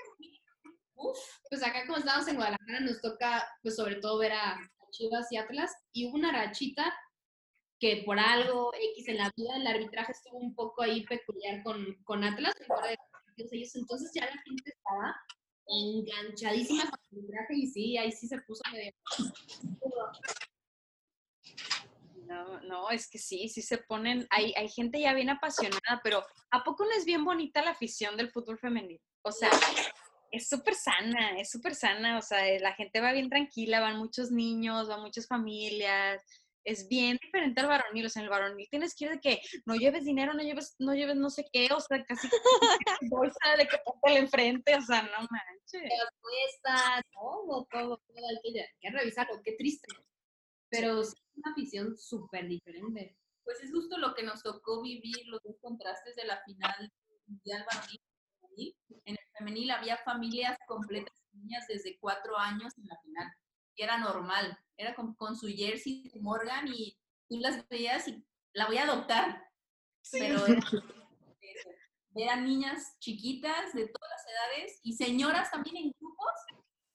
uf, 0.95 1.19
Pues 1.51 1.63
acá 1.63 1.87
como 1.87 1.99
estamos 1.99 2.29
en 2.29 2.37
Guadalajara 2.37 2.81
nos 2.81 3.01
toca, 3.01 3.49
pues 3.63 3.77
sobre 3.77 3.97
todo 3.97 4.19
ver 4.19 4.33
a 4.33 4.59
Chivas 4.91 5.31
y 5.31 5.37
Atlas 5.37 5.73
y 5.93 6.07
hubo 6.07 6.15
una 6.17 6.33
rachita 6.33 6.95
que 7.79 8.03
por 8.07 8.19
algo 8.19 8.73
X 8.95 9.09
en 9.09 9.19
la 9.19 9.31
vida 9.37 9.57
el 9.57 9.67
arbitraje 9.67 10.13
estuvo 10.13 10.39
un 10.39 10.55
poco 10.55 10.83
ahí 10.83 11.05
peculiar 11.05 11.63
con, 11.63 11.85
con 12.05 12.25
Atlas, 12.25 12.55
en 12.61 12.69
de 13.37 13.49
ellos, 13.53 13.75
entonces 13.77 14.11
ya 14.15 14.25
la 14.25 14.43
gente 14.43 14.71
estaba 14.71 15.15
enganchadísima 15.67 16.91
con 16.91 16.99
el 17.11 17.19
arbitraje 17.19 17.55
y 17.55 17.67
sí, 17.67 17.99
ahí 17.99 18.13
sí 18.13 18.29
se 18.29 18.39
puso 18.43 18.63
medio... 18.73 18.93
No, 22.27 22.61
no, 22.63 22.91
es 22.91 23.09
que 23.09 23.19
sí, 23.19 23.49
sí 23.49 23.63
se 23.63 23.79
ponen, 23.79 24.27
hay, 24.31 24.53
hay 24.57 24.69
gente 24.69 25.01
ya 25.01 25.15
bien 25.15 25.31
apasionada, 25.31 26.01
pero 26.03 26.25
¿a 26.51 26.65
poco 26.65 26.85
no 26.85 26.91
es 26.91 27.05
bien 27.05 27.25
bonita 27.25 27.63
la 27.63 27.71
afición 27.71 28.17
del 28.17 28.33
fútbol 28.33 28.59
femenino? 28.59 29.01
O 29.23 29.31
sea, 29.31 29.49
es 30.33 30.49
súper 30.49 30.75
sana, 30.75 31.39
es 31.39 31.51
súper 31.51 31.75
sana, 31.75 32.19
o 32.19 32.23
sea, 32.23 32.41
la 32.59 32.75
gente 32.75 33.01
va 33.01 33.13
bien 33.13 33.31
tranquila, 33.31 33.81
van 33.81 33.99
muchos 33.99 34.33
niños, 34.33 34.89
van 34.89 35.03
muchas 35.03 35.29
familias, 35.29 36.23
es 36.67 36.89
bien 36.89 37.17
diferente 37.23 37.61
al 37.61 37.69
varonil, 37.69 38.07
o 38.07 38.09
sea, 38.09 38.21
en 38.21 38.25
el 38.25 38.31
varonil 38.31 38.69
tienes 38.69 38.95
que 38.95 39.05
ir 39.05 39.11
de 39.13 39.21
que 39.21 39.41
no 39.65 39.77
lleves 39.77 40.05
dinero, 40.05 40.35
no 40.35 40.43
lleves, 40.43 40.75
no 40.81 40.95
lleves 40.95 41.15
no 41.15 41.31
sé 41.31 41.47
qué, 41.53 41.69
o 41.73 41.81
sea, 41.81 42.05
casi 42.05 42.29
bolsa 43.11 43.57
de 43.57 43.69
que 43.69 43.79
el 44.03 44.17
enfrente, 44.17 44.75
o 44.75 44.83
sea, 44.83 45.03
no 45.03 45.29
manches. 45.31 45.83
Las 45.83 47.03
todo, 47.13 47.67
todo, 47.71 47.99
todo, 47.99 47.99
hay 48.29 48.53
que, 48.53 48.61
hay 48.61 48.67
que 48.81 48.91
revisarlo, 48.91 49.41
qué 49.45 49.53
triste. 49.53 49.87
Pero 50.69 51.05
sí 51.05 51.15
es 51.17 51.37
una 51.37 51.55
visión 51.55 51.97
súper 51.97 52.49
diferente. 52.49 53.17
Pues 53.45 53.63
es 53.63 53.71
justo 53.71 53.97
lo 53.99 54.13
que 54.15 54.25
nos 54.25 54.43
tocó 54.43 54.83
vivir, 54.83 55.25
los 55.27 55.41
dos 55.45 55.57
contrastes 55.61 56.17
de 56.17 56.25
la 56.25 56.43
final 56.43 56.93
mundial 57.29 57.65
varonil. 57.71 58.01
En 59.05 59.15
el 59.15 59.29
femenil 59.39 59.71
había 59.71 59.99
familias 59.99 60.59
completas, 60.67 61.15
niñas 61.33 61.65
desde 61.69 61.97
cuatro 62.01 62.37
años 62.37 62.77
en 62.77 62.87
la 62.87 62.99
final. 63.03 63.33
Y 63.77 63.83
era 63.83 63.99
normal, 63.99 64.59
era 64.77 64.95
con, 64.95 65.15
con 65.15 65.37
su 65.37 65.47
jersey 65.49 66.09
de 66.09 66.21
Morgan 66.21 66.67
y 66.69 66.99
tú 67.29 67.39
las 67.39 67.69
veías 67.69 68.09
y 68.09 68.25
la 68.55 68.67
voy 68.67 68.79
a 68.79 68.85
adoptar. 68.85 69.43
Pero 70.11 70.45
era- 70.47 70.61
eran 72.19 72.45
niñas 72.45 72.97
chiquitas 72.99 73.75
de 73.75 73.87
todas 73.89 74.11
las 74.11 74.25
edades 74.27 74.81
y 74.83 74.95
señoras 74.95 75.51
también 75.51 75.77
en 75.77 75.93
grupos, 76.01 76.33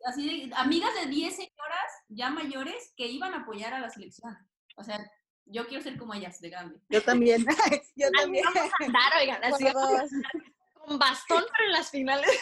así 0.06 0.48
de 0.50 0.56
amigas 0.56 0.90
de 0.96 1.06
10 1.12 1.36
señoras 1.36 1.92
ya 2.08 2.32
mayores 2.32 2.92
que 2.98 3.06
iban 3.06 3.34
a 3.36 3.42
apoyar 3.44 3.74
a 3.76 3.80
la 3.80 3.90
selección. 3.92 4.36
O 4.78 4.84
sea, 4.84 4.98
yo 5.46 5.68
quiero 5.68 5.84
ser 5.84 5.98
como 6.00 6.16
ellas 6.16 6.40
de 6.42 6.50
grande. 6.50 6.80
Yo 6.90 7.04
también. 7.04 7.46
Yo 7.96 8.10
también. 8.12 8.44
vamos 8.46 8.72
a 8.80 8.84
andar, 8.86 9.14
oigan, 9.22 9.44
así 9.44 9.64
vamos 9.66 9.84
a 9.84 10.00
andar 10.02 10.10
con 10.74 10.98
bastón, 10.98 11.44
pero 11.56 11.66
en 11.68 11.72
las 11.74 11.92
finales. 11.92 12.40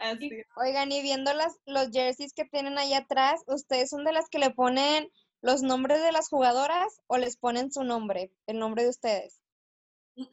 Así. 0.00 0.30
Oigan, 0.56 0.90
y 0.92 1.02
viendo 1.02 1.32
las, 1.34 1.58
los 1.66 1.90
jerseys 1.90 2.32
que 2.32 2.44
tienen 2.44 2.78
ahí 2.78 2.94
atrás, 2.94 3.42
¿ustedes 3.46 3.90
son 3.90 4.04
de 4.04 4.12
las 4.12 4.28
que 4.28 4.38
le 4.38 4.50
ponen 4.50 5.10
los 5.42 5.62
nombres 5.62 6.02
de 6.02 6.12
las 6.12 6.28
jugadoras 6.28 7.00
o 7.06 7.18
les 7.18 7.36
ponen 7.36 7.72
su 7.72 7.84
nombre, 7.84 8.32
el 8.46 8.58
nombre 8.58 8.82
de 8.82 8.90
ustedes? 8.90 9.40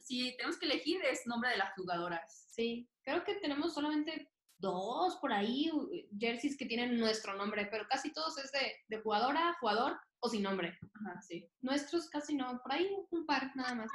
Si 0.00 0.36
tenemos 0.36 0.58
que 0.58 0.66
elegir, 0.66 1.00
es 1.04 1.26
nombre 1.26 1.50
de 1.50 1.58
las 1.58 1.74
jugadoras. 1.74 2.46
Sí, 2.50 2.88
creo 3.02 3.24
que 3.24 3.36
tenemos 3.36 3.74
solamente 3.74 4.30
dos 4.58 5.16
por 5.20 5.32
ahí 5.32 5.70
jerseys 6.18 6.56
que 6.58 6.66
tienen 6.66 6.98
nuestro 6.98 7.34
nombre, 7.34 7.68
pero 7.70 7.86
casi 7.88 8.12
todos 8.12 8.36
es 8.38 8.50
de, 8.52 8.74
de 8.88 9.02
jugadora, 9.02 9.56
jugador 9.60 9.98
o 10.20 10.28
sin 10.28 10.42
nombre. 10.42 10.78
Ajá, 10.94 11.20
sí. 11.22 11.48
Nuestros 11.60 12.08
casi 12.08 12.34
no, 12.34 12.60
por 12.62 12.72
ahí 12.72 12.90
un 13.10 13.26
par 13.26 13.54
nada 13.54 13.74
más. 13.74 13.90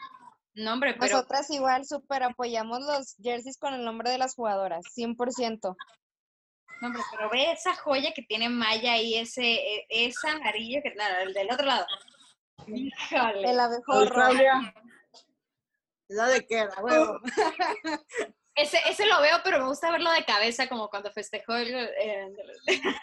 No, 0.55 0.73
hombre, 0.73 0.93
pero 0.99 1.15
Nosotras 1.15 1.49
igual 1.49 1.85
súper 1.85 2.23
apoyamos 2.23 2.79
los 2.81 3.15
jerseys 3.21 3.57
con 3.57 3.73
el 3.73 3.83
nombre 3.83 4.11
de 4.11 4.19
las 4.19 4.35
jugadoras, 4.35 4.83
100%. 4.95 5.75
No, 6.81 6.87
hombre, 6.87 7.01
pero 7.11 7.29
ve 7.31 7.51
esa 7.51 7.73
joya 7.75 8.11
que 8.13 8.21
tiene 8.21 8.49
Maya 8.49 8.93
ahí, 8.93 9.15
ese, 9.15 9.41
e- 9.53 9.85
ese 9.89 10.27
amarillo 10.29 10.81
que 10.83 10.93
no, 10.93 11.03
el 11.21 11.33
del 11.33 11.51
otro 11.51 11.65
lado. 11.65 11.85
Híjole. 12.67 13.49
El 13.49 13.59
abejorro. 13.59 13.99
Australia. 13.99 14.73
¿Es 16.07 16.15
la 16.17 16.27
de 16.27 16.45
qué 16.45 16.57
era, 16.59 16.81
huevo? 16.81 17.19
Ese, 18.55 18.77
ese 18.87 19.07
lo 19.07 19.19
veo, 19.19 19.37
pero 19.43 19.57
me 19.57 19.65
gusta 19.65 19.89
verlo 19.89 20.11
de 20.11 20.25
cabeza, 20.25 20.69
como 20.69 20.87
cuando 20.87 21.11
festejó 21.11 21.55
el. 21.55 21.73
eh, 21.73 22.31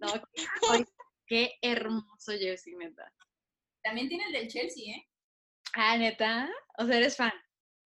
no, 0.00 0.08
qué, 0.34 0.84
qué 1.28 1.58
hermoso 1.62 2.32
jersey, 2.32 2.74
neta. 2.74 3.12
También 3.84 4.08
tiene 4.08 4.24
el 4.24 4.32
del 4.32 4.48
Chelsea, 4.48 4.96
¿eh? 4.96 5.08
Ah, 5.74 5.96
neta. 5.96 6.48
O 6.78 6.84
sea, 6.86 6.96
eres 6.96 7.16
fan. 7.16 7.32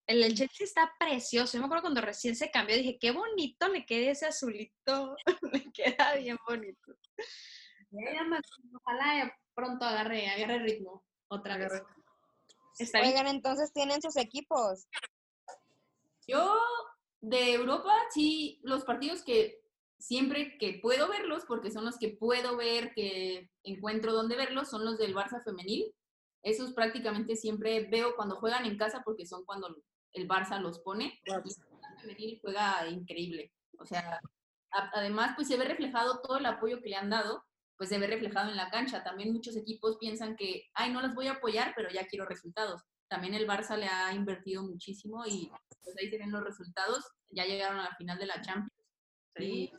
El 0.06 0.22
del 0.22 0.34
Chelsea 0.34 0.64
está 0.64 0.92
precioso. 0.98 1.52
Yo 1.54 1.60
me 1.60 1.66
acuerdo 1.66 1.82
cuando 1.82 2.00
recién 2.00 2.34
se 2.34 2.50
cambió, 2.50 2.76
dije, 2.76 2.98
qué 2.98 3.10
bonito 3.10 3.68
le 3.68 3.84
queda 3.84 4.10
ese 4.10 4.26
azulito. 4.26 5.16
le 5.52 5.70
queda 5.72 6.14
bien 6.16 6.38
bonito. 6.46 6.94
Ya 7.90 8.24
me- 8.24 8.40
Ojalá 8.82 9.32
pronto 9.54 9.84
agarre, 9.84 10.28
agarre 10.28 10.58
ritmo 10.60 11.04
otra 11.28 11.56
vez. 11.58 11.72
Está 12.78 13.00
bien. 13.00 13.12
Oigan, 13.12 13.26
entonces 13.28 13.72
tienen 13.72 14.00
sus 14.00 14.16
equipos. 14.16 14.86
Yo 16.26 16.56
de 17.20 17.54
Europa, 17.54 17.94
sí, 18.10 18.60
los 18.62 18.84
partidos 18.84 19.22
que 19.22 19.60
siempre 19.98 20.56
que 20.58 20.78
puedo 20.80 21.08
verlos, 21.08 21.44
porque 21.46 21.70
son 21.70 21.84
los 21.84 21.98
que 21.98 22.10
puedo 22.10 22.56
ver, 22.56 22.92
que 22.94 23.50
encuentro 23.62 24.12
dónde 24.12 24.36
verlos, 24.36 24.68
son 24.68 24.84
los 24.84 24.96
del 24.98 25.14
Barça 25.14 25.42
femenil. 25.44 25.92
Esos 26.42 26.72
prácticamente 26.72 27.36
siempre 27.36 27.88
veo 27.90 28.14
cuando 28.16 28.36
juegan 28.36 28.64
en 28.64 28.76
casa, 28.78 29.02
porque 29.04 29.26
son 29.26 29.44
cuando 29.44 29.74
el 30.12 30.28
Barça 30.28 30.60
los 30.60 30.78
pone. 30.80 31.20
Y 31.24 31.30
el 32.32 32.40
juega 32.40 32.88
increíble. 32.88 33.52
O 33.78 33.86
sea, 33.86 34.20
además, 34.70 35.32
pues 35.36 35.48
se 35.48 35.56
ve 35.56 35.64
reflejado 35.64 36.20
todo 36.20 36.38
el 36.38 36.46
apoyo 36.46 36.80
que 36.80 36.88
le 36.90 36.96
han 36.96 37.10
dado, 37.10 37.44
pues 37.76 37.90
se 37.90 37.98
ve 37.98 38.06
reflejado 38.06 38.50
en 38.50 38.56
la 38.56 38.70
cancha. 38.70 39.04
También 39.04 39.32
muchos 39.32 39.56
equipos 39.56 39.98
piensan 39.98 40.36
que, 40.36 40.68
ay, 40.74 40.92
no 40.92 41.00
las 41.00 41.14
voy 41.14 41.26
a 41.28 41.32
apoyar, 41.32 41.72
pero 41.76 41.90
ya 41.90 42.06
quiero 42.06 42.26
resultados. 42.26 42.82
También 43.08 43.34
el 43.34 43.46
Barça 43.48 43.76
le 43.76 43.86
ha 43.86 44.12
invertido 44.12 44.62
muchísimo 44.62 45.24
y 45.26 45.50
pues 45.82 45.96
ahí 45.98 46.10
se 46.10 46.18
ven 46.18 46.30
los 46.30 46.44
resultados. 46.44 47.04
Ya 47.30 47.44
llegaron 47.44 47.78
a 47.80 47.84
la 47.84 47.96
final 47.96 48.18
de 48.18 48.26
la 48.26 48.40
Champions. 48.40 48.72
Y, 49.38 49.72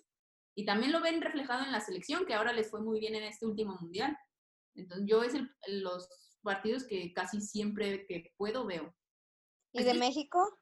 y 0.55 0.65
también 0.65 0.91
lo 0.91 1.01
ven 1.01 1.21
reflejado 1.21 1.63
en 1.65 1.71
la 1.71 1.81
selección, 1.81 2.25
que 2.25 2.33
ahora 2.33 2.53
les 2.53 2.69
fue 2.69 2.81
muy 2.81 2.99
bien 2.99 3.15
en 3.15 3.23
este 3.23 3.45
último 3.45 3.77
mundial. 3.79 4.17
Entonces, 4.75 5.05
yo 5.07 5.23
es 5.23 5.33
el- 5.33 5.51
los 5.83 6.07
partidos 6.41 6.83
que 6.83 7.13
casi 7.13 7.41
siempre 7.41 8.05
que 8.07 8.33
puedo 8.37 8.65
veo. 8.65 8.95
¿Y 9.73 9.83
de 9.83 9.93
México? 9.93 10.57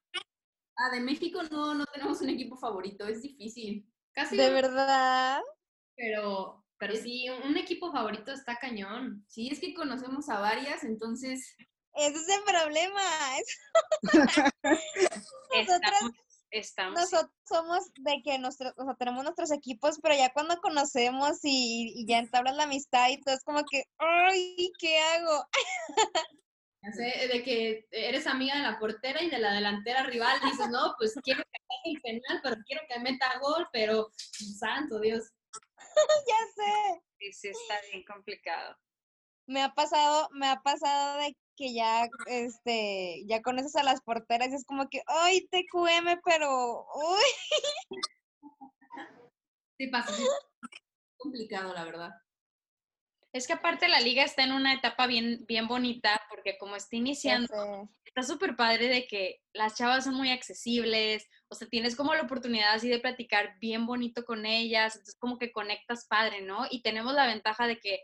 Ah, 0.76 0.90
de 0.92 1.00
México 1.00 1.42
no, 1.52 1.74
no 1.74 1.86
tenemos 1.88 2.22
un 2.22 2.30
equipo 2.30 2.58
favorito, 2.58 3.08
es 3.08 3.22
difícil. 3.22 3.92
Casi, 4.14 4.36
¿De 4.36 4.50
verdad? 4.50 5.42
pero, 5.96 6.66
pero 6.78 6.96
sí, 6.96 7.28
un 7.30 7.58
equipo 7.58 7.92
favorito 7.92 8.32
está 8.32 8.58
cañón. 8.58 9.26
Sí, 9.28 9.50
es 9.52 9.60
que 9.60 9.74
conocemos 9.74 10.30
a 10.30 10.40
varias, 10.40 10.84
entonces 10.84 11.56
Ese 11.94 12.16
es 12.18 12.30
el 12.30 12.44
problema. 12.44 13.02
Nosotras- 14.64 16.12
Estamos. 16.50 17.00
Nosotros 17.00 17.32
somos 17.46 17.94
de 17.96 18.22
que 18.24 18.40
nosotros, 18.40 18.74
o 18.78 18.86
sea, 18.86 18.96
tenemos 18.96 19.24
nuestros 19.24 19.52
equipos, 19.52 20.00
pero 20.02 20.16
ya 20.16 20.32
cuando 20.32 20.58
conocemos 20.62 21.40
y, 21.44 21.94
y 21.96 22.06
ya 22.08 22.20
entablas 22.20 22.56
la 22.56 22.64
amistad 22.64 23.10
y 23.10 23.20
todo 23.22 23.36
es 23.36 23.44
como 23.44 23.64
que, 23.70 23.84
ay, 23.98 24.72
¿qué 24.80 25.00
hago? 25.00 25.46
Ya 26.84 26.92
sé, 26.92 27.28
de 27.28 27.44
que 27.44 27.88
eres 27.92 28.28
amiga 28.28 28.56
de 28.56 28.62
la 28.62 28.80
portera 28.80 29.22
y 29.22 29.30
de 29.30 29.40
la 29.40 29.52
delantera 29.52 30.04
rival, 30.04 30.40
dices, 30.42 30.70
no, 30.70 30.94
pues 30.98 31.16
quiero 31.24 31.44
que 31.44 31.58
ataje 31.58 31.96
el 31.96 32.02
penal, 32.02 32.40
pero 32.44 32.56
quiero 32.66 32.84
que 32.88 33.00
meta 33.00 33.40
gol, 33.42 33.68
pero 33.74 34.10
santo 34.60 35.00
Dios. 35.00 35.34
Ya 36.28 36.36
sé. 36.56 37.02
Sí, 37.18 37.34
sí, 37.34 37.48
está 37.48 37.82
bien 37.92 38.04
complicado. 38.06 38.78
Me 39.48 39.64
ha 39.64 39.74
pasado, 39.74 40.30
me 40.32 40.48
ha 40.48 40.62
pasado 40.62 41.20
de 41.20 41.36
que 41.58 41.74
ya, 41.74 42.08
este, 42.28 43.24
ya 43.26 43.42
conoces 43.42 43.76
a 43.76 43.84
las 43.84 44.02
porteras 44.02 44.50
y 44.50 44.56
es 44.56 44.66
como 44.66 44.88
que, 44.88 45.02
ay, 45.08 45.48
TQM, 45.48 46.22
pero, 46.24 46.86
uy, 46.96 48.00
Sí 49.78 49.88
pasa. 49.88 50.12
complicado, 51.18 51.74
la 51.74 51.86
verdad. 51.86 52.12
Es 53.34 53.46
que 53.46 53.54
aparte 53.54 53.88
la 53.88 54.00
liga 54.00 54.24
está 54.24 54.44
en 54.44 54.52
una 54.52 54.74
etapa 54.74 55.06
bien, 55.06 55.46
bien 55.48 55.68
bonita 55.68 56.20
porque 56.30 56.58
como 56.58 56.76
está 56.76 56.96
iniciando, 56.96 57.88
está 58.04 58.24
súper 58.24 58.56
padre 58.56 58.88
de 58.88 59.06
que 59.06 59.44
las 59.54 59.76
chavas 59.76 60.06
son 60.06 60.16
muy 60.16 60.32
accesibles, 60.32 61.28
o 61.50 61.56
sea, 61.56 61.68
tienes 61.68 61.96
como 61.96 62.16
la 62.16 62.24
oportunidad 62.24 62.74
así 62.74 62.90
de 62.90 63.00
platicar 63.00 63.60
bien 63.60 63.86
bonito 63.86 64.26
con 64.26 64.46
ellas, 64.46 64.96
entonces 64.96 65.18
como 65.20 65.38
que 65.38 65.52
conectas 65.52 66.08
padre, 66.08 66.42
¿no? 66.42 66.66
Y 66.72 66.82
tenemos 66.82 67.14
la 67.14 67.28
ventaja 67.28 67.68
de 67.68 67.80
que, 67.80 68.00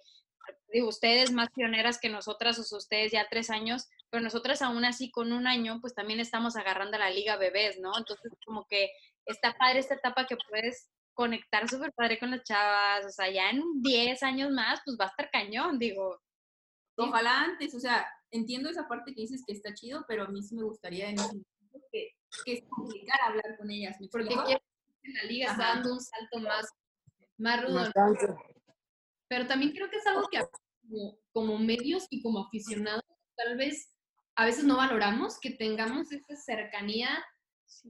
digo, 0.72 0.90
ustedes 0.90 1.32
más 1.32 1.50
pioneras 1.52 2.00
que 2.00 2.10
nosotras, 2.10 2.58
o 2.60 2.64
sea, 2.64 2.78
ustedes 2.78 3.12
ya 3.12 3.28
tres 3.30 3.50
años, 3.50 3.88
pero 4.10 4.24
nosotras 4.24 4.62
aún 4.62 4.86
así 4.86 5.12
con 5.12 5.32
un 5.32 5.48
año, 5.48 5.80
pues 5.82 5.94
también 5.94 6.20
estamos 6.20 6.56
agarrando 6.56 6.98
a 6.98 7.00
la 7.00 7.10
liga 7.10 7.38
bebés, 7.38 7.80
¿no? 7.80 7.92
Entonces 7.98 8.32
como 8.46 8.66
que 8.68 8.90
está 9.26 9.56
padre 9.58 9.80
esta 9.80 9.96
etapa 9.96 10.26
que 10.26 10.38
puedes 10.50 10.90
conectar 11.14 11.70
súper 11.70 11.94
padre 11.94 12.20
con 12.20 12.32
las 12.32 12.44
chavas, 12.44 13.06
o 13.06 13.10
sea, 13.10 13.30
ya 13.30 13.50
en 13.50 13.62
10 13.82 14.24
años 14.24 14.52
más, 14.52 14.82
pues 14.84 14.98
va 15.00 15.06
a 15.06 15.10
estar 15.10 15.30
cañón, 15.32 15.78
digo. 15.80 16.20
Ojalá 16.96 17.42
antes, 17.42 17.74
o 17.76 17.80
sea, 17.80 18.08
entiendo 18.32 18.70
esa 18.70 18.88
parte 18.88 19.14
que 19.14 19.22
dices 19.22 19.44
que 19.46 19.54
está 19.54 19.74
chido, 19.74 20.06
pero 20.08 20.24
a 20.24 20.28
mí 20.28 20.42
sí 20.44 20.56
me 20.56 20.64
gustaría 20.64 21.10
en 21.10 21.18
que, 21.92 22.12
que 22.46 22.54
es 22.54 22.64
complicar 22.70 23.20
hablar 23.22 23.58
con 23.58 23.70
ellas. 23.70 23.96
¿me 24.00 24.08
Porque 24.10 24.30
que 24.30 25.12
la 25.12 25.24
liga 25.24 25.52
está 25.52 25.68
dando 25.76 25.94
un 25.94 26.02
salto 26.02 26.40
más, 26.40 26.68
más 27.38 27.64
rudo. 27.64 27.92
Pero 29.34 29.48
también 29.48 29.72
creo 29.72 29.90
que 29.90 29.96
es 29.98 30.06
algo 30.06 30.28
que 30.28 30.40
como, 30.84 31.18
como 31.32 31.58
medios 31.58 32.06
y 32.12 32.22
como 32.22 32.46
aficionados, 32.46 33.04
tal 33.36 33.58
vez 33.58 33.92
a 34.36 34.46
veces 34.46 34.64
no 34.64 34.78
valoramos 34.78 35.40
que 35.40 35.50
tengamos 35.50 36.12
esa 36.12 36.36
cercanía 36.36 37.10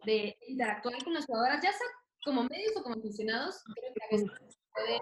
de 0.05 0.37
interactuar 0.47 1.03
con 1.03 1.13
las 1.13 1.25
jugadoras, 1.25 1.61
ya 1.61 1.73
sea 1.73 1.85
como 2.23 2.45
medios 2.45 2.71
o 2.77 2.83
como 2.83 2.95
aficionados, 2.95 3.61
creo 3.75 3.93
que 3.93 4.05
a 4.05 4.07
veces 4.15 4.31
puede 4.73 4.99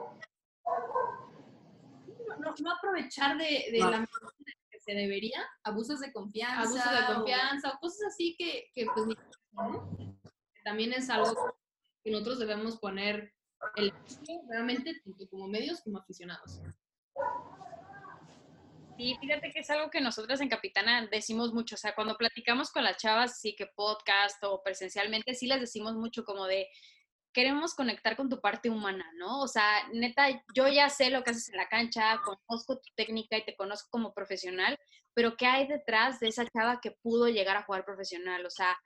no, 2.39 2.53
no 2.59 2.71
aprovechar 2.71 3.37
de, 3.37 3.67
de 3.71 3.77
No. 3.79 3.91
la 3.91 3.97
manera 3.97 4.57
que 4.71 4.79
se 4.79 4.93
debería, 4.93 5.45
Abusos 5.63 5.99
de 5.99 6.11
confianza. 6.11 6.61
abuso 6.61 6.89
de 6.89 7.03
o- 7.03 7.15
confianza 7.17 7.69
o 7.69 7.77
cosas 7.79 8.07
así 8.13 8.35
que, 8.35 8.65
que 8.73 8.87
pues 8.95 9.05
¿no? 9.51 10.17
También 10.63 10.93
es 10.93 11.07
algo 11.11 11.35
que 12.03 12.09
nosotros 12.09 12.39
debemos 12.39 12.79
poner 12.79 13.31
el 13.75 13.93
realmente 14.49 15.01
tanto 15.03 15.27
como 15.29 15.47
medios 15.47 15.81
como 15.81 15.99
aficionados. 15.99 16.61
Sí, 18.97 19.17
fíjate 19.19 19.51
que 19.51 19.59
es 19.59 19.69
algo 19.69 19.89
que 19.89 20.01
nosotras 20.01 20.41
en 20.41 20.49
Capitana 20.49 21.07
decimos 21.07 21.53
mucho, 21.53 21.75
o 21.75 21.77
sea, 21.77 21.95
cuando 21.95 22.17
platicamos 22.17 22.71
con 22.71 22.83
las 22.83 22.97
chavas, 22.97 23.39
sí 23.39 23.55
que 23.55 23.65
podcast 23.67 24.43
o 24.43 24.61
presencialmente, 24.61 25.33
sí 25.33 25.47
les 25.47 25.59
decimos 25.59 25.95
mucho 25.95 26.23
como 26.23 26.45
de, 26.45 26.67
queremos 27.33 27.73
conectar 27.73 28.15
con 28.15 28.29
tu 28.29 28.39
parte 28.41 28.69
humana, 28.69 29.05
¿no? 29.15 29.41
O 29.41 29.47
sea, 29.47 29.87
neta, 29.93 30.27
yo 30.53 30.67
ya 30.67 30.89
sé 30.89 31.09
lo 31.09 31.23
que 31.23 31.31
haces 31.31 31.49
en 31.49 31.57
la 31.57 31.69
cancha, 31.69 32.21
conozco 32.47 32.75
tu 32.75 32.89
técnica 32.95 33.37
y 33.37 33.45
te 33.45 33.55
conozco 33.55 33.89
como 33.89 34.13
profesional, 34.13 34.77
pero 35.13 35.35
¿qué 35.37 35.45
hay 35.45 35.67
detrás 35.67 36.19
de 36.19 36.27
esa 36.27 36.45
chava 36.45 36.79
que 36.81 36.91
pudo 36.91 37.27
llegar 37.27 37.57
a 37.57 37.63
jugar 37.63 37.85
profesional? 37.85 38.45
O 38.45 38.49
sea, 38.49 38.77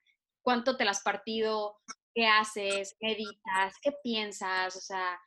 ¿cuánto 0.41 0.77
te 0.77 0.85
la 0.85 0.91
has 0.91 1.01
partido? 1.01 1.77
¿Qué 2.15 2.25
haces? 2.28 2.95
¿Qué 2.99 3.12
editas? 3.12 3.75
¿Qué 3.82 3.91
piensas? 4.04 4.75
O 4.78 4.80
sea, 4.80 5.19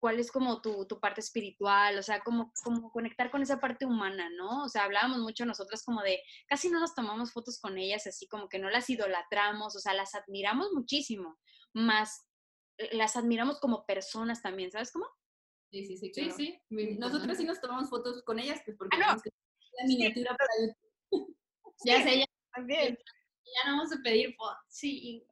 cuál 0.00 0.20
es 0.20 0.30
como 0.30 0.62
tu, 0.62 0.86
tu 0.86 1.00
parte 1.00 1.20
espiritual, 1.20 1.98
o 1.98 2.02
sea, 2.04 2.20
como, 2.20 2.52
como 2.62 2.92
conectar 2.92 3.30
con 3.32 3.42
esa 3.42 3.58
parte 3.60 3.84
humana, 3.84 4.30
¿no? 4.30 4.62
O 4.62 4.68
sea, 4.68 4.84
hablábamos 4.84 5.18
mucho 5.18 5.44
nosotras 5.44 5.82
como 5.84 6.00
de, 6.02 6.22
casi 6.46 6.70
no 6.70 6.78
nos 6.78 6.94
tomamos 6.94 7.32
fotos 7.32 7.58
con 7.60 7.76
ellas, 7.76 8.06
así 8.06 8.28
como 8.28 8.48
que 8.48 8.60
no 8.60 8.70
las 8.70 8.88
idolatramos, 8.88 9.74
o 9.74 9.80
sea, 9.80 9.94
las 9.94 10.14
admiramos 10.14 10.68
muchísimo, 10.72 11.36
más 11.74 12.24
eh, 12.78 12.96
las 12.96 13.16
admiramos 13.16 13.58
como 13.58 13.84
personas 13.86 14.40
también, 14.40 14.70
¿sabes 14.70 14.92
cómo? 14.92 15.06
Sí, 15.72 15.84
sí, 15.84 15.98
sí. 15.98 16.12
Sí, 16.14 16.20
claro. 16.22 16.36
sí. 16.36 16.60
muy 16.70 16.96
Nosotros 16.96 17.36
sí 17.36 17.44
nos 17.44 17.60
tomamos 17.60 17.90
fotos 17.90 18.22
con 18.22 18.38
ellas, 18.38 18.60
pues 18.64 18.76
porque 18.78 18.96
Ah, 18.96 19.00
no. 19.00 19.04
tenemos 19.06 19.22
que 19.24 19.30
la 19.82 19.86
miniatura 19.88 20.36
para 20.36 20.50
YouTube. 20.60 20.72
Ya 21.84 22.02
sé, 22.02 22.18
ya, 22.20 22.24
También. 22.54 22.96
ya 22.96 23.70
no 23.70 23.76
vamos 23.76 23.92
a 23.92 23.96
pedir 24.02 24.34
fotos. 24.36 24.58
Sí. 24.68 25.24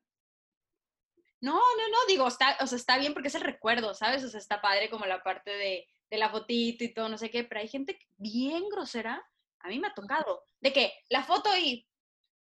No, 1.47 1.55
no, 1.55 1.89
no, 1.93 1.99
digo, 2.09 2.27
está, 2.29 2.57
o 2.61 2.67
sea, 2.67 2.77
está 2.77 2.99
bien 2.99 3.13
porque 3.15 3.29
es 3.29 3.35
el 3.35 3.43
recuerdo, 3.43 3.95
¿sabes? 3.95 4.25
O 4.25 4.29
sea, 4.29 4.39
está 4.41 4.61
padre 4.61 4.91
como 4.91 5.07
la 5.07 5.23
parte 5.23 5.51
de, 5.51 5.87
de 6.11 6.19
la 6.19 6.29
fotito 6.31 6.83
y 6.85 6.93
todo, 6.95 7.09
no 7.09 7.19
sé 7.19 7.31
qué, 7.31 7.45
pero 7.45 7.61
hay 7.61 7.69
gente 7.69 7.99
bien 8.17 8.69
grosera, 8.69 9.25
a 9.61 9.69
mí 9.69 9.79
me 9.79 9.89
ha 9.89 9.95
tocado, 9.95 10.43
de 10.61 10.73
que 10.73 10.93
la 11.09 11.23
foto 11.25 11.49
y 11.57 11.87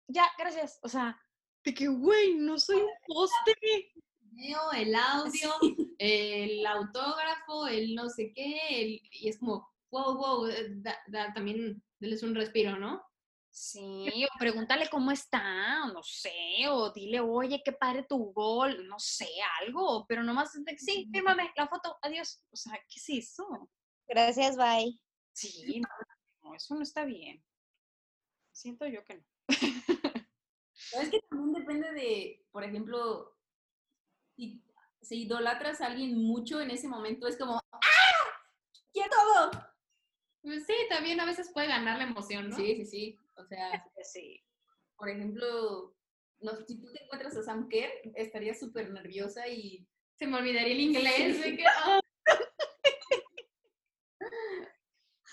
ya, 0.07 0.25
gracias, 0.37 0.79
o 0.83 0.89
sea, 0.89 1.19
de 1.63 1.73
que, 1.73 1.87
güey, 1.87 2.35
no 2.35 2.57
soy 2.59 2.77
un 2.77 2.89
poste. 3.07 3.55
el 4.73 4.95
audio, 4.95 5.53
el 5.97 6.65
autógrafo, 6.65 7.67
el 7.67 7.95
no 7.95 8.09
sé 8.09 8.31
qué, 8.33 8.59
el- 8.81 9.01
y 9.11 9.29
es 9.29 9.39
como, 9.39 9.67
wow, 9.91 10.15
wow, 10.17 10.47
eh, 10.47 10.67
da- 10.77 11.01
da- 11.07 11.33
también 11.33 11.81
denles 11.99 12.23
un 12.23 12.35
respiro, 12.35 12.77
¿no? 12.77 13.03
Sí, 13.57 14.25
o 14.25 14.37
pregúntale 14.37 14.89
cómo 14.89 15.11
está, 15.11 15.85
o 15.85 15.93
no 15.93 16.03
sé, 16.03 16.67
o 16.69 16.91
dile, 16.91 17.21
oye, 17.21 17.61
qué 17.63 17.71
padre 17.71 18.03
tu 18.03 18.33
gol, 18.33 18.85
no 18.85 18.99
sé, 18.99 19.29
algo, 19.61 20.05
pero 20.07 20.23
nomás, 20.23 20.51
sí, 20.77 21.07
fírmame 21.09 21.53
la 21.55 21.65
foto, 21.69 21.97
adiós. 22.01 22.43
O 22.51 22.57
sea, 22.57 22.73
¿qué 22.89 22.99
es 22.99 23.29
eso? 23.29 23.69
Gracias, 24.09 24.57
bye. 24.57 24.99
Sí, 25.31 25.79
no, 25.79 25.87
no, 26.43 26.53
eso 26.53 26.75
no 26.75 26.81
está 26.81 27.05
bien. 27.05 27.41
Siento 28.51 28.87
yo 28.87 29.05
que 29.05 29.15
no. 29.19 29.23
Pero 29.47 31.03
es 31.03 31.09
que 31.09 31.21
también 31.29 31.53
depende 31.53 31.93
de, 31.93 32.45
por 32.51 32.65
ejemplo, 32.65 33.37
si, 34.35 34.61
si 35.01 35.21
idolatras 35.21 35.79
a 35.79 35.85
alguien 35.85 36.21
mucho 36.21 36.59
en 36.59 36.71
ese 36.71 36.89
momento, 36.89 37.25
es 37.25 37.37
como, 37.37 37.55
¡ah! 37.55 37.79
¡Quiero 38.91 39.09
todo! 39.11 39.51
Pues 40.41 40.65
sí, 40.65 40.75
también 40.89 41.21
a 41.21 41.25
veces 41.25 41.51
puede 41.53 41.67
ganar 41.67 41.97
la 41.97 42.03
emoción, 42.03 42.49
¿no? 42.49 42.57
Sí, 42.57 42.75
sí, 42.75 42.85
sí. 42.85 43.19
O 43.37 43.45
sea, 43.45 43.69
Sí. 44.03 44.41
por 44.97 45.09
ejemplo, 45.09 45.95
no, 46.39 46.55
si 46.65 46.79
tú 46.81 46.91
te 46.91 47.03
encuentras 47.03 47.35
a 47.37 47.43
Sam 47.43 47.67
Kerr, 47.69 47.91
estarías 48.15 48.59
súper 48.59 48.91
nerviosa 48.91 49.47
y 49.47 49.87
Se 50.17 50.27
me 50.27 50.37
olvidaría 50.37 50.73
el 50.73 50.79
inglés. 50.79 51.41
de 51.41 51.57
que, 51.57 51.65
ah. 51.67 51.99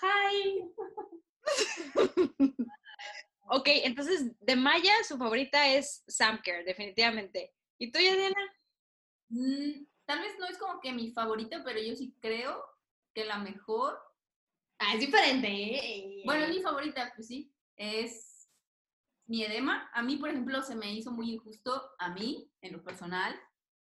Hi. 0.01 0.69
Ok, 3.49 3.67
entonces, 3.67 4.31
de 4.39 4.55
Maya, 4.55 4.93
su 5.07 5.17
favorita 5.17 5.67
es 5.75 6.03
Sam 6.07 6.41
Kerr, 6.41 6.63
definitivamente. 6.63 7.53
¿Y 7.77 7.91
tú, 7.91 7.99
Diana? 7.99 8.33
mm, 9.29 9.85
tal 10.05 10.21
vez 10.21 10.39
no 10.39 10.47
es 10.47 10.57
como 10.57 10.79
que 10.79 10.91
mi 10.93 11.11
favorita, 11.11 11.61
pero 11.63 11.79
yo 11.79 11.93
sí 11.95 12.15
creo 12.21 12.65
que 13.13 13.25
la 13.25 13.37
mejor, 13.39 13.99
Ah, 14.79 14.93
es 14.95 15.01
diferente. 15.01 15.47
¿eh? 15.49 16.23
bueno, 16.25 16.45
es 16.45 16.49
mi 16.55 16.61
favorita, 16.61 17.11
pues 17.15 17.27
sí, 17.27 17.52
es 17.83 18.47
mi 19.25 19.43
edema. 19.43 19.89
A 19.93 20.01
mí, 20.01 20.17
por 20.17 20.29
ejemplo, 20.29 20.61
se 20.61 20.75
me 20.75 20.93
hizo 20.93 21.11
muy 21.11 21.31
injusto, 21.31 21.91
a 21.99 22.09
mí, 22.13 22.51
en 22.61 22.73
lo 22.73 22.83
personal, 22.83 23.33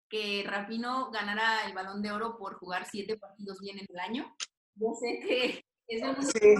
que 0.09 0.43
Rapino 0.45 1.11
ganara 1.11 1.65
el 1.65 1.73
balón 1.73 2.01
de 2.01 2.11
oro 2.11 2.37
por 2.37 2.55
jugar 2.55 2.85
siete 2.89 3.17
partidos 3.17 3.59
bien 3.59 3.79
en 3.79 3.85
el 3.89 3.99
año. 3.99 4.35
Yo 4.75 4.87
sé 4.99 5.19
que 5.25 5.65
es 5.87 6.03
mundo 6.03 6.21
Sí. 6.21 6.55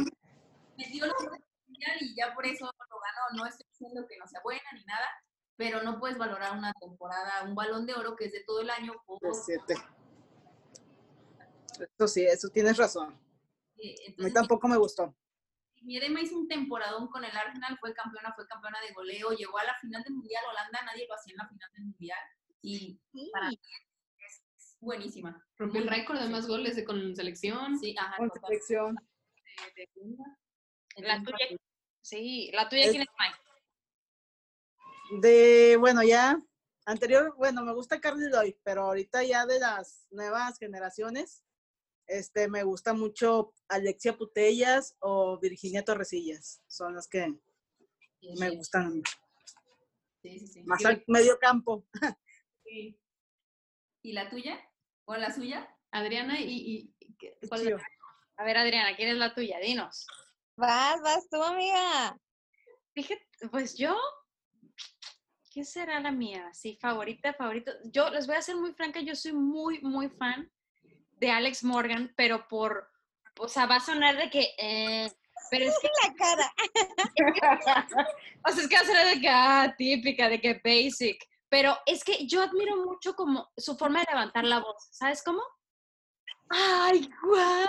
goles 0.99 1.13
al 1.19 1.43
mundial 1.67 1.97
y 2.01 2.15
ya 2.15 2.33
por 2.33 2.45
eso 2.45 2.65
lo 2.65 2.99
ganó. 2.99 3.37
No 3.37 3.45
estoy 3.45 3.65
diciendo 3.71 4.05
que 4.07 4.17
no 4.17 4.27
sea 4.27 4.41
buena 4.43 4.69
ni 4.73 4.83
nada, 4.85 5.07
pero 5.55 5.81
no 5.81 5.99
puedes 5.99 6.17
valorar 6.17 6.57
una 6.57 6.73
temporada, 6.73 7.43
un 7.43 7.55
balón 7.55 7.85
de 7.85 7.93
oro 7.93 8.15
que 8.15 8.25
es 8.25 8.31
de 8.33 8.43
todo 8.45 8.61
el 8.61 8.69
año 8.69 8.93
por 9.05 9.19
siete. 9.33 9.75
Eso 11.97 12.07
sí, 12.07 12.25
eso 12.25 12.49
tienes 12.49 12.77
razón. 12.77 13.13
A 13.13 14.23
mí 14.23 14.33
tampoco 14.33 14.67
me 14.67 14.77
gustó. 14.77 15.15
Mi 15.88 15.95
Edema 15.97 16.19
hizo 16.21 16.38
un 16.38 16.50
temporadón 16.50 17.08
con 17.08 17.23
el 17.23 17.36
Arsenal, 17.36 17.78
fue 17.80 17.93
campeona, 17.93 18.34
fue 18.36 18.45
campeona 18.45 18.78
de 18.82 18.93
goleo, 18.93 19.32
llegó 19.32 19.58
a 19.58 19.63
la 19.63 19.73
final 19.80 20.04
del 20.04 20.15
mundial, 20.15 20.43
Holanda 20.52 20.82
nadie 20.86 21.08
lo 21.08 21.15
hacía 21.15 21.32
en 21.32 21.38
la 21.38 21.47
final 21.47 21.71
del 21.73 21.84
mundial 21.86 22.19
y 22.62 23.00
para 23.32 23.47
mí 23.50 23.60
es 24.28 24.78
buenísima. 24.82 25.47
Rompió 25.58 25.80
el 25.82 25.88
récord 25.88 26.19
de 26.19 26.28
más 26.28 26.45
goles 26.45 26.76
de, 26.76 26.84
con 26.84 27.15
selección. 27.15 27.80
Sí, 27.80 27.95
ajá, 27.97 28.17
Con 28.17 28.28
total. 28.30 28.47
selección. 28.50 28.95
De- 28.95 29.82
de 29.82 29.88
segunda. 29.93 30.23
La 30.97 31.23
tuya. 31.23 31.38
Sí, 32.02 32.52
la 32.54 32.67
tuya, 32.67 32.84
Es- 32.84 32.89
¿quién 32.91 33.04
es 33.04 33.08
Mike? 33.17 33.38
De, 35.21 35.78
bueno, 35.80 36.04
ya, 36.04 36.38
anterior, 36.86 37.34
bueno, 37.38 37.63
me 37.63 37.73
gusta 37.73 38.02
Carly 38.02 38.30
Lloyd, 38.30 38.56
pero 38.63 38.84
ahorita 38.84 39.23
ya 39.23 39.45
de 39.45 39.60
las 39.60 40.06
nuevas 40.12 40.58
generaciones, 40.60 41.43
este, 42.08 42.48
me 42.48 42.63
gusta 42.63 42.93
mucho 42.93 43.54
Alexia 43.67 44.17
Putellas 44.17 44.96
o 45.00 45.38
Virginia 45.39 45.84
Torresillas. 45.84 46.62
Son 46.67 46.96
las 46.96 47.08
que 47.08 47.26
sí, 48.22 48.34
me 48.39 48.50
sí, 48.50 48.56
gustan 48.58 49.04
Sí, 50.22 50.39
sí, 50.39 50.48
sí. 50.48 50.63
más 50.63 50.82
¿Y, 50.82 50.86
al 50.86 51.04
medio 51.08 51.38
campo. 51.39 51.86
y- 52.65 53.00
y 54.02 54.13
la 54.13 54.30
tuya? 54.30 54.60
¿O 55.06 55.15
la 55.15 55.34
suya? 55.34 55.74
Adriana, 55.91 56.39
¿y, 56.39 56.93
y 57.00 57.48
cuál. 57.48 57.80
A 58.38 58.43
ver, 58.43 58.58
Adriana, 58.58 58.96
¿quién 58.96 59.10
es 59.10 59.17
la 59.17 59.34
tuya? 59.34 59.60
Dinos. 59.60 60.06
Vas, 60.56 61.02
vas 61.02 61.28
tú, 61.30 61.41
amiga. 61.41 62.17
Fíjate, 62.93 63.26
pues 63.52 63.76
yo, 63.76 63.96
¿qué 65.52 65.63
será 65.63 66.00
la 66.00 66.12
mía? 66.12 66.52
Sí, 66.54 66.78
favorita, 66.82 67.34
favorito. 67.34 67.72
Yo 67.86 68.10
les 68.10 68.28
voy 68.28 68.36
a 68.36 68.41
ser 68.41 68.56
muy 68.56 68.74
franca, 68.74 69.02
yo 69.02 69.15
soy 69.15 69.34
muy, 69.34 69.82
muy 69.82 70.10
fan 70.10 70.52
de 71.19 71.32
Alex 71.32 71.63
Morgan, 71.63 72.13
pero 72.15 72.47
por, 72.47 72.89
o 73.39 73.47
sea, 73.47 73.65
va 73.65 73.77
a 73.77 73.80
sonar 73.80 74.17
de 74.17 74.30
que, 74.30 74.53
eh, 74.58 75.12
pero 75.49 75.65
es 75.65 75.80
que, 75.80 75.89
La 76.03 76.13
cara. 76.15 76.53
o 78.45 78.51
sea, 78.51 78.63
es 78.63 78.67
que 78.67 78.75
va 78.75 78.82
a 78.82 78.86
ser 78.86 79.15
de 79.15 79.21
que, 79.21 79.30
ah, 79.30 79.75
típica, 79.77 80.30
de 80.30 80.41
que 80.41 80.62
basic, 80.63 81.23
pero 81.49 81.77
es 81.86 82.03
que 82.03 82.27
yo 82.27 82.41
admiro 82.41 82.77
mucho 82.86 83.15
como 83.15 83.49
su 83.58 83.77
forma 83.77 83.99
de 83.99 84.08
levantar 84.10 84.43
la 84.43 84.60
voz, 84.60 84.88
¿sabes 84.91 85.23
cómo? 85.23 85.41
¡Ay, 86.49 87.10
guau! 87.23 87.67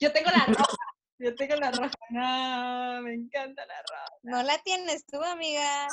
Yo 0.00 0.12
tengo 0.12 0.30
la 0.30 0.46
roja, 0.46 0.76
yo 1.18 1.34
tengo 1.34 1.56
la 1.56 1.70
roja, 1.70 1.94
no, 2.10 3.02
me 3.02 3.14
encanta 3.14 3.66
la 3.66 3.82
roja. 3.82 4.04
No 4.22 4.42
la 4.42 4.58
tienes 4.58 5.04
tú, 5.06 5.22
amiga. 5.22 5.86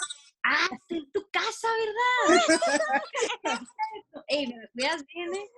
Ah, 0.44 0.70
está 0.72 0.96
en 0.96 1.12
tu 1.12 1.28
casa, 1.32 1.68
¿verdad? 1.68 2.60
Ey, 4.28 4.48
¿me 4.48 4.68
cuidas 4.70 5.06
bien, 5.06 5.34
eh? 5.34 5.50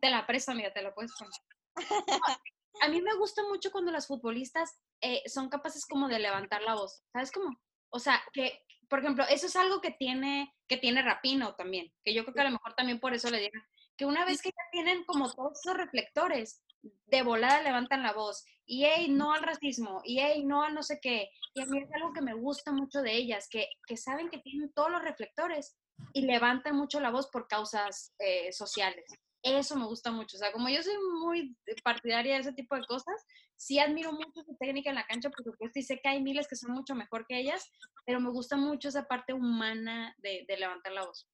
Te 0.00 0.10
la 0.10 0.26
presto, 0.26 0.52
amiga, 0.52 0.72
te 0.72 0.82
la 0.82 0.94
puedes 0.94 1.12
poner. 1.18 1.32
A 2.82 2.88
mí 2.88 3.00
me 3.00 3.14
gusta 3.16 3.42
mucho 3.44 3.70
cuando 3.70 3.90
las 3.90 4.06
futbolistas 4.06 4.78
eh, 5.00 5.22
son 5.26 5.48
capaces 5.48 5.86
como 5.86 6.08
de 6.08 6.18
levantar 6.18 6.62
la 6.62 6.74
voz, 6.74 7.02
¿sabes 7.12 7.32
cómo? 7.32 7.58
O 7.88 7.98
sea, 7.98 8.22
que, 8.34 8.64
por 8.88 8.98
ejemplo, 8.98 9.24
eso 9.30 9.46
es 9.46 9.56
algo 9.56 9.80
que 9.80 9.92
tiene, 9.92 10.54
que 10.68 10.76
tiene 10.76 11.00
Rapino 11.00 11.54
también, 11.54 11.90
que 12.04 12.12
yo 12.12 12.24
creo 12.24 12.34
que 12.34 12.40
a 12.42 12.44
lo 12.44 12.50
mejor 12.50 12.74
también 12.74 13.00
por 13.00 13.14
eso 13.14 13.30
le 13.30 13.38
dieron, 13.38 13.62
que 13.96 14.04
una 14.04 14.26
vez 14.26 14.42
que 14.42 14.50
ya 14.50 14.70
tienen 14.70 15.04
como 15.04 15.32
todos 15.32 15.58
esos 15.58 15.76
reflectores, 15.76 16.62
de 17.06 17.22
volada 17.22 17.62
levantan 17.62 18.02
la 18.02 18.12
voz. 18.12 18.44
Y 18.64 18.84
hey, 18.84 19.08
no 19.08 19.32
al 19.32 19.42
racismo. 19.42 20.00
Y 20.04 20.20
hey, 20.20 20.44
no 20.44 20.62
al 20.62 20.74
no 20.74 20.82
sé 20.82 20.98
qué. 21.00 21.30
Y 21.54 21.60
a 21.60 21.66
mí 21.66 21.78
es 21.78 21.92
algo 21.92 22.12
que 22.12 22.20
me 22.20 22.34
gusta 22.34 22.72
mucho 22.72 23.00
de 23.00 23.14
ellas, 23.14 23.48
que, 23.48 23.68
que 23.86 23.96
saben 23.96 24.28
que 24.28 24.38
tienen 24.38 24.72
todos 24.72 24.90
los 24.90 25.02
reflectores 25.02 25.76
y 26.12 26.22
levantan 26.22 26.76
mucho 26.76 27.00
la 27.00 27.10
voz 27.10 27.28
por 27.28 27.48
causas 27.48 28.14
eh, 28.18 28.52
sociales. 28.52 29.04
Eso 29.46 29.76
me 29.76 29.86
gusta 29.86 30.10
mucho. 30.10 30.36
O 30.36 30.40
sea, 30.40 30.50
como 30.50 30.68
yo 30.68 30.82
soy 30.82 30.94
muy 31.20 31.56
partidaria 31.84 32.34
de 32.34 32.40
ese 32.40 32.52
tipo 32.52 32.74
de 32.74 32.84
cosas, 32.84 33.14
sí 33.54 33.78
admiro 33.78 34.10
mucho 34.12 34.42
su 34.44 34.56
técnica 34.56 34.90
en 34.90 34.96
la 34.96 35.06
cancha, 35.06 35.30
por 35.30 35.44
supuesto, 35.44 35.78
y 35.78 35.82
sé 35.84 36.00
que 36.00 36.08
hay 36.08 36.20
miles 36.20 36.48
que 36.48 36.56
son 36.56 36.72
mucho 36.72 36.96
mejor 36.96 37.26
que 37.28 37.38
ellas, 37.38 37.70
pero 38.04 38.18
me 38.18 38.30
gusta 38.30 38.56
mucho 38.56 38.88
esa 38.88 39.06
parte 39.06 39.32
humana 39.32 40.12
de, 40.18 40.44
de 40.48 40.56
levantar 40.56 40.92
la 40.92 41.06
voz. 41.06 41.28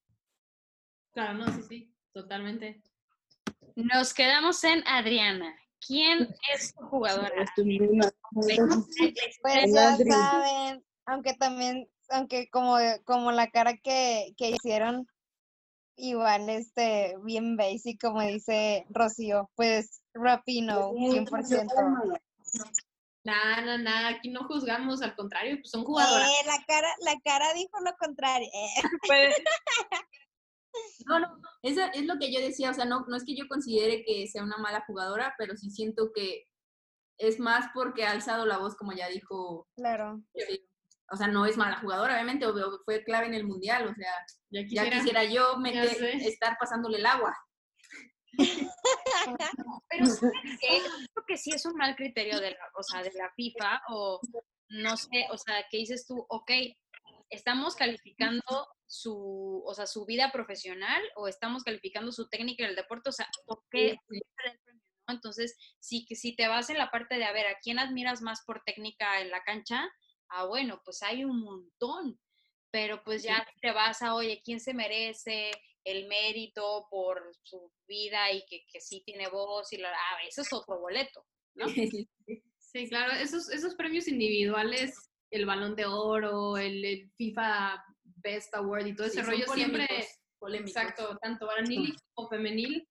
Claro, 1.13 1.39
no, 1.39 1.47
sí, 1.55 1.63
sí, 1.63 1.95
totalmente. 2.13 2.83
Nos 3.77 4.13
quedamos 4.13 4.63
en 4.65 4.87
Adriana. 4.87 5.57
¿Quién 5.87 6.29
es 6.55 6.75
tu 6.75 6.85
jugadora? 6.87 7.47
Pues 8.35 9.73
ya 9.73 9.97
saben, 9.97 10.85
aunque 11.07 11.33
también, 11.35 11.89
aunque 12.11 12.51
como, 12.51 12.77
como 13.05 13.33
la 13.33 13.51
cara 13.51 13.77
que, 13.79 14.35
que 14.37 14.51
hicieron, 14.51 15.07
igual 15.97 16.49
este, 16.49 17.17
bien 17.23 17.57
basic, 17.57 18.01
como 18.01 18.23
dice 18.23 18.87
Rocío, 18.91 19.51
pues 19.55 20.03
Rapino, 20.15 20.93
100%. 20.93 22.21
Nada, 23.25 23.61
nada, 23.61 23.79
nada, 23.79 24.09
aquí 24.09 24.31
no 24.31 24.45
juzgamos, 24.49 25.01
al 25.01 25.15
contrario, 25.15 25.57
pues 25.57 25.71
son 25.71 25.85
jugadoras. 25.85 26.29
Eh, 26.29 26.47
la 26.47 26.59
cara, 26.67 26.89
la 27.01 27.15
cara 27.25 27.55
dijo 27.55 27.79
lo 27.85 27.93
contrario. 27.99 28.49
eh. 28.53 28.83
Pues, 29.07 29.35
No, 31.07 31.21
no, 31.21 31.39
esa 31.63 31.89
es 31.89 32.07
lo 32.07 32.19
que 32.19 32.33
yo 32.33 32.41
decía, 32.41 32.71
o 32.71 32.75
sea, 32.75 32.85
no, 32.87 33.05
no 33.07 33.17
es 33.17 33.25
que 33.25 33.37
yo 33.37 33.47
considere 33.47 34.05
que 34.05 34.27
sea 34.27 34.43
una 34.43 34.57
mala 34.57 34.85
jugadora, 34.87 35.35
pero 35.39 35.57
sí 35.57 35.71
siento 35.71 36.13
que 36.15 36.49
es 37.19 37.39
más 37.39 37.67
porque 37.75 38.05
ha 38.05 38.11
alzado 38.11 38.47
la 38.47 38.59
voz, 38.59 38.75
como 38.75 38.93
ya 38.93 39.09
dijo. 39.09 39.69
Claro. 39.77 40.23
sí. 40.35 40.67
O 41.13 41.17
sea, 41.17 41.27
no 41.27 41.45
es 41.45 41.59
mala 41.59 41.79
jugadora, 41.79 42.15
obviamente, 42.15 42.47
obvio, 42.47 42.81
fue 42.87 43.05
clave 43.05 43.27
en 43.27 43.35
el 43.35 43.45
mundial, 43.45 43.87
o 43.87 43.95
sea, 43.95 44.13
Ya 44.51 44.63
ya 44.63 44.67
quisiera. 44.67 44.97
quisiera 44.97 45.25
yo 45.25 45.59
meter, 45.59 45.87
estar 46.23 46.57
pasándole 46.59 46.99
el 46.99 47.07
agua. 47.07 47.37
pero 49.89 50.07
¿sabes 50.07 50.33
qué? 50.59 50.81
creo 50.81 51.25
que 51.27 51.37
sí 51.37 51.51
es 51.53 51.67
un 51.67 51.75
mal 51.77 51.95
criterio 51.97 52.41
de 52.41 52.53
la, 52.53 52.59
o 52.75 52.83
sea, 52.83 53.03
de 53.03 53.13
la 53.13 53.31
FIFA 53.37 53.83
o 53.91 54.21
no 54.71 54.97
sé, 54.97 55.27
o 55.31 55.37
sea, 55.37 55.63
que 55.71 55.77
dices 55.77 56.07
tú, 56.07 56.25
ok, 56.31 56.51
estamos 57.29 57.77
calificando 57.77 58.43
su, 58.87 59.63
o 59.67 59.75
sea, 59.75 59.87
su 59.87 60.07
vida 60.07 60.33
profesional 60.33 61.03
o 61.17 61.29
estamos 61.29 61.63
calificando 61.63 62.11
su 62.11 62.29
técnica 62.29 62.65
en 62.65 62.71
el 62.71 62.77
deporte, 62.77 63.11
o 63.11 63.13
sea, 63.13 63.29
¿por 63.45 63.63
qué? 63.71 63.97
Entonces, 65.09 65.57
si, 65.79 66.07
que 66.07 66.15
si 66.15 66.35
te 66.35 66.49
vas 66.49 66.71
en 66.71 66.79
la 66.79 66.91
parte 66.91 67.17
de, 67.17 67.25
a 67.25 67.33
ver, 67.33 67.47
¿a 67.49 67.59
quién 67.63 67.79
admiras 67.79 68.23
más 68.23 68.43
por 68.47 68.63
técnica 68.65 69.21
en 69.21 69.31
la 69.31 69.43
cancha? 69.43 69.91
Ah, 70.35 70.47
bueno, 70.47 70.81
pues 70.85 71.03
hay 71.03 71.25
un 71.25 71.41
montón, 71.41 72.19
pero 72.71 73.03
pues 73.05 73.23
ya 73.23 73.47
te 73.61 73.71
vas 73.71 74.01
a, 74.01 74.15
oye, 74.15 74.41
¿quién 74.43 74.61
se 74.61 74.73
merece 74.73 75.51
el 75.85 76.09
mérito 76.09 76.87
por 76.91 77.21
su 77.43 77.71
vida 77.87 78.33
y 78.33 78.45
que, 78.47 78.65
que 78.73 78.81
sí 78.81 79.03
tiene 79.05 79.29
voz? 79.29 79.73
Y 79.73 79.77
la, 79.77 79.91
ah, 79.91 80.23
eso 80.27 80.41
es 80.41 80.53
otro 80.53 80.81
boleto, 80.81 81.27
¿no? 81.55 81.67
Sí, 82.75 82.89
claro, 82.89 83.13
esos, 83.13 83.51
esos 83.51 83.75
premios 83.75 84.09
individuales, 84.09 84.95
el 85.31 85.45
balón 85.45 85.77
de 85.77 85.85
oro, 85.85 86.57
el, 86.57 86.83
el 86.83 87.11
FIFA 87.19 87.85
Best 88.03 88.55
Award 88.55 88.87
y 88.87 88.97
todo 88.97 89.09
ese 89.09 89.23
Sí, 89.23 89.31
rollo 89.31 89.47
siempre, 89.53 89.87
polémicos, 89.87 90.19
polémicos. 90.39 90.71
exacto, 90.71 91.19
tanto 91.21 91.47
varonil 91.47 91.95
como 92.15 92.31
femenil, 92.31 92.89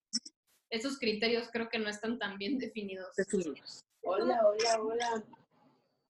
esos 0.70 1.00
criterios 1.00 1.50
creo 1.52 1.68
que 1.68 1.80
no 1.80 1.90
están 1.90 2.20
tan 2.20 2.38
bien 2.38 2.60
definidos. 2.60 3.16
Hola, 4.04 4.40
hola, 4.46 4.82
hola. 4.84 5.24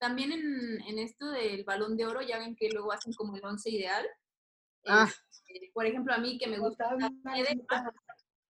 También 0.02 0.32
en, 0.32 0.82
en 0.82 0.98
esto 0.98 1.30
del 1.30 1.62
balón 1.62 1.96
de 1.96 2.06
oro, 2.06 2.22
ya 2.22 2.36
ven 2.40 2.56
que 2.56 2.68
luego 2.70 2.90
hacen 2.90 3.12
como 3.12 3.36
el 3.36 3.44
once 3.44 3.70
ideal. 3.70 4.04
Ah. 4.84 5.08
Este, 5.30 5.70
por 5.72 5.86
ejemplo, 5.86 6.12
a 6.12 6.18
mí 6.18 6.38
que 6.38 6.48
me 6.48 6.58
gusta 6.58 6.96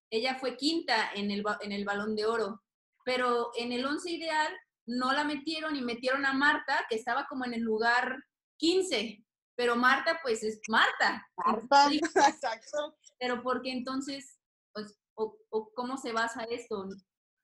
ella 0.09 0.36
fue 0.36 0.57
quinta 0.57 1.12
en 1.14 1.30
el, 1.30 1.44
en 1.61 1.72
el 1.72 1.84
balón 1.84 2.16
de 2.16 2.24
oro, 2.24 2.62
pero 3.05 3.50
en 3.59 3.70
el 3.70 3.84
once 3.84 4.11
ideal 4.11 4.50
no 4.86 5.12
la 5.12 5.24
metieron 5.24 5.76
y 5.76 5.82
metieron 5.82 6.24
a 6.24 6.32
Marta, 6.32 6.86
que 6.88 6.96
estaba 6.96 7.26
como 7.26 7.44
en 7.44 7.53
el 7.53 7.61
lugar 7.61 8.16
15, 8.57 9.22
pero 9.55 9.76
Marta 9.76 10.20
pues 10.22 10.42
es 10.42 10.59
Marta. 10.68 11.22
Marta. 11.36 11.90
Exacto. 12.30 12.96
pero 13.18 13.42
porque 13.42 13.72
entonces, 13.72 14.38
pues, 14.72 14.98
o, 15.16 15.36
o 15.50 15.70
cómo 15.74 15.98
se 15.98 16.12
basa 16.12 16.44
esto? 16.44 16.88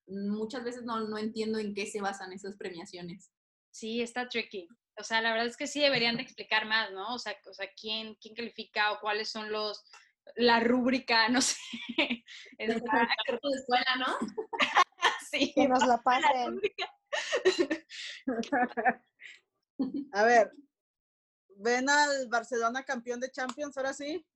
Muchas 0.06 0.64
veces 0.64 0.84
no, 0.84 0.98
no 1.00 1.18
entiendo 1.18 1.58
en 1.58 1.74
qué 1.74 1.84
se 1.84 2.00
basan 2.00 2.32
esas 2.32 2.56
premiaciones. 2.56 3.30
Sí, 3.70 4.00
está 4.02 4.28
tricky. 4.28 4.66
O 4.96 5.04
sea, 5.04 5.20
la 5.20 5.30
verdad 5.30 5.46
es 5.46 5.56
que 5.56 5.66
sí 5.68 5.80
deberían 5.80 6.16
de 6.16 6.22
explicar 6.22 6.66
más, 6.66 6.90
¿no? 6.90 7.14
O 7.14 7.18
sea, 7.18 7.36
o 7.48 7.52
sea 7.54 7.68
quién, 7.80 8.16
quién 8.16 8.34
califica 8.34 8.92
o 8.92 9.00
cuáles 9.00 9.30
son 9.30 9.50
los, 9.52 9.84
la 10.36 10.58
rúbrica, 10.60 11.28
no 11.28 11.40
sé. 11.40 11.56
Está- 12.58 13.08
Carta 13.26 13.48
de 13.48 13.54
escuela, 13.60 13.96
¿no? 13.98 14.18
sí, 15.30 15.52
Que 15.54 15.68
nos 15.68 15.86
la 15.86 15.98
pasen. 16.02 16.60
A 20.12 20.22
ver, 20.24 20.50
¿ven 21.56 21.88
al 21.88 22.28
Barcelona 22.28 22.82
campeón 22.84 23.20
de 23.20 23.30
Champions 23.30 23.76
ahora 23.76 23.92
sí? 23.92 24.26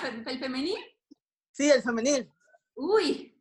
¿fe- 0.00 0.24
¿El 0.26 0.38
femenil? 0.38 0.78
sí, 1.52 1.70
el 1.70 1.82
femenil. 1.82 2.30
Uy. 2.74 3.31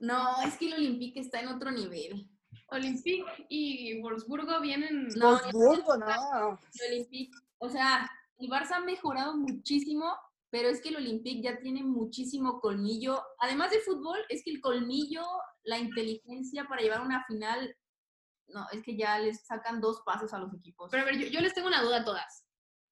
No, 0.00 0.42
es 0.42 0.56
que 0.56 0.66
el 0.66 0.74
Olympique 0.74 1.20
está 1.20 1.40
en 1.40 1.48
otro 1.48 1.70
nivel. 1.70 2.28
Olympique 2.68 3.46
y 3.48 4.00
Wolfsburgo 4.00 4.60
vienen... 4.60 5.08
No, 5.16 5.32
Wolfsburgo, 5.32 5.96
no. 5.96 6.58
El 6.74 6.92
Olympique, 6.92 7.36
o 7.58 7.68
sea, 7.68 8.08
el 8.38 8.48
Barça 8.48 8.72
ha 8.76 8.80
mejorado 8.80 9.36
muchísimo, 9.36 10.16
pero 10.50 10.68
es 10.68 10.80
que 10.80 10.90
el 10.90 10.96
Olympique 10.96 11.42
ya 11.42 11.58
tiene 11.58 11.82
muchísimo 11.82 12.60
colmillo. 12.60 13.22
Además 13.40 13.70
de 13.70 13.80
fútbol, 13.80 14.18
es 14.28 14.42
que 14.44 14.50
el 14.50 14.60
colmillo, 14.60 15.24
la 15.64 15.78
inteligencia 15.78 16.66
para 16.68 16.82
llevar 16.82 17.00
una 17.02 17.24
final, 17.24 17.74
no, 18.48 18.66
es 18.72 18.82
que 18.82 18.96
ya 18.96 19.18
les 19.18 19.44
sacan 19.46 19.80
dos 19.80 20.02
pasos 20.04 20.32
a 20.32 20.38
los 20.38 20.54
equipos. 20.54 20.88
Pero 20.90 21.02
a 21.02 21.06
ver, 21.06 21.18
yo, 21.18 21.26
yo 21.26 21.40
les 21.40 21.54
tengo 21.54 21.68
una 21.68 21.82
duda 21.82 21.98
a 21.98 22.04
todas. 22.04 22.46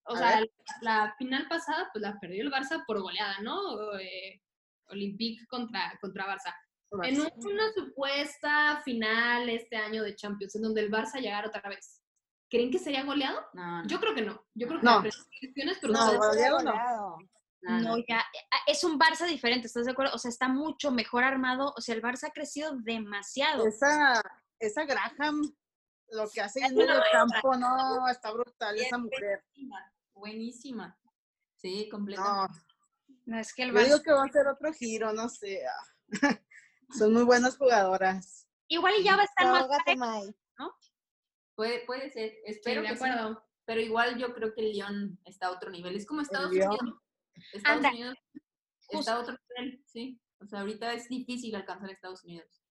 O 0.09 0.15
A 0.15 0.19
sea, 0.19 0.45
la 0.83 1.15
final 1.19 1.49
pasada, 1.49 1.89
pues 1.93 2.03
la 2.03 2.19
perdió 2.21 2.43
el 2.43 2.53
Barça 2.53 2.85
por 2.87 3.01
goleada, 3.01 3.41
¿no? 3.41 3.99
Eh, 3.99 4.41
Olympique 4.89 5.47
contra, 5.49 5.99
contra 6.01 6.27
Barça. 6.27 6.55
En 7.03 7.21
un- 7.21 7.31
una 7.47 7.73
supuesta 7.73 8.81
final 8.85 9.49
este 9.49 9.77
año 9.77 10.03
de 10.03 10.15
Champions, 10.15 10.55
en 10.57 10.63
donde 10.63 10.81
el 10.83 10.91
Barça 10.91 11.21
llegara 11.21 11.49
otra 11.49 11.69
vez, 11.69 12.01
¿creen 12.49 12.71
que 12.71 12.79
sería 12.79 13.05
goleado? 13.05 13.45
No, 13.55 13.83
no, 13.83 13.89
Yo 13.89 13.99
creo 14.01 14.15
que 14.15 14.23
no. 14.23 14.45
Yo 14.55 14.69
creo 14.69 14.81
que 14.81 14.87
No. 14.87 15.03
pero 15.03 15.93
No, 15.93 16.13
no. 16.13 16.19
Goleado. 16.19 16.61
no, 16.63 17.81
No, 17.81 17.99
ya, 18.09 18.21
ah, 18.21 18.59
es 18.69 18.85
un 18.85 18.99
Barça 18.99 19.27
diferente, 19.27 19.67
¿estás 19.67 19.87
de 19.87 19.93
acuerdo? 19.93 20.15
O 20.15 20.19
sea, 20.19 20.29
está 20.29 20.49
mucho 20.49 20.91
mejor 20.93 21.25
armado, 21.25 21.73
o 21.77 21.81
sea, 21.81 21.95
el 21.97 22.03
Barça 22.03 22.29
ha 22.29 22.33
crecido 22.33 22.77
demasiado. 22.77 23.67
Esa, 23.67 24.23
esa 24.61 24.85
Graham, 24.85 25.43
lo 26.11 26.29
que 26.31 26.41
hace 26.41 26.61
en 26.61 26.79
el 26.81 26.89
campo, 27.11 27.57
no, 27.57 28.09
está 28.09 28.31
brutal 28.31 28.77
esa 28.79 28.97
mujer. 28.99 29.43
Buenísima, 29.53 29.93
buenísima. 30.15 30.99
Sí, 31.57 31.89
completamente. 31.91 32.55
No 33.25 33.39
es 33.41 33.53
que 33.53 33.65
el 33.65 33.73
yo 33.73 33.81
digo 33.81 33.97
Barça... 33.97 34.03
que 34.05 34.13
va 34.13 34.25
a 34.25 34.29
ser 34.33 34.47
otro 34.47 34.73
giro, 34.73 35.13
no 35.13 35.29
sé. 35.29 35.63
Son 36.91 37.13
muy 37.13 37.25
buenas 37.25 37.57
jugadoras. 37.57 38.49
Igual 38.69 38.95
y 38.99 39.05
ya 39.05 39.17
va 39.17 39.23
a 39.23 39.25
estar 39.25 39.97
más. 39.97 40.31
Puede, 41.55 41.87
puede 41.87 42.11
ser, 42.11 42.31
Sí, 42.31 42.43
espero 42.45 42.83
de 42.83 42.89
que 42.89 42.97
sí. 42.97 43.05
Pero 43.65 43.81
igual 43.81 44.19
yo 44.19 44.33
creo 44.35 44.55
que 44.55 44.61
el 44.61 44.73
León 44.73 45.19
está 45.25 45.49
a 45.49 45.51
otro 45.51 45.71
nivel. 45.71 45.97
Es 45.97 46.07
como 46.07 46.21
Estados. 46.21 46.51
Unidos. 46.51 46.77
Estados 47.53 47.79
Anda, 47.79 47.91
Unidos 47.91 48.19
está 48.89 49.15
a 49.15 49.21
otro 49.21 49.37
nivel, 49.57 49.83
sí. 49.87 50.21
O 50.41 50.47
sea, 50.47 50.61
ahorita 50.61 50.93
es 50.93 51.09
difícil 51.09 51.55
alcanzar 51.55 51.89
a 51.89 51.93
Estados 51.93 52.25
Unidos. 52.25 52.63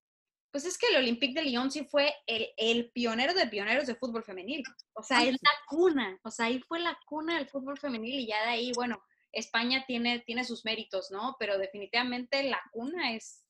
Pues 0.51 0.63
es 0.65 0.77
que 0.77 0.87
el 0.87 0.97
Olympique 0.97 1.33
de 1.33 1.45
Lyon 1.45 1.69
sí 1.69 1.83
fue 1.83 2.13
el, 2.27 2.47
el 2.55 2.91
pionero 2.91 3.33
de 3.33 3.47
pioneros 3.47 3.87
de 3.87 3.95
fútbol 3.95 4.23
femenil. 4.23 4.63
O 4.93 5.03
sea, 5.03 5.23
es 5.23 5.33
la 5.33 5.51
cuna. 5.67 6.17
O 6.23 6.31
sea, 6.31 6.45
ahí 6.45 6.61
fue 6.61 6.79
la 6.79 6.97
cuna 7.05 7.35
del 7.35 7.49
fútbol 7.49 7.77
femenil 7.77 8.21
y 8.21 8.27
ya 8.27 8.41
de 8.43 8.49
ahí, 8.51 8.71
bueno, 8.73 9.03
España 9.33 9.83
tiene, 9.85 10.19
tiene 10.19 10.45
sus 10.45 10.63
méritos, 10.63 11.11
¿no? 11.11 11.35
Pero 11.39 11.57
definitivamente 11.57 12.43
la 12.43 12.61
cuna 12.71 13.13
es, 13.13 13.44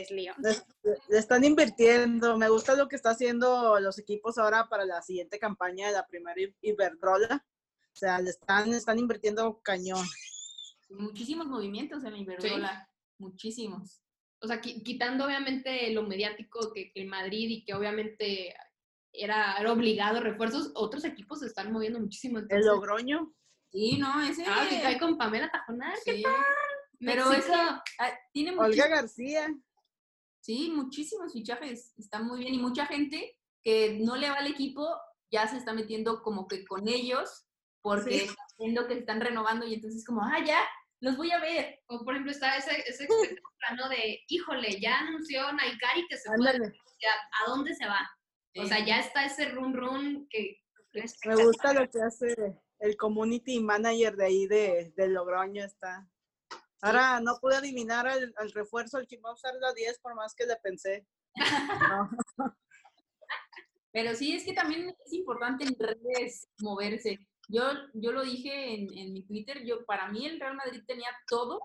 es 0.00 0.10
Lyon. 0.10 0.34
Les- 0.38 0.64
Le 1.08 1.18
están 1.18 1.44
invirtiendo. 1.44 2.36
Me 2.38 2.48
gusta 2.48 2.74
lo 2.74 2.88
que 2.88 2.96
está 2.96 3.10
haciendo 3.10 3.78
los 3.80 3.98
equipos 3.98 4.38
ahora 4.38 4.68
para 4.68 4.84
la 4.84 5.02
siguiente 5.02 5.38
campaña 5.38 5.86
de 5.88 5.92
la 5.92 6.06
primera 6.06 6.40
Iberdrola. 6.60 7.44
O 7.92 7.96
sea, 7.96 8.20
le 8.20 8.30
están, 8.30 8.72
están 8.72 8.98
invirtiendo 8.98 9.60
cañón. 9.62 10.04
Muchísimos 10.90 11.46
movimientos 11.46 12.04
en 12.04 12.12
la 12.12 12.18
Iberdrola. 12.18 12.88
Muchísimos. 13.18 14.02
O 14.40 14.46
sea, 14.46 14.60
qui- 14.60 14.82
quitando 14.82 15.24
obviamente 15.24 15.90
lo 15.92 16.02
mediático 16.02 16.72
que, 16.72 16.90
que 16.92 17.02
el 17.02 17.08
Madrid 17.08 17.48
y 17.48 17.64
que 17.64 17.74
obviamente 17.74 18.54
era, 19.12 19.56
era 19.58 19.72
obligado 19.72 20.20
refuerzos, 20.20 20.72
otros 20.74 21.04
equipos 21.04 21.40
se 21.40 21.46
están 21.46 21.70
moviendo 21.72 22.00
muchísimo. 22.00 22.40
El 22.48 22.66
Logroño. 22.66 23.32
Sí, 23.70 23.96
no, 23.98 24.20
ese. 24.22 24.44
ah, 24.46 24.66
que 24.68 24.80
cae 24.82 24.98
con 24.98 25.16
Pamela 25.16 25.50
Tajonar. 25.50 25.94
¿qué 26.04 26.16
sí. 26.16 26.24
Pero 26.98 27.32
eso 27.32 27.52
ah, 27.54 28.12
tiene 28.32 28.50
Olga 28.52 28.64
muchísimos, 28.66 28.90
García. 28.90 29.54
Sí, 30.42 30.70
muchísimos 30.74 31.32
fichajes, 31.32 31.94
están 31.96 32.26
muy 32.26 32.40
bien 32.40 32.54
y 32.54 32.58
mucha 32.58 32.84
gente 32.86 33.38
que 33.62 33.98
no 34.00 34.16
le 34.16 34.28
va 34.28 34.36
al 34.36 34.48
equipo 34.48 34.86
ya 35.30 35.46
se 35.48 35.56
está 35.56 35.72
metiendo 35.72 36.22
como 36.22 36.46
que 36.46 36.64
con 36.66 36.86
ellos 36.88 37.46
porque 37.80 38.18
Sí. 38.18 38.24
está 38.24 38.42
viendo 38.58 38.86
que 38.86 38.94
se 38.94 39.00
están 39.00 39.20
renovando 39.20 39.66
y 39.66 39.74
entonces 39.74 40.04
como, 40.04 40.20
ah, 40.22 40.44
ya, 40.44 40.60
los 41.00 41.16
voy 41.16 41.30
a 41.32 41.40
ver. 41.40 41.80
O 41.86 42.04
por 42.04 42.14
ejemplo 42.14 42.32
está 42.32 42.56
ese, 42.56 42.70
ese 42.86 43.04
expectativa, 43.04 43.76
¿no? 43.76 43.88
De, 43.88 44.20
híjole, 44.28 44.80
ya 44.80 44.98
anunció 45.00 45.52
Naikari 45.52 46.06
que 46.08 46.16
se. 46.16 46.30
Ándale. 46.30 46.72
¿A 47.44 47.50
dónde 47.50 47.74
se 47.74 47.86
va? 47.86 48.08
O 48.56 48.66
sea, 48.66 48.84
ya 48.84 49.00
está 49.00 49.24
ese 49.24 49.46
run 49.46 49.74
run 49.74 50.28
que... 50.28 50.60
Me 51.24 51.34
gusta 51.36 51.72
lo 51.72 51.88
que 51.90 52.00
hace 52.02 52.34
el 52.78 52.96
community 52.96 53.58
manager 53.58 54.14
de 54.14 54.24
ahí 54.26 54.46
de, 54.46 54.92
de 54.94 55.08
Logroño. 55.08 55.64
Está. 55.64 56.06
Ahora 56.82 57.20
no 57.20 57.38
pude 57.40 57.58
eliminar 57.58 58.06
al, 58.06 58.34
al 58.36 58.52
refuerzo, 58.52 58.98
el 58.98 59.06
que 59.06 59.18
va 59.18 59.30
a 59.30 59.34
usar 59.34 59.54
la 59.60 59.72
10 59.72 60.00
por 60.00 60.14
más 60.14 60.34
que 60.34 60.46
le 60.46 60.56
pensé. 60.56 61.06
No. 61.36 62.10
Pero 63.92 64.14
sí, 64.14 64.34
es 64.34 64.44
que 64.44 64.52
también 64.52 64.88
es 65.04 65.12
importante 65.12 65.64
en 65.64 65.76
redes 65.78 66.48
moverse. 66.60 67.26
Yo, 67.48 67.62
yo 67.94 68.12
lo 68.12 68.22
dije 68.22 68.74
en, 68.74 68.98
en 68.98 69.12
mi 69.12 69.22
Twitter, 69.24 69.64
yo 69.64 69.84
para 69.84 70.08
mí 70.08 70.26
el 70.26 70.40
Real 70.40 70.56
Madrid 70.56 70.82
tenía 70.86 71.08
todo 71.28 71.60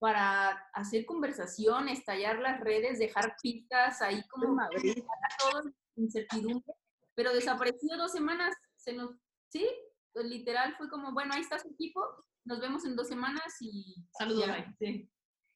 para 0.00 0.50
hacer 0.72 1.04
conversación, 1.04 1.88
estallar 1.88 2.38
las 2.38 2.58
redes, 2.60 2.98
dejar 2.98 3.36
pistas 3.40 4.00
ahí 4.00 4.26
como 4.28 4.54
Madrid. 4.54 5.04
todo 5.38 5.62
incertidumbre, 5.96 6.74
pero 7.14 7.34
desapareció 7.34 7.98
dos 7.98 8.10
semanas, 8.10 8.54
se 8.76 8.94
nos, 8.94 9.10
sí, 9.50 9.68
pues, 10.14 10.24
literal 10.24 10.74
fue 10.78 10.88
como, 10.88 11.12
bueno, 11.12 11.34
ahí 11.34 11.42
está 11.42 11.58
su 11.58 11.68
equipo, 11.68 12.00
nos 12.44 12.60
vemos 12.60 12.84
en 12.84 12.96
dos 12.96 13.08
semanas 13.08 13.56
y 13.60 13.96
Saludos, 14.16 14.46
ya, 14.46 14.74
sí. 14.78 15.10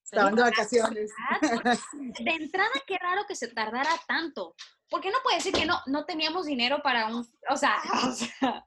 Estaban 0.04 0.34
de 0.34 0.42
vacaciones. 0.42 1.10
De 2.20 2.30
entrada, 2.30 2.70
qué 2.86 2.98
raro 2.98 3.22
que 3.26 3.34
se 3.34 3.48
tardara 3.48 3.90
tanto. 4.06 4.54
Porque 4.90 5.10
no 5.10 5.18
puede 5.22 5.36
decir 5.36 5.54
que 5.54 5.64
no, 5.64 5.80
no 5.86 6.04
teníamos 6.04 6.46
dinero 6.46 6.80
para 6.82 7.06
un. 7.06 7.26
O 7.48 7.56
sea, 7.56 7.76
o 8.06 8.12
sea. 8.12 8.66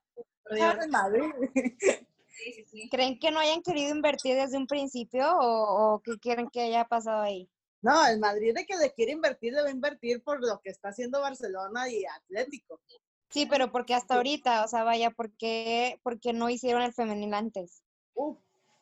Sí, 2.29 2.53
sí, 2.53 2.65
sí. 2.65 2.89
¿Creen 2.89 3.19
que 3.19 3.31
no 3.31 3.39
hayan 3.39 3.61
querido 3.61 3.93
invertir 3.95 4.35
desde 4.35 4.57
un 4.57 4.67
principio 4.67 5.27
o, 5.37 5.95
o 5.95 6.01
qué 6.01 6.17
quieren 6.19 6.49
que 6.49 6.61
haya 6.61 6.85
pasado 6.85 7.21
ahí? 7.21 7.49
No, 7.81 8.05
el 8.07 8.19
Madrid 8.19 8.53
de 8.55 8.65
que 8.65 8.75
le 8.77 8.93
quiere 8.93 9.11
invertir, 9.11 9.53
le 9.53 9.61
va 9.61 9.67
a 9.67 9.71
invertir 9.71 10.23
por 10.23 10.39
lo 10.41 10.59
que 10.61 10.69
está 10.69 10.89
haciendo 10.89 11.21
Barcelona 11.21 11.89
y 11.89 12.03
Atlético. 12.05 12.81
Sí, 13.29 13.45
pero 13.45 13.71
porque 13.71 13.93
hasta 13.93 14.15
ahorita, 14.15 14.63
o 14.63 14.67
sea, 14.67 14.83
vaya, 14.83 15.11
¿por 15.11 15.31
qué, 15.37 15.99
por 16.03 16.19
qué 16.19 16.33
no 16.33 16.49
hicieron 16.49 16.81
el 16.81 16.93
femenil 16.93 17.33
antes? 17.33 17.83
Uf, 18.17 18.37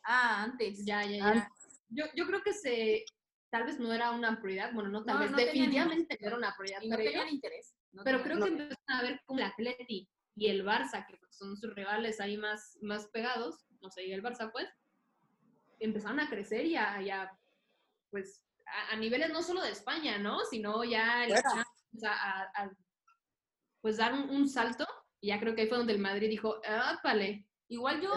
Ah, 0.08 0.44
antes. 0.44 0.86
Ya, 0.86 1.04
ya, 1.04 1.18
ya. 1.18 1.52
Yo, 1.90 2.06
yo 2.16 2.26
creo 2.28 2.42
que 2.44 2.54
se... 2.54 3.04
Tal 3.52 3.64
vez 3.66 3.80
no 3.80 3.92
era 3.94 4.12
una 4.12 4.40
prioridad, 4.42 4.74
bueno, 4.74 4.90
no 4.90 5.04
tal 5.04 5.16
No, 5.16 5.22
vez, 5.22 5.32
no 5.32 5.38
definitivamente 5.38 6.18
no 6.20 6.28
era 6.28 6.38
una 6.38 6.56
prioridad 6.58 6.82
Y 6.82 6.90
no 6.90 6.94
para 6.96 7.02
ellos. 7.04 7.14
tenían 7.14 7.34
interés. 7.34 7.76
no 7.94 8.04
Pero 8.04 8.18
tenían- 8.22 8.38
creo 8.38 8.46
que 8.46 8.52
empezaron 8.64 9.00
a 9.00 9.02
ver 9.02 9.22
como 9.26 9.40
el 9.40 9.46
Atleti 9.46 10.10
y 10.36 10.48
el 10.48 10.66
Barça, 10.66 11.06
que 11.08 11.18
son 11.30 11.56
sus 11.58 11.74
rivales 11.74 12.20
ahí 12.20 12.38
más, 12.38 12.78
más 12.82 13.08
pegados, 13.08 13.66
no 13.82 13.90
sé, 13.90 14.06
y 14.06 14.12
el 14.14 14.22
Barça 14.24 14.52
pues, 14.52 14.68
empezaron 15.80 16.20
a 16.20 16.30
crecer 16.30 16.66
y 16.66 16.76
a, 16.76 17.02
y 17.02 17.10
a, 17.10 17.32
pues, 18.12 18.44
a, 18.68 18.94
a 18.94 18.96
niveles 18.98 19.30
no 19.32 19.42
solo 19.42 19.62
de 19.62 19.72
España, 19.72 20.18
¿no? 20.18 20.40
Sino 20.46 20.84
ya 20.84 21.24
a, 21.24 21.28
a- 22.06 22.64
a, 22.64 22.72
pues 23.82 23.98
dar 23.98 24.14
un, 24.14 24.30
un 24.30 24.50
salto. 24.50 24.86
Y 25.22 25.28
ya 25.30 25.40
creo 25.40 25.56
que 25.56 25.62
ahí 25.64 25.68
fue 25.70 25.78
donde 25.78 25.94
el 25.94 26.00
Madrid 26.00 26.30
dijo, 26.30 26.60
ah, 26.68 27.00
vale. 27.04 27.48
Igual 27.70 28.02
yo. 28.02 28.12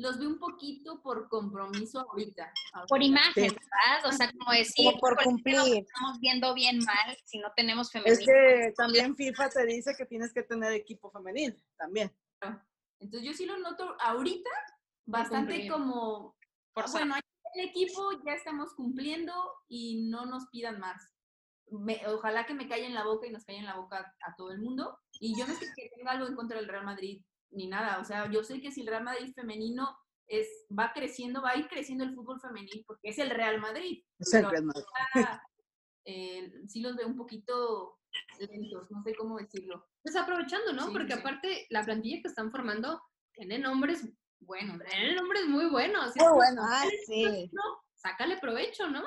Los 0.00 0.18
veo 0.18 0.28
un 0.30 0.38
poquito 0.38 1.00
por 1.02 1.28
compromiso 1.28 2.00
ahorita. 2.00 2.52
por 2.88 3.02
imagen, 3.02 3.50
Sí. 3.50 3.56
¿verdad? 3.56 4.06
O 4.08 4.12
sea, 4.12 4.32
como 4.32 4.50
decir, 4.52 4.86
Como 4.86 4.98
por 4.98 5.12
"Híjole, 5.20 5.30
es 5.30 5.56
nos 5.56 5.68
estamos 5.68 6.18
viendo 6.20 6.54
bien 6.54 6.78
mal 6.78 7.16
si 7.24 7.38
no 7.38 7.48
tenemos 7.54 7.94
Es 7.94 8.02
femenino. 8.02 8.24
que 8.26 8.72
también 8.76 9.14
FIFA 9.16 9.48
te 9.50 9.66
dice 9.66 9.94
que 9.96 10.06
tienes 10.06 10.32
que 10.32 10.42
tener 10.42 10.72
equipo 10.72 11.10
femenil, 11.10 11.54
también. 11.76 12.10
Entonces 12.98 13.28
yo 13.28 13.32
sí 13.34 13.44
lo 13.46 13.58
noto 13.58 13.96
ahorita 14.00 14.50
bastante 15.06 15.68
como, 15.68 16.36
Forzado. 16.72 16.98
bueno, 17.04 17.14
el 17.54 17.68
equipo 17.68 18.10
ya 18.24 18.32
estamos 18.34 18.72
cumpliendo 18.74 19.32
y 19.68 20.08
no 20.08 20.24
nos 20.26 20.46
pidan 20.50 20.78
más. 20.80 21.02
Me- 21.70 22.06
ojalá 22.08 22.46
que 22.46 22.54
me 22.54 22.68
callen 22.68 22.94
la 22.94 23.04
boca 23.04 23.26
y 23.26 23.30
nos 23.32 23.44
callen 23.44 23.64
la 23.64 23.76
boca 23.76 24.14
a 24.26 24.34
todo 24.36 24.50
el 24.52 24.60
mundo. 24.60 24.98
Y 25.20 25.38
yo 25.38 25.46
no 25.46 25.52
es 25.52 25.58
que 25.58 25.90
tenga 25.96 26.12
algo 26.12 26.26
en 26.26 26.34
contra 26.36 26.56
del 26.58 26.68
Real 26.68 26.84
Madrid 26.84 27.22
ni 27.50 27.66
nada. 27.66 27.98
O 28.00 28.04
sea, 28.04 28.30
yo 28.30 28.42
sé 28.44 28.60
que 28.60 28.70
si 28.72 28.82
el 28.82 28.86
Real 28.88 29.04
Madrid 29.04 29.32
femenino 29.34 29.96
es, 30.26 30.48
va 30.76 30.92
creciendo, 30.92 31.42
va 31.42 31.50
a 31.50 31.56
ir 31.58 31.68
creciendo 31.68 32.04
el 32.04 32.14
fútbol 32.14 32.40
femenil 32.40 32.84
porque 32.86 33.08
es 33.08 33.18
el 33.18 33.30
Real 33.30 33.60
Madrid. 33.60 34.04
Es 34.18 34.32
el 34.32 34.40
Pero 34.40 34.50
Real 34.50 34.64
Madrid. 34.64 34.84
eh, 36.04 36.52
sí 36.68 36.80
los 36.80 36.96
veo 36.96 37.06
un 37.06 37.16
poquito 37.16 37.98
lentos, 38.38 38.90
no 38.90 39.02
sé 39.02 39.14
cómo 39.14 39.38
decirlo. 39.38 39.88
Pues 40.02 40.16
aprovechando, 40.16 40.72
¿no? 40.72 40.86
Sí, 40.86 40.92
Porque 40.92 41.12
sí. 41.12 41.18
aparte 41.18 41.66
la 41.70 41.84
plantilla 41.84 42.22
que 42.22 42.28
están 42.28 42.50
formando 42.50 43.00
tiene 43.32 43.58
nombres, 43.58 44.08
Bueno, 44.40 44.78
tiene 44.88 45.14
nombres 45.14 45.46
muy 45.46 45.66
buenos. 45.68 46.16
Muy 46.16 46.32
bueno. 46.32 46.62
Ah, 46.64 46.84
sí. 47.06 47.50
no, 47.52 47.62
sácale 47.94 48.38
provecho, 48.38 48.88
¿no? 48.88 49.02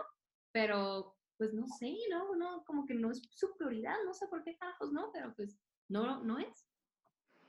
Pero, 0.52 1.16
pues 1.38 1.54
no 1.54 1.66
sé, 1.68 1.96
no, 2.12 2.36
no, 2.36 2.64
como 2.66 2.86
que 2.86 2.94
no 2.94 3.12
es 3.12 3.22
su 3.32 3.56
prioridad, 3.58 3.96
no 4.06 4.14
sé 4.14 4.28
por 4.28 4.44
qué 4.44 4.56
carajos, 4.58 4.92
¿no? 4.92 5.12
Pero 5.12 5.34
pues 5.36 5.58
no, 5.90 6.24
no 6.24 6.38
es. 6.38 6.68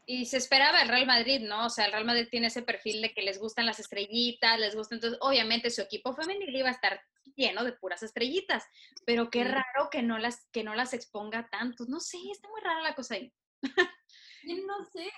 Y 0.06 0.26
se 0.26 0.36
esperaba 0.36 0.82
el 0.82 0.88
Real 0.88 1.06
Madrid, 1.06 1.40
¿no? 1.40 1.66
O 1.66 1.70
sea, 1.70 1.86
el 1.86 1.92
Real 1.92 2.04
Madrid 2.04 2.28
tiene 2.30 2.48
ese 2.48 2.62
perfil 2.62 3.00
de 3.00 3.14
que 3.14 3.22
les 3.22 3.38
gustan 3.38 3.64
las 3.64 3.80
estrellitas, 3.80 4.60
les 4.60 4.76
gusta, 4.76 4.94
entonces 4.94 5.18
obviamente 5.22 5.70
su 5.70 5.80
equipo 5.80 6.12
femenil 6.14 6.54
iba 6.54 6.68
a 6.68 6.72
estar 6.72 7.00
lleno 7.36 7.64
de 7.64 7.72
puras 7.72 8.02
estrellitas, 8.02 8.64
pero 9.06 9.30
qué 9.30 9.44
raro 9.44 9.88
que 9.90 10.02
no 10.02 10.18
las 10.18 10.46
que 10.52 10.62
no 10.62 10.74
las 10.74 10.92
exponga 10.92 11.48
tanto. 11.50 11.86
No 11.88 12.00
sé, 12.00 12.18
está 12.30 12.48
muy 12.48 12.60
rara 12.60 12.82
la 12.82 12.94
cosa 12.94 13.14
ahí. 13.14 13.32
Yo 14.42 14.56
no 14.66 14.84
sé, 14.84 15.10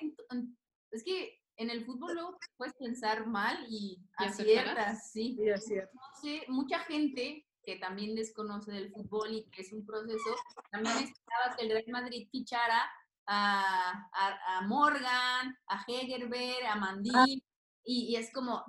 es 0.93 1.03
que 1.03 1.41
en 1.57 1.70
el 1.70 1.84
fútbol 1.84 2.14
luego 2.14 2.39
puedes 2.57 2.74
pensar 2.74 3.26
mal 3.26 3.66
y 3.68 3.99
¿Y 4.20 4.24
aciertas, 4.24 5.11
sí. 5.11 5.37
Sí, 5.37 5.49
es 5.49 5.64
cierto. 5.64 5.93
No 5.95 6.20
sé, 6.20 6.45
mucha 6.49 6.78
gente 6.80 7.45
que 7.64 7.76
también 7.76 8.14
desconoce 8.14 8.70
del 8.70 8.93
fútbol 8.93 9.34
y 9.34 9.51
que 9.51 9.62
es 9.62 9.72
un 9.72 9.84
proceso, 9.84 10.37
también 10.70 10.97
esperaba 10.99 11.57
que 11.57 11.64
el 11.64 11.72
Real 11.72 11.89
Madrid 11.89 12.28
fichara 12.30 12.89
a, 13.27 14.09
a- 14.12 14.57
a 14.59 14.61
Morgan, 14.62 15.57
a 15.68 15.85
Hegerberg, 15.87 16.66
a 16.66 16.77
Mandí, 16.77 17.43
y, 17.85 18.12
y 18.12 18.16
es 18.16 18.33
como, 18.33 18.64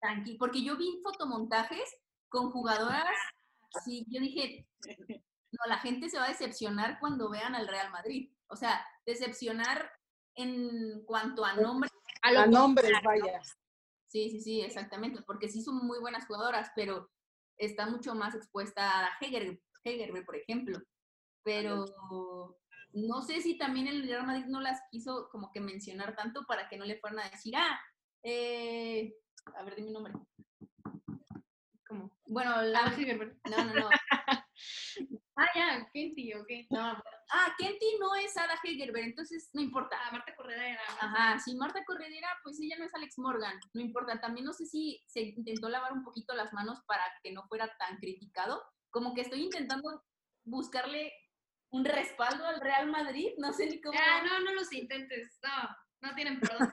tranquilo, 0.00 0.36
porque 0.38 0.62
yo 0.64 0.76
vi 0.76 1.00
fotomontajes 1.02 1.88
con 2.28 2.50
jugadoras, 2.50 3.16
sí, 3.84 4.04
yo 4.08 4.20
dije, 4.20 4.66
no, 5.52 5.66
la 5.68 5.78
gente 5.78 6.08
se 6.08 6.18
va 6.18 6.24
a 6.24 6.28
decepcionar 6.28 6.98
cuando 7.00 7.28
vean 7.30 7.54
al 7.54 7.68
Real 7.68 7.90
Madrid. 7.90 8.32
O 8.48 8.56
sea, 8.56 8.84
decepcionar 9.06 9.90
en 10.34 11.04
cuanto 11.04 11.44
a 11.44 11.54
nombre. 11.54 11.90
A 12.22 12.28
A 12.42 12.46
nombres, 12.46 12.90
vaya. 13.04 13.40
Sí, 14.08 14.30
sí, 14.30 14.40
sí, 14.40 14.60
exactamente, 14.60 15.22
porque 15.26 15.48
sí 15.48 15.62
son 15.62 15.86
muy 15.86 15.98
buenas 16.00 16.26
jugadoras, 16.26 16.70
pero 16.76 17.10
está 17.56 17.86
mucho 17.86 18.14
más 18.14 18.34
expuesta 18.34 19.06
a 19.06 19.10
Heger, 19.20 19.58
Hegerberg, 19.84 20.24
por 20.26 20.36
ejemplo. 20.36 20.78
Pero 21.44 21.84
no 22.92 23.22
sé 23.22 23.40
si 23.40 23.56
también 23.56 23.86
el 23.86 24.06
Real 24.06 24.26
Madrid 24.26 24.46
no 24.46 24.60
las 24.60 24.80
quiso 24.90 25.28
como 25.30 25.50
que 25.50 25.60
mencionar 25.60 26.14
tanto 26.14 26.44
para 26.46 26.68
que 26.68 26.76
no 26.76 26.84
le 26.84 26.98
fueran 26.98 27.20
a 27.20 27.30
decir, 27.30 27.54
ah, 27.56 27.80
eh, 28.22 29.14
a 29.54 29.62
ver, 29.64 29.76
dime 29.76 29.88
un 29.88 29.94
nombre. 29.94 30.12
Como, 31.86 32.10
Bueno, 32.26 32.52
ah, 32.54 32.62
la, 32.62 32.80
Hegerberg. 32.96 33.38
no, 33.50 33.64
no, 33.64 33.74
no. 33.74 33.88
Ah, 35.34 35.48
ya, 35.54 35.90
Kenty, 35.94 36.34
ok. 36.34 36.48
No, 36.70 36.80
ah, 37.30 37.54
Kenty 37.58 37.96
no 37.98 38.14
es 38.14 38.36
Ada 38.36 38.54
Hegerberg, 38.62 39.06
entonces 39.06 39.48
no 39.54 39.62
importa. 39.62 39.96
Ah, 40.04 40.12
Marta 40.12 40.36
Corredera. 40.36 40.78
Ajá, 41.00 41.38
si 41.38 41.56
Marta 41.56 41.82
Corredera, 41.86 42.28
pues 42.44 42.60
ella 42.60 42.76
no 42.78 42.84
es 42.84 42.94
Alex 42.94 43.18
Morgan, 43.18 43.58
no 43.72 43.80
importa. 43.80 44.20
También 44.20 44.44
no 44.44 44.52
sé 44.52 44.66
si 44.66 45.02
se 45.06 45.20
intentó 45.22 45.70
lavar 45.70 45.94
un 45.94 46.04
poquito 46.04 46.34
las 46.34 46.52
manos 46.52 46.82
para 46.86 47.02
que 47.22 47.32
no 47.32 47.44
fuera 47.48 47.74
tan 47.78 47.96
criticado. 47.96 48.62
Como 48.90 49.14
que 49.14 49.22
estoy 49.22 49.42
intentando 49.42 50.04
buscarle 50.44 51.12
un 51.72 51.84
respaldo 51.84 52.46
al 52.46 52.60
Real 52.60 52.86
Madrid, 52.90 53.32
no 53.38 53.52
sé 53.52 53.66
ni 53.66 53.80
cómo. 53.80 53.98
Ah, 53.98 54.22
no, 54.24 54.40
no 54.40 54.54
los 54.54 54.72
intentes. 54.72 55.38
No, 55.42 56.08
no 56.08 56.14
tienen 56.14 56.38
perdón. 56.40 56.72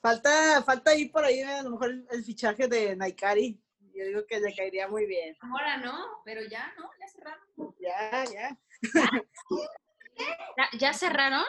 Falta, 0.00 0.62
falta 0.62 0.90
ahí 0.92 1.08
por 1.08 1.24
ahí 1.24 1.40
a 1.42 1.62
lo 1.62 1.70
mejor 1.70 1.90
el, 1.90 2.06
el 2.10 2.24
fichaje 2.24 2.68
de 2.68 2.94
Naikari. 2.94 3.60
Yo 3.94 4.04
digo 4.04 4.26
que 4.26 4.38
le 4.40 4.54
caería 4.54 4.86
muy 4.88 5.06
bien. 5.06 5.36
Ahora 5.40 5.78
no. 5.78 6.20
Pero 6.24 6.42
ya, 6.48 6.72
¿no? 6.78 6.90
Ya 7.00 7.08
cerraron. 7.08 7.74
Ya, 7.80 8.24
ya. 8.24 8.58
¿Ya, 10.56 10.78
ya 10.78 10.92
cerraron? 10.92 11.44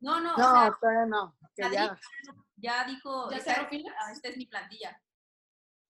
No, 0.00 0.20
no, 0.20 0.34
o 0.34 0.38
No, 0.38 0.52
sea, 0.62 0.76
todavía 0.80 1.06
no. 1.06 1.36
Que 1.54 1.70
ya. 1.70 1.98
ya 2.56 2.84
dijo, 2.84 3.30
¿Ya 3.30 3.40
cerró 3.40 3.68
filas? 3.68 3.94
ah, 3.98 4.10
esta 4.10 4.28
es 4.30 4.36
mi 4.38 4.46
plantilla. 4.46 5.00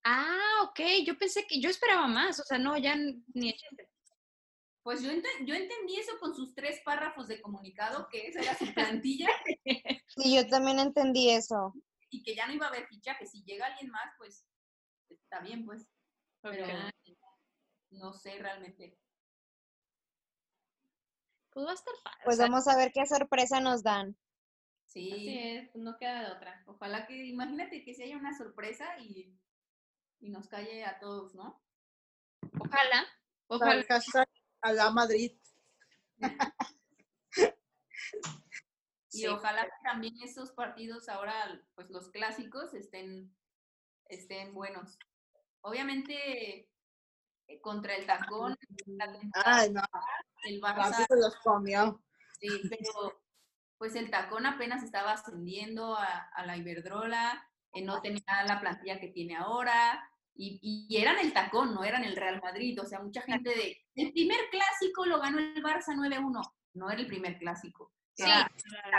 Ah, 0.05 0.63
ok. 0.65 0.81
Yo 1.07 1.17
pensé 1.17 1.47
que 1.47 1.61
yo 1.61 1.71
esperaba 1.71 2.09
más. 2.09 2.41
O 2.41 2.45
sea, 2.45 2.59
no, 2.59 2.77
ya 2.77 2.97
ni 2.97 3.51
el 3.51 3.55
chiste. 3.57 3.89
Pues 4.83 5.03
yo, 5.03 5.11
yo 5.45 5.55
entendí 5.55 5.97
eso 5.97 6.19
con 6.19 6.35
sus 6.35 6.55
tres 6.55 6.81
párrafos 6.85 7.29
de 7.29 7.41
comunicado, 7.41 8.09
que 8.09 8.27
esa 8.27 8.41
era 8.41 8.57
su 8.57 8.65
plantilla 8.75 9.29
Sí, 10.09 10.35
yo 10.35 10.47
también 10.49 10.79
entendí 10.79 11.31
eso. 11.31 11.73
y 12.11 12.23
que 12.23 12.35
ya 12.35 12.47
no 12.47 12.53
iba 12.53 12.67
a 12.67 12.69
haber 12.69 12.87
fichaje. 12.89 13.27
Si 13.27 13.45
llega 13.45 13.67
alguien 13.67 13.91
más, 13.91 14.13
pues 14.19 14.45
está 15.09 15.41
bien, 15.41 15.65
pues. 15.65 15.89
Pero 16.43 16.67
no 17.91 18.13
sé 18.13 18.39
realmente. 18.39 18.99
Pues 21.51 21.67
va 21.67 21.71
a 21.71 21.75
estar 21.75 21.95
padre. 22.03 22.21
Pues 22.25 22.39
vamos 22.39 22.67
a 22.67 22.77
ver 22.77 22.93
qué 22.93 23.07
sorpresa 23.07 23.61
nos 23.61 23.83
dan. 23.83 24.17
Sí. 24.87 25.13
Así 25.13 25.39
es, 25.39 25.69
pues 25.71 25.85
no 25.85 25.97
queda 25.97 26.29
de 26.29 26.33
otra. 26.33 26.63
Ojalá 26.67 27.07
que, 27.07 27.25
imagínate 27.27 27.85
que 27.85 27.95
si 27.95 28.03
haya 28.03 28.17
una 28.17 28.37
sorpresa 28.37 28.99
y, 28.99 29.39
y 30.21 30.31
nos 30.31 30.49
calle 30.49 30.85
a 30.85 30.99
todos, 30.99 31.35
¿no? 31.35 31.63
Ojalá, 32.59 33.07
ojalá. 33.47 33.85
A 34.63 34.73
la 34.73 34.91
Madrid. 34.91 35.33
Y 39.15 39.19
Sí, 39.19 39.27
ojalá 39.27 39.69
también 39.85 40.15
esos 40.23 40.53
partidos 40.53 41.09
ahora, 41.09 41.35
pues 41.75 41.91
los 41.91 42.11
clásicos, 42.11 42.73
estén, 42.73 43.35
estén 44.07 44.55
buenos. 44.55 44.99
Obviamente, 45.61 46.71
eh, 47.47 47.61
contra 47.61 47.95
el 47.95 48.07
tacón, 48.07 48.57
Ay, 49.45 49.71
no, 49.71 49.83
el 50.45 50.61
Barça, 50.63 51.07
se 51.07 51.17
los 51.17 51.37
comió. 51.37 52.03
sí, 52.41 52.49
pero 52.71 53.23
pues 53.77 53.95
el 53.97 54.11
tacón 54.11 54.47
apenas 54.47 54.83
estaba 54.83 55.13
ascendiendo 55.13 55.95
a, 55.95 56.07
a 56.07 56.47
la 56.47 56.57
Iberdrola, 56.57 57.51
eh, 57.75 57.83
no 57.83 58.01
tenía 58.01 58.23
la 58.47 58.61
plantilla 58.61 58.99
que 58.99 59.09
tiene 59.09 59.37
ahora, 59.37 60.11
y, 60.35 60.87
y 60.89 60.97
eran 60.97 61.19
el 61.19 61.33
tacón, 61.33 61.75
no 61.75 61.85
eran 61.85 62.05
el 62.05 62.17
Real 62.17 62.41
Madrid. 62.43 62.81
O 62.81 62.87
sea, 62.87 63.01
mucha 63.01 63.23
gente 63.23 63.51
de, 63.51 63.79
el 63.95 64.13
primer 64.13 64.39
clásico 64.51 65.07
lo 65.07 65.21
ganó 65.21 65.39
el 65.39 65.63
Barça 65.63 65.95
9-1. 65.95 66.53
No 66.75 66.91
era 66.91 67.01
el 67.01 67.07
primer 67.07 67.39
clásico. 67.39 67.93
Sí, 68.15 68.25
Era 68.25 68.49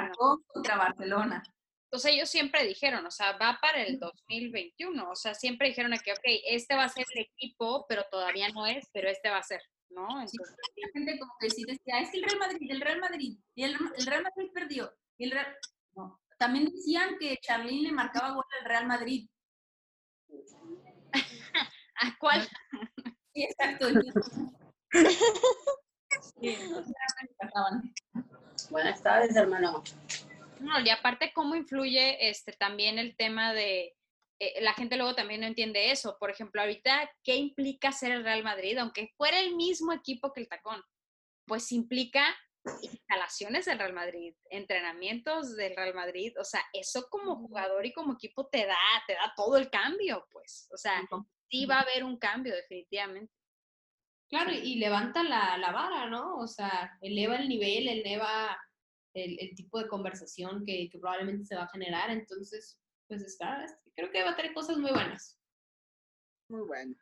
no. 0.01 0.11
tacón 0.11 0.43
contra 0.47 0.77
Barcelona. 0.77 1.43
O 1.91 1.99
sea, 1.99 2.11
ellos 2.11 2.29
siempre 2.29 2.65
dijeron, 2.65 3.05
o 3.05 3.11
sea, 3.11 3.34
va 3.38 3.59
para 3.61 3.84
el 3.84 3.99
2021. 3.99 5.11
O 5.11 5.15
sea, 5.15 5.36
siempre 5.36 5.67
dijeron 5.67 5.91
que, 6.03 6.11
ok, 6.11 6.23
este 6.45 6.75
va 6.75 6.86
a 6.86 6.89
ser 6.89 7.05
el 7.13 7.21
equipo, 7.21 7.86
pero 7.88 8.03
todavía 8.09 8.49
no 8.49 8.65
es, 8.65 8.89
pero 8.91 9.09
este 9.09 9.29
va 9.29 9.38
a 9.38 9.43
ser, 9.43 9.61
¿no? 9.89 10.07
Sí, 10.27 10.36
Entonces, 10.39 10.55
la 10.75 10.89
gente 10.91 11.19
como 11.19 11.34
que 11.39 11.49
sí 11.51 11.63
decía, 11.67 11.99
es 11.99 12.11
el 12.15 12.23
Real 12.23 12.39
Madrid, 12.39 12.71
el 12.71 12.81
Real 12.81 12.99
Madrid, 12.99 13.38
y 13.53 13.63
el, 13.63 13.77
el 13.95 14.05
Real 14.07 14.23
Madrid 14.23 14.49
perdió. 14.53 14.91
Y 15.17 15.25
el 15.25 15.31
Real... 15.31 15.55
no. 15.95 16.19
También 16.39 16.65
decían 16.65 17.15
que 17.19 17.38
Charlín 17.38 17.84
le 17.84 17.91
marcaba 17.91 18.34
gol 18.34 18.43
al 18.59 18.65
Real 18.65 18.88
Madrid. 18.88 19.29
¿A 21.95 22.17
cuál? 22.19 22.47
Sí, 23.33 23.43
exacto. 23.43 23.87
Sí. 26.39 26.57
Buenas 28.69 29.01
tardes, 29.01 29.35
hermano. 29.35 29.83
No, 30.59 30.79
y 30.79 30.89
aparte, 30.89 31.33
¿cómo 31.33 31.55
influye 31.55 32.29
este, 32.29 32.53
también 32.53 32.99
el 32.99 33.15
tema 33.15 33.53
de, 33.53 33.95
eh, 34.39 34.61
la 34.61 34.73
gente 34.73 34.97
luego 34.97 35.15
también 35.15 35.41
no 35.41 35.47
entiende 35.47 35.91
eso. 35.91 36.17
Por 36.19 36.29
ejemplo, 36.29 36.61
ahorita, 36.61 37.09
¿qué 37.23 37.35
implica 37.35 37.91
ser 37.91 38.11
el 38.11 38.23
Real 38.23 38.43
Madrid? 38.43 38.77
Aunque 38.77 39.13
fuera 39.15 39.39
el 39.39 39.55
mismo 39.55 39.93
equipo 39.93 40.33
que 40.33 40.41
el 40.41 40.49
Tacón, 40.49 40.83
pues 41.45 41.71
implica 41.71 42.25
instalaciones 42.81 43.65
del 43.65 43.79
Real 43.79 43.93
Madrid, 43.93 44.35
entrenamientos 44.49 45.55
del 45.55 45.75
Real 45.75 45.93
Madrid, 45.93 46.33
o 46.39 46.45
sea, 46.45 46.61
eso 46.71 47.07
como 47.09 47.35
jugador 47.35 47.85
y 47.85 47.91
como 47.91 48.13
equipo 48.13 48.47
te 48.47 48.65
da, 48.65 48.77
te 49.05 49.13
da 49.13 49.33
todo 49.35 49.57
el 49.57 49.69
cambio, 49.69 50.25
pues, 50.31 50.69
o 50.73 50.77
sea, 50.77 51.01
sí 51.53 51.67
va 51.67 51.75
a 51.75 51.81
haber 51.81 52.03
un 52.03 52.17
cambio 52.17 52.55
definitivamente. 52.55 53.31
Claro, 54.27 54.51
y, 54.51 54.75
levanta 54.75 55.21
la, 55.21 55.55
la 55.59 55.71
vara, 55.71 56.09
¿no? 56.09 56.37
O 56.39 56.47
sea, 56.47 56.97
eleva 57.01 57.35
el 57.35 57.47
nivel, 57.47 57.87
eleva 57.87 58.59
el, 59.13 59.37
el 59.39 59.53
tipo 59.53 59.77
de 59.77 59.87
conversación 59.87 60.65
que, 60.65 60.89
que 60.89 60.97
probablemente 60.97 61.45
se 61.45 61.55
va 61.55 61.65
a 61.65 61.69
generar. 61.69 62.09
Entonces, 62.09 62.79
pues 63.07 63.21
está, 63.21 63.63
creo 63.95 64.09
que 64.11 64.23
va 64.23 64.31
a 64.31 64.35
tener 64.35 64.55
cosas 64.55 64.77
muy 64.77 64.89
buenas. 64.89 65.39
Muy 66.49 66.61
bueno. 66.61 66.95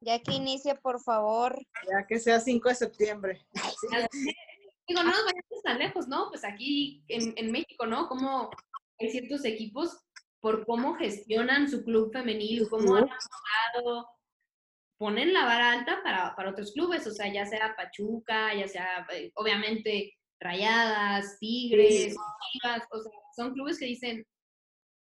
Ya 0.00 0.18
que 0.18 0.32
inicie, 0.32 0.74
por 0.76 0.98
favor. 1.02 1.54
Ya 1.86 2.06
que 2.06 2.18
sea 2.18 2.40
5 2.40 2.70
de 2.70 2.74
septiembre. 2.74 3.46
Digo, 4.88 5.02
no 5.02 5.10
nos 5.10 5.24
vayamos 5.26 5.62
tan 5.62 5.78
lejos, 5.78 6.08
¿no? 6.08 6.30
Pues 6.30 6.44
aquí 6.44 7.04
en, 7.08 7.34
en 7.36 7.52
México, 7.52 7.84
¿no? 7.84 8.08
Como 8.08 8.48
hay 8.98 9.10
ciertos 9.10 9.44
equipos 9.44 10.02
por 10.42 10.66
cómo 10.66 10.96
gestionan 10.96 11.70
su 11.70 11.84
club 11.84 12.12
femenil, 12.12 12.68
cómo 12.68 12.96
han 12.96 13.08
jugado, 13.08 14.08
ponen 14.98 15.32
la 15.32 15.44
vara 15.44 15.70
alta 15.70 16.02
para, 16.02 16.34
para 16.34 16.50
otros 16.50 16.72
clubes, 16.72 17.06
o 17.06 17.12
sea, 17.12 17.32
ya 17.32 17.46
sea 17.46 17.76
Pachuca, 17.76 18.52
ya 18.52 18.66
sea, 18.66 19.06
eh, 19.14 19.30
obviamente, 19.36 20.18
Rayadas, 20.40 21.38
Tigres, 21.38 22.16
Chivas, 22.50 22.82
o 22.90 23.00
sea, 23.00 23.12
son 23.36 23.54
clubes 23.54 23.78
que 23.78 23.84
dicen, 23.84 24.26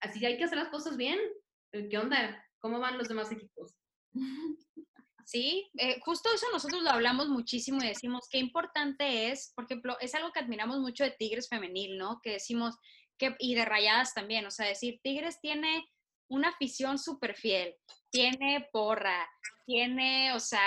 así 0.02 0.24
hay 0.26 0.36
que 0.36 0.44
hacer 0.44 0.58
las 0.58 0.68
cosas 0.68 0.98
bien, 0.98 1.18
eh, 1.72 1.88
¿qué 1.88 1.96
onda? 1.96 2.46
¿Cómo 2.58 2.78
van 2.78 2.98
los 2.98 3.08
demás 3.08 3.32
equipos? 3.32 3.74
Sí, 5.24 5.70
eh, 5.78 5.98
justo 6.04 6.28
eso 6.34 6.44
nosotros 6.52 6.82
lo 6.82 6.90
hablamos 6.90 7.30
muchísimo 7.30 7.82
y 7.82 7.86
decimos 7.86 8.28
qué 8.30 8.36
importante 8.36 9.30
es, 9.30 9.54
por 9.56 9.64
ejemplo, 9.64 9.96
es 9.98 10.14
algo 10.14 10.30
que 10.30 10.40
admiramos 10.40 10.80
mucho 10.80 11.04
de 11.04 11.12
Tigres 11.12 11.48
femenil, 11.48 11.96
¿no? 11.96 12.20
Que 12.22 12.32
decimos, 12.32 12.76
y 13.38 13.54
de 13.54 13.64
Rayadas 13.64 14.14
también, 14.14 14.46
o 14.46 14.50
sea, 14.50 14.66
decir, 14.66 15.00
Tigres 15.02 15.40
tiene 15.40 15.88
una 16.28 16.48
afición 16.48 16.98
súper 16.98 17.34
fiel, 17.34 17.76
tiene 18.10 18.68
porra, 18.72 19.28
tiene, 19.66 20.32
o 20.34 20.40
sea, 20.40 20.60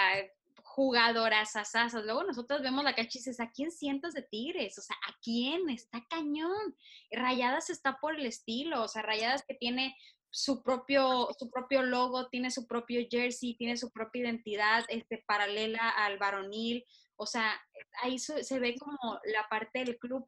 jugadoras 0.76 1.56
asasas. 1.56 2.04
Luego 2.04 2.24
nosotros 2.24 2.62
vemos 2.62 2.84
la 2.84 2.94
cancha 2.94 3.18
y 3.18 3.20
dices, 3.20 3.40
¿a 3.40 3.50
quién 3.50 3.72
sientas 3.72 4.14
de 4.14 4.24
Tigres? 4.24 4.78
O 4.78 4.82
sea, 4.82 4.98
¿a 5.08 5.16
quién? 5.24 5.70
Está 5.70 6.06
cañón. 6.10 6.76
Rayadas 7.12 7.70
está 7.70 7.98
por 8.02 8.20
el 8.20 8.26
estilo, 8.26 8.84
o 8.84 8.88
sea, 8.88 9.02
Rayadas 9.02 9.44
que 9.48 9.54
tiene 9.54 9.96
su 10.30 10.62
propio, 10.62 11.30
su 11.40 11.50
propio 11.50 11.82
logo, 11.82 12.28
tiene 12.28 12.52
su 12.52 12.68
propio 12.68 13.08
jersey, 13.10 13.56
tiene 13.56 13.78
su 13.78 13.90
propia 13.90 14.24
identidad 14.24 14.84
este, 14.90 15.24
paralela 15.26 15.90
al 15.90 16.18
varonil. 16.18 16.84
O 17.16 17.26
sea, 17.26 17.58
ahí 18.04 18.20
se 18.20 18.60
ve 18.60 18.76
como 18.78 19.18
la 19.34 19.48
parte 19.50 19.80
del 19.80 19.98
club, 19.98 20.28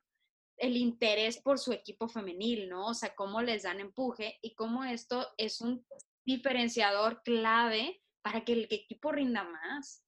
el 0.57 0.75
interés 0.75 1.39
por 1.39 1.59
su 1.59 1.71
equipo 1.71 2.07
femenil, 2.07 2.69
¿no? 2.69 2.87
O 2.87 2.93
sea, 2.93 3.15
cómo 3.15 3.41
les 3.41 3.63
dan 3.63 3.79
empuje 3.79 4.39
y 4.41 4.55
cómo 4.55 4.83
esto 4.83 5.27
es 5.37 5.61
un 5.61 5.85
diferenciador 6.25 7.21
clave 7.23 8.01
para 8.21 8.43
que 8.43 8.53
el 8.53 8.67
equipo 8.69 9.11
rinda 9.11 9.43
más. 9.43 10.03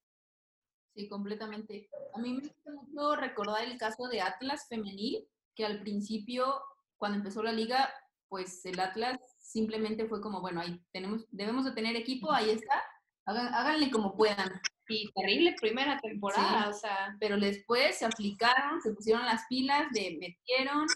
Sí, 0.94 1.08
completamente. 1.08 1.88
A 2.14 2.18
mí 2.18 2.34
me 2.34 2.40
gusta 2.40 2.70
mucho 2.72 3.16
recordar 3.16 3.64
el 3.64 3.78
caso 3.78 4.08
de 4.08 4.20
Atlas 4.20 4.66
femenil, 4.68 5.26
que 5.54 5.64
al 5.64 5.80
principio, 5.80 6.60
cuando 6.98 7.18
empezó 7.18 7.42
la 7.42 7.52
liga, 7.52 7.92
pues 8.28 8.64
el 8.66 8.78
Atlas 8.80 9.18
simplemente 9.38 10.06
fue 10.06 10.20
como, 10.20 10.40
bueno, 10.40 10.60
ahí 10.60 10.80
tenemos, 10.92 11.26
debemos 11.30 11.64
de 11.64 11.72
tener 11.72 11.96
equipo, 11.96 12.30
ahí 12.32 12.50
está, 12.50 12.82
háganle 13.30 13.90
como 13.90 14.16
puedan. 14.16 14.60
Y 14.88 15.08
terrible 15.12 15.54
primera 15.60 15.98
temporada, 16.00 16.68
o 16.68 16.72
sea, 16.72 17.16
Pero 17.20 17.38
después 17.38 17.98
se 17.98 18.04
aplicaron, 18.04 18.80
se 18.82 18.92
pusieron 18.92 19.24
las 19.24 19.46
pilas, 19.48 19.86
de 19.92 20.18
metieron 20.20 20.86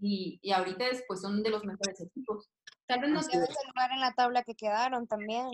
y, 0.00 0.38
y 0.42 0.52
ahorita 0.52 0.86
es, 0.86 1.04
pues 1.06 1.20
son 1.20 1.42
de 1.42 1.50
los 1.50 1.64
mejores 1.64 2.00
equipos. 2.00 2.48
tal 2.86 3.00
vez 3.00 3.10
no 3.10 3.20
es. 3.20 3.26
Segundo 3.26 3.60
lugar 3.66 3.90
en 3.92 4.00
la 4.00 4.12
tabla 4.12 4.42
que 4.42 4.54
quedaron 4.54 5.06
también. 5.06 5.50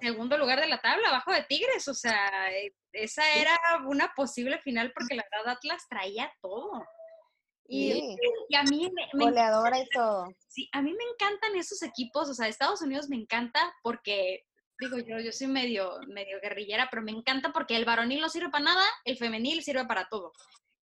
Segundo 0.00 0.38
lugar 0.38 0.60
de 0.60 0.68
la 0.68 0.80
tabla, 0.80 1.08
abajo 1.08 1.32
de 1.32 1.42
Tigres, 1.44 1.88
o 1.88 1.94
sea, 1.94 2.52
eh, 2.52 2.72
esa 2.92 3.22
era 3.34 3.58
una 3.86 4.12
posible 4.14 4.60
final 4.60 4.92
porque 4.94 5.16
la 5.16 5.24
verdad 5.32 5.54
Atlas 5.56 5.86
traía 5.88 6.30
todo. 6.40 6.84
Y, 7.70 7.92
Sí. 7.92 8.16
y 8.48 8.56
a 8.56 8.62
mí 8.62 8.90
me, 8.94 9.08
me 9.12 9.24
Goleadora 9.26 9.78
y 9.78 9.88
todo. 9.90 10.26
Sí, 10.48 10.68
a 10.72 10.80
mí 10.80 10.90
me 10.92 11.04
encantan 11.12 11.54
esos 11.54 11.82
equipos, 11.82 12.28
o 12.30 12.34
sea, 12.34 12.48
Estados 12.48 12.80
Unidos 12.80 13.08
me 13.10 13.16
encanta 13.16 13.60
porque, 13.82 14.46
digo 14.80 14.96
yo, 14.98 15.20
yo 15.20 15.30
soy 15.32 15.48
medio, 15.48 16.00
medio 16.08 16.40
guerrillera, 16.40 16.88
pero 16.90 17.02
me 17.02 17.12
encanta 17.12 17.52
porque 17.52 17.76
el 17.76 17.84
varonil 17.84 18.20
no 18.20 18.30
sirve 18.30 18.48
para 18.48 18.64
nada, 18.64 18.84
el 19.04 19.18
femenil 19.18 19.62
sirve 19.62 19.84
para 19.84 20.08
todo. 20.08 20.32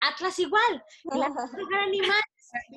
Atlas 0.00 0.38
igual, 0.38 0.84
el 1.12 1.22
Atlas 1.22 1.50
más, 1.52 2.22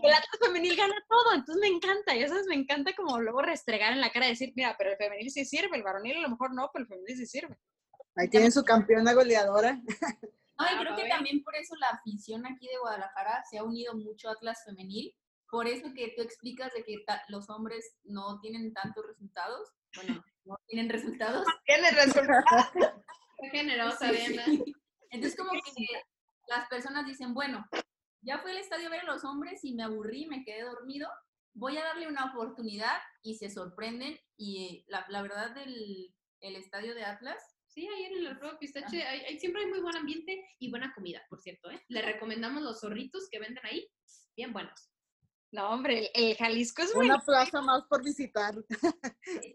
el 0.04 0.12
Atlas 0.12 0.40
femenil 0.44 0.76
gana 0.76 0.96
todo, 1.08 1.36
entonces 1.36 1.62
me 1.62 1.68
encanta, 1.68 2.16
y 2.16 2.24
eso 2.24 2.34
me 2.48 2.56
encanta 2.56 2.94
como 2.96 3.20
luego 3.20 3.44
restregar 3.44 3.94
en 3.94 4.02
la 4.02 4.12
cara 4.12 4.26
y 4.26 4.32
decir, 4.32 4.54
mira, 4.56 4.76
pero 4.76 4.90
el 4.90 4.98
femenil 4.98 5.30
sí 5.30 5.46
sirve, 5.46 5.78
el 5.78 5.84
varonil 5.84 6.18
a 6.18 6.22
lo 6.22 6.30
mejor 6.30 6.56
no, 6.56 6.72
pero 6.74 6.84
el 6.84 6.90
femenil 6.90 7.16
sí 7.16 7.28
sirve. 7.28 7.56
Ahí 8.16 8.28
tienen 8.28 8.52
su 8.52 8.64
campeona 8.64 9.14
goleadora. 9.14 9.80
No, 10.60 10.66
y 10.66 10.70
Ah, 10.76 10.78
creo 10.82 10.96
que 10.96 11.08
también 11.08 11.44
por 11.44 11.56
eso 11.56 11.76
la 11.78 11.88
afición 11.90 12.46
aquí 12.46 12.68
de 12.68 12.78
Guadalajara 12.82 13.44
se 13.50 13.58
ha 13.58 13.64
unido 13.64 13.96
mucho 13.96 14.30
a 14.30 14.34
Atlas 14.34 14.64
femenil. 14.66 15.16
Por 15.50 15.68
eso 15.68 15.88
que 15.96 16.14
tú 16.16 16.22
explicas 16.22 16.72
de 16.74 16.84
que 16.84 17.04
los 17.30 17.50
hombres 17.50 17.96
no 18.04 18.40
tienen 18.40 18.74
tantos 18.74 19.06
resultados. 19.08 19.70
Bueno, 19.96 20.24
no 20.46 20.58
tienen 20.68 20.90
resultados. 20.90 21.46
Tiene 21.66 21.90
resultado. 21.92 22.44
Qué 23.42 23.50
generosa, 23.50 24.12
Diana. 24.12 24.46
sí. 24.46 24.64
Entonces 25.12 25.40
como 25.40 25.52
que 25.52 25.86
las 26.48 26.68
personas 26.68 27.06
dicen, 27.06 27.34
bueno, 27.34 27.66
ya 28.22 28.40
fui 28.40 28.52
al 28.52 28.58
estadio 28.58 28.88
a 28.88 28.92
ver 28.92 29.02
a 29.02 29.06
los 29.14 29.24
hombres 29.24 29.64
y 29.64 29.74
me 29.74 29.84
aburrí, 29.84 30.28
me 30.28 30.44
quedé 30.44 30.64
dormido, 30.64 31.10
voy 31.54 31.78
a 31.78 31.84
darle 31.84 32.08
una 32.08 32.26
oportunidad 32.26 32.98
y 33.24 33.36
se 33.36 33.50
sorprenden 33.50 34.20
y 34.38 34.86
la, 34.88 35.06
la 35.10 35.22
verdad 35.22 35.52
del 35.52 36.14
el 36.42 36.56
estadio 36.56 36.96
de 36.96 37.04
Atlas, 37.04 37.42
Sí, 37.80 37.88
ayer 37.88 38.12
en 38.12 38.18
el 38.20 38.28
Alfredo 38.28 38.60
Pistache 38.60 39.04
hay, 39.04 39.22
hay- 39.22 39.40
siempre 39.40 39.62
hay 39.62 39.70
muy 39.70 39.80
buen 39.80 39.96
ambiente 39.96 40.46
y 40.60 40.70
buena 40.70 40.94
comida, 40.94 41.22
por 41.30 41.40
cierto, 41.40 41.72
¿eh? 41.72 41.82
Le 41.88 42.02
recomendamos 42.02 42.62
los 42.62 42.82
zorritos 42.82 43.30
que 43.32 43.40
venden 43.40 43.66
ahí, 43.66 43.90
bien 44.36 44.52
buenos. 44.52 44.92
No, 45.54 45.70
hombre, 45.70 46.00
el, 46.14 46.32
el 46.32 46.36
Jalisco 46.36 46.82
es 46.82 46.94
buenísimo. 46.94 47.22
aplauso 47.22 47.62
más 47.62 47.84
por 47.90 48.04
visitar. 48.04 48.54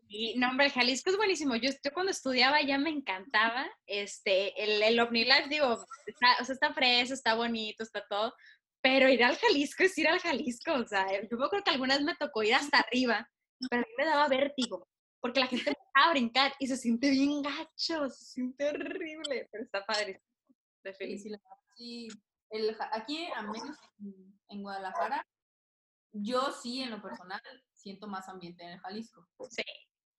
Y, 0.09 0.39
no, 0.39 0.49
hombre, 0.49 0.67
el 0.67 0.73
Jalisco 0.73 1.11
es 1.11 1.17
buenísimo. 1.19 1.55
Yo, 1.57 1.71
yo 1.71 1.93
cuando 1.93 2.13
estudiaba 2.13 2.63
ya 2.63 2.79
me 2.79 2.89
encantaba. 2.89 3.71
Este, 3.87 4.61
el, 4.65 4.83
el 4.83 4.99
OmniLife, 4.99 5.49
digo, 5.51 5.85
está, 6.07 6.29
o 6.41 6.45
sea, 6.47 6.55
está 6.55 6.73
fresco, 6.73 7.13
está 7.13 7.35
bonito, 7.35 7.83
está 7.83 8.03
todo. 8.09 8.35
Pero 8.81 9.09
ir 9.11 9.23
al 9.23 9.37
Jalisco 9.37 9.83
es 9.85 9.99
ir 9.99 10.09
al 10.09 10.19
Jalisco. 10.19 10.73
O 10.73 10.87
sea, 10.87 11.07
yo 11.13 11.45
acuerdo 11.45 11.63
que 11.63 11.71
alguna 11.73 11.95
vez 11.97 12.05
me 12.05 12.17
tocó 12.17 12.43
ir 12.43 12.55
hasta 12.55 12.79
arriba, 12.79 13.31
pero 13.69 13.83
a 13.83 13.87
mí 13.87 13.93
me 13.99 14.07
daba 14.07 14.29
vértigo. 14.29 14.89
Porque 15.25 15.41
la 15.41 15.47
gente 15.47 15.71
empezaba 15.71 16.11
a 16.11 16.11
brincar 16.11 16.53
y 16.59 16.67
se 16.67 16.77
siente 16.77 17.09
bien 17.11 17.41
gacho, 17.41 18.11
se 18.11 18.25
siente 18.27 18.69
horrible, 18.69 19.49
pero 19.51 19.65
está 19.65 19.83
padre. 19.87 20.23
De 20.83 20.93
Sí. 20.93 22.09
El 22.51 22.77
aquí, 22.93 23.27
al 23.35 23.49
menos 23.49 23.79
en, 24.01 24.39
en 24.51 24.63
Guadalajara, 24.63 25.27
yo 26.13 26.53
sí, 26.53 26.83
en 26.83 26.91
lo 26.91 27.01
personal, 27.01 27.41
siento 27.73 28.07
más 28.07 28.29
ambiente 28.29 28.65
en 28.65 28.73
el 28.73 28.81
Jalisco. 28.81 29.27
Sí. 29.49 29.63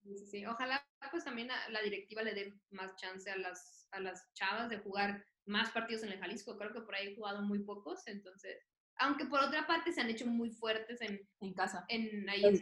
Sí, 0.01 0.17
sí. 0.25 0.45
Ojalá 0.47 0.83
pues 1.11 1.23
también 1.23 1.51
a 1.51 1.69
la 1.69 1.83
directiva 1.83 2.23
le 2.23 2.33
dé 2.33 2.59
más 2.71 2.95
chance 2.95 3.29
a 3.29 3.37
las, 3.37 3.87
a 3.91 3.99
las 3.99 4.33
chavas 4.33 4.69
de 4.69 4.79
jugar 4.79 5.23
más 5.45 5.69
partidos 5.69 6.01
en 6.01 6.13
el 6.13 6.19
Jalisco. 6.19 6.57
Creo 6.57 6.73
que 6.73 6.81
por 6.81 6.95
ahí 6.95 7.09
he 7.09 7.15
jugado 7.15 7.43
muy 7.43 7.59
pocos, 7.59 8.07
entonces, 8.07 8.57
aunque 8.95 9.25
por 9.25 9.39
otra 9.41 9.67
parte 9.67 9.93
se 9.93 10.01
han 10.01 10.09
hecho 10.09 10.25
muy 10.25 10.49
fuertes 10.49 10.99
en, 11.01 11.29
En 11.41 11.53
casa. 11.53 11.85
en 11.89 12.27
ahí 12.27 12.43
en, 12.43 12.55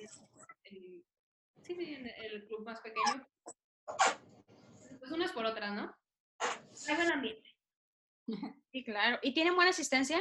en- 0.66 1.04
sí, 1.64 1.76
sí, 1.76 1.94
en 1.94 2.08
el 2.08 2.46
club 2.48 2.66
más 2.66 2.80
pequeño. 2.82 3.28
Pues 5.00 5.12
unas 5.12 5.32
por 5.32 5.46
otras, 5.46 5.74
¿no? 5.74 5.96
Buen 6.88 7.12
ambiente. 7.12 7.50
Sí, 8.72 8.84
claro. 8.84 9.20
¿Y 9.22 9.36
tienen 9.36 9.54
buena 9.54 9.70
asistencia? 9.70 10.20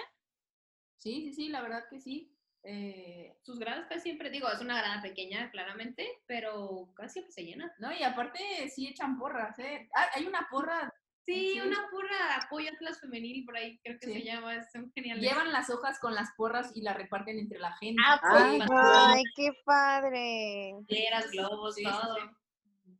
Sí, 0.99 1.23
sí, 1.23 1.33
sí, 1.33 1.49
la 1.49 1.63
verdad 1.63 1.85
que 1.89 2.01
sí. 2.01 2.37
Eh, 2.65 3.35
Sus 3.41 3.59
gradas 3.59 3.87
casi 3.89 4.01
siempre, 4.03 4.29
digo, 4.29 4.47
es 4.51 4.61
una 4.61 4.77
grada 4.77 5.01
pequeña, 5.01 5.51
claramente, 5.51 6.07
pero 6.27 6.93
casi 6.95 7.15
siempre 7.15 7.33
se 7.33 7.45
llena. 7.45 7.75
no, 7.79 7.93
y 7.93 8.03
aparte 8.03 8.69
sí 8.69 8.89
echan 8.89 9.19
porras, 9.19 9.59
¿eh? 9.59 9.89
Ah, 9.95 10.11
hay 10.15 10.27
una 10.27 10.47
porra, 10.51 10.93
Sí, 11.25 11.53
Sí. 11.55 11.61
una 11.61 11.89
porra 11.91 12.37
apoyo 12.37 12.69
Atlas 12.73 13.01
Femenil, 13.01 13.45
por 13.45 13.57
ahí 13.57 13.79
creo 13.85 13.97
que 13.99 14.07
Sí. 14.07 14.13
se 14.15 14.23
llama, 14.25 14.61
son 14.73 14.91
geniales. 14.93 15.23
llevan 15.23 15.53
las 15.53 15.71
hojas 15.71 15.99
con 16.01 16.15
las 16.15 16.31
porras 16.37 16.73
y 16.75 16.83
las 16.83 16.97
reparten 16.97 17.39
entre 17.39 17.59
la 17.61 17.77
gente. 17.77 18.03
Ah, 18.05 18.21
Ay, 18.23 18.59
pues, 18.59 18.71
Ay, 18.83 19.23
qué 19.37 19.51
padre. 19.65 20.73
banderas, 20.75 21.31
globos, 21.31 21.75
Sí, 21.77 21.85
todo. 21.85 22.17
sí. 22.17 22.99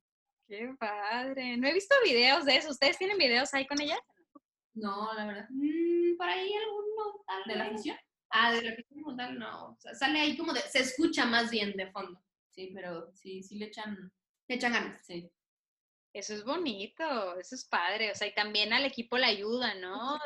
qué 0.49 0.75
padre. 0.79 1.57
No 1.57 1.67
he 1.67 1.73
visto 1.73 1.95
videos 2.05 2.45
de 2.45 2.57
eso. 2.57 2.71
¿Ustedes 2.71 2.99
tienen 2.99 3.19
videos 3.19 3.53
ahí 3.55 3.67
con 3.67 3.81
ella? 3.81 3.99
No, 4.75 5.13
la 5.15 5.27
verdad. 5.27 5.47
Mm, 5.51 6.17
por 6.17 6.29
ahí 6.29 6.53
alguno 6.55 7.25
tal 7.27 7.43
¿De 7.47 7.57
la 7.57 7.65
afición? 7.67 7.97
Ah, 8.31 8.53
de 8.53 8.63
la 8.63 8.73
afición 8.73 9.03
como 9.03 9.17
tal, 9.17 9.39
no. 9.39 9.71
O 9.73 9.77
sea, 9.81 9.95
sale 9.95 10.21
ahí 10.21 10.37
como 10.37 10.53
de, 10.53 10.61
se 10.61 10.81
escucha 10.81 11.27
más 11.27 11.51
bien 11.51 11.73
de 11.77 11.91
fondo. 11.91 12.21
Sí, 12.51 12.71
pero 12.75 13.11
sí, 13.15 13.43
sí 13.43 13.57
le 13.59 13.67
echan, 13.67 14.13
Le 14.49 14.55
echan 14.57 14.73
ganas. 14.73 15.05
sí. 15.07 15.31
Eso 16.13 16.35
es 16.35 16.45
bonito, 16.45 17.39
eso 17.39 17.55
es 17.55 17.65
padre. 17.65 18.11
O 18.11 18.15
sea, 18.15 18.27
y 18.27 18.35
también 18.35 18.73
al 18.73 18.85
equipo 18.85 19.17
le 19.17 19.27
ayuda, 19.27 19.75
¿no? 19.75 20.17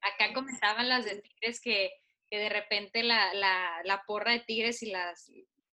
Acá 0.00 0.32
comentaban 0.34 0.88
las 0.88 1.04
de 1.04 1.20
Tigres 1.20 1.60
que, 1.60 1.92
que 2.28 2.38
de 2.38 2.48
repente 2.48 3.02
la, 3.02 3.32
la, 3.34 3.80
la 3.84 4.02
porra 4.06 4.32
de 4.32 4.40
Tigres 4.40 4.82
y 4.82 4.90
las, 4.90 5.30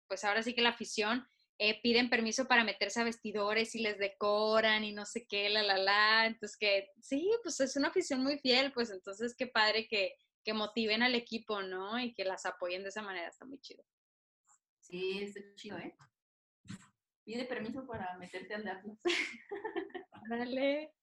pues 0.07 0.23
ahora 0.23 0.43
sí 0.43 0.53
que 0.53 0.61
la 0.61 0.69
afición 0.69 1.27
eh, 1.59 1.81
piden 1.81 2.09
permiso 2.09 2.47
para 2.47 2.63
meterse 2.63 3.01
a 3.01 3.03
vestidores 3.03 3.73
y 3.73 3.79
les 3.79 3.97
decoran 3.97 4.83
y 4.83 4.91
no 4.91 5.05
sé 5.05 5.25
qué, 5.27 5.49
la, 5.49 5.63
la, 5.63 5.77
la. 5.77 6.27
Entonces 6.27 6.55
que 6.57 6.91
sí, 7.01 7.31
pues 7.41 7.59
es 7.59 7.75
una 7.75 7.87
afición 7.87 8.21
muy 8.21 8.37
fiel, 8.39 8.71
pues 8.73 8.91
entonces 8.91 9.35
qué 9.35 9.47
padre 9.47 9.87
que, 9.87 10.15
que 10.43 10.53
motiven 10.53 11.01
al 11.01 11.15
equipo, 11.15 11.63
¿no? 11.63 11.99
Y 11.99 12.13
que 12.13 12.25
las 12.25 12.45
apoyen 12.45 12.83
de 12.83 12.89
esa 12.89 13.01
manera, 13.01 13.29
está 13.29 13.45
muy 13.45 13.59
chido. 13.59 13.83
Sí, 14.81 15.23
está 15.23 15.41
chido, 15.55 15.77
¿eh? 15.79 15.95
Pide 17.27 17.43
permiso 17.43 17.85
para 17.85 18.17
meterte 18.17 18.55
al 18.55 18.65
Atlas. 18.65 18.97
Dale. 20.29 20.93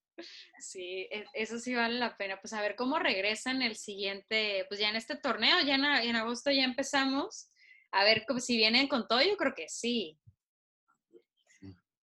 Sí, 0.58 1.06
e- 1.10 1.26
eso 1.34 1.58
sí 1.58 1.74
vale 1.74 1.98
la 1.98 2.16
pena. 2.16 2.40
Pues 2.40 2.54
a 2.54 2.62
ver 2.62 2.76
cómo 2.76 2.98
regresan 2.98 3.60
el 3.60 3.76
siguiente, 3.76 4.64
pues 4.68 4.80
ya 4.80 4.88
en 4.88 4.96
este 4.96 5.16
torneo, 5.16 5.60
ya 5.60 5.74
en, 5.74 6.16
agosto 6.16 6.50
ya 6.50 6.64
empezamos. 6.64 7.50
A 7.92 8.04
ver 8.04 8.24
cómo- 8.26 8.40
si 8.40 8.56
vienen 8.56 8.88
con 8.88 9.06
todo, 9.06 9.20
yo 9.20 9.36
creo 9.36 9.52
que 9.54 9.68
sí. 9.68 10.18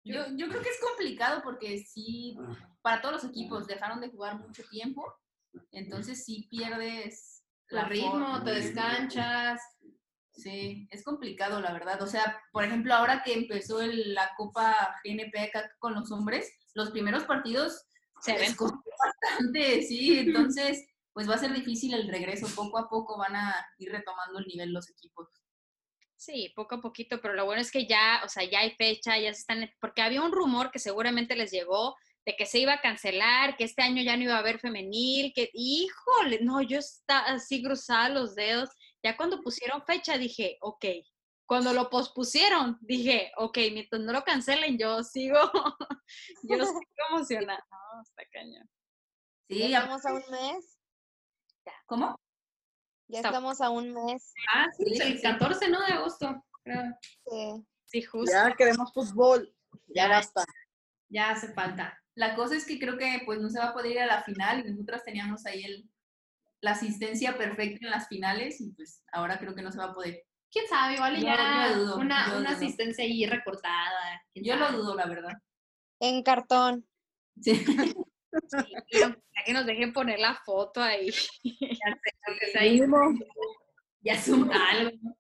Yo, 0.03 0.25
yo 0.35 0.49
creo 0.49 0.63
que 0.63 0.69
es 0.71 0.81
complicado 0.81 1.41
porque 1.45 1.79
sí, 1.79 2.37
para 2.83 3.01
todos 3.01 3.23
los 3.23 3.31
equipos 3.31 3.69
dejaron 3.69 4.01
de 4.01 4.09
jugar 4.09 4.37
mucho 4.41 4.65
tiempo, 4.69 5.15
entonces 5.71 6.25
sí 6.25 6.49
pierdes 6.51 7.45
El 7.69 7.85
ritmo, 7.85 8.43
te 8.43 8.51
descanchas. 8.51 9.61
Sí, 10.39 10.87
es 10.91 11.03
complicado, 11.05 11.61
la 11.61 11.73
verdad. 11.73 12.01
O 12.03 12.07
sea, 12.07 12.41
por 12.53 12.65
ejemplo, 12.65 12.95
ahora 12.95 13.23
que 13.25 13.33
empezó 13.33 13.81
el- 13.81 14.15
la 14.15 14.31
Copa 14.37 14.95
GNP 15.05 15.37
acá 15.41 15.71
con 15.81 15.95
los 15.95 16.13
hombres, 16.13 16.49
los 16.75 16.91
primeros 16.91 17.25
partidos 17.25 17.87
Se 18.21 18.33
ven. 18.35 18.55
bastante, 18.99 19.83
sí. 19.83 20.19
Entonces, 20.19 20.87
pues 21.13 21.29
va 21.29 21.35
a 21.35 21.39
ser 21.39 21.53
difícil 21.53 21.95
el 21.95 22.09
regreso. 22.09 22.47
Poco 22.55 22.79
a 22.79 22.89
poco 22.89 23.19
van 23.19 23.35
a 23.37 23.67
ir 23.79 23.91
retomando 23.91 24.39
el 24.39 24.47
nivel 24.47 24.73
los 24.73 24.89
equipos. 24.91 25.29
Sí, 26.17 26.53
poco 26.57 26.77
a 26.77 26.81
poquito, 26.81 27.21
pero 27.21 27.35
lo 27.35 27.45
bueno 27.45 27.61
es 27.63 27.71
que 27.71 27.87
ya, 27.87 28.21
o 28.25 28.29
sea, 28.29 28.43
ya 28.45 28.61
hay 28.61 28.73
fecha, 28.73 29.17
ya 29.19 29.33
se 29.33 29.41
están, 29.41 29.71
porque 29.81 30.03
había 30.03 30.21
un 30.23 30.33
rumor 30.33 30.71
que 30.73 30.81
seguramente 30.81 31.37
les 31.37 31.53
llegó 31.53 31.97
de 32.27 32.35
que 32.37 32.45
se 32.45 32.59
iba 32.59 32.75
a 32.75 32.81
cancelar, 32.81 33.57
que 33.57 33.63
este 33.65 33.83
año 33.83 34.03
ya 34.03 34.17
no 34.17 34.25
iba 34.25 34.35
a 34.35 34.39
haber 34.41 34.59
femenil, 34.59 35.33
que, 35.35 35.49
híjole, 35.55 36.41
no, 36.43 36.61
yo 36.61 36.79
estaba 36.81 37.27
así 37.29 37.63
cruzada 37.63 38.09
los 38.09 38.35
dedos. 38.35 38.69
Ya 39.03 39.17
cuando 39.17 39.41
pusieron 39.43 39.83
fecha 39.85 40.19
dije, 40.19 40.59
ok. 40.61 40.85
Cuando 41.47 41.73
lo 41.73 41.89
pospusieron, 41.91 42.79
dije, 42.83 43.33
ok, 43.37 43.57
mientras 43.73 44.03
no 44.03 44.13
lo 44.13 44.23
cancelen, 44.25 44.77
yo 44.79 45.03
sigo, 45.03 45.39
yo 46.43 46.57
sigo 46.65 46.81
emocionada. 47.11 47.65
No, 47.71 48.03
está 48.03 48.23
cañón. 48.33 48.69
Sí, 49.49 49.69
Ya 49.69 49.79
a- 49.79 49.83
estamos 49.83 50.05
a 50.07 50.13
un 50.13 50.23
mes. 50.31 50.79
¿cómo? 51.87 52.17
Ya 53.09 53.19
Está- 53.21 53.29
estamos 53.29 53.61
a 53.61 53.71
un 53.71 53.93
mes. 53.95 54.33
Ah, 54.55 54.67
sí, 54.77 54.85
Sí, 54.95 55.03
el 55.03 55.17
sí. 55.17 55.23
14, 55.23 55.69
¿no? 55.69 55.81
De 55.87 55.93
agosto. 55.93 56.45
creo. 56.63 56.83
Sí. 57.27 57.67
Sí, 57.87 58.03
justo. 58.03 58.31
Ya 58.31 58.55
queremos 58.55 58.93
fútbol. 58.93 59.55
Ya 59.87 60.03
Ya. 60.05 60.09
basta. 60.09 60.45
Ya 61.11 61.31
hace 61.31 61.53
falta. 61.55 61.99
La 62.15 62.35
cosa 62.37 62.55
es 62.57 62.67
que 62.67 62.79
creo 62.79 62.99
que 62.99 63.23
pues 63.25 63.41
no 63.41 63.49
se 63.49 63.59
va 63.59 63.69
a 63.69 63.73
poder 63.73 63.93
ir 63.93 64.01
a 64.01 64.07
la 64.07 64.23
final 64.25 64.61
y 64.61 64.71
nosotras 64.71 65.03
teníamos 65.05 65.47
ahí 65.47 65.63
el, 65.65 65.89
la 66.61 66.73
asistencia 66.73 67.37
perfecta 67.37 67.85
en 67.87 67.91
las 67.91 68.09
finales 68.09 68.61
y 68.61 68.73
pues 68.73 69.03
ahora 69.13 69.39
creo 69.39 69.55
que 69.55 69.63
no 69.63 69.71
se 69.73 69.79
va 69.79 69.85
a 69.87 69.95
poder. 69.95 70.25
¿Quién 70.51 70.67
sabe? 70.67 70.95
Igual 70.95 71.17
y 71.19 71.21
Yo- 71.21 71.27
ya 71.27 71.69
yo 71.73 71.79
dudo, 71.85 71.97
una, 71.99 72.31
yo 72.33 72.39
una 72.39 72.51
asistencia 72.51 73.05
ahí 73.05 73.27
recortada. 73.27 74.23
Yo 74.35 74.57
lo 74.57 74.67
sabe. 74.67 74.77
dudo, 74.79 74.95
la 74.95 75.07
verdad. 75.07 75.33
En 76.01 76.23
cartón. 76.23 76.87
Sí. 77.41 77.65
Ya 78.93 79.15
que 79.45 79.53
nos 79.53 79.67
dejen 79.67 79.93
poner 79.93 80.19
la 80.19 80.35
foto 80.45 80.83
ahí. 80.83 81.11
Sea 81.13 82.61
ahí, 82.61 82.81
ya 84.01 84.21
suma 84.21 84.71
algo. 84.71 85.17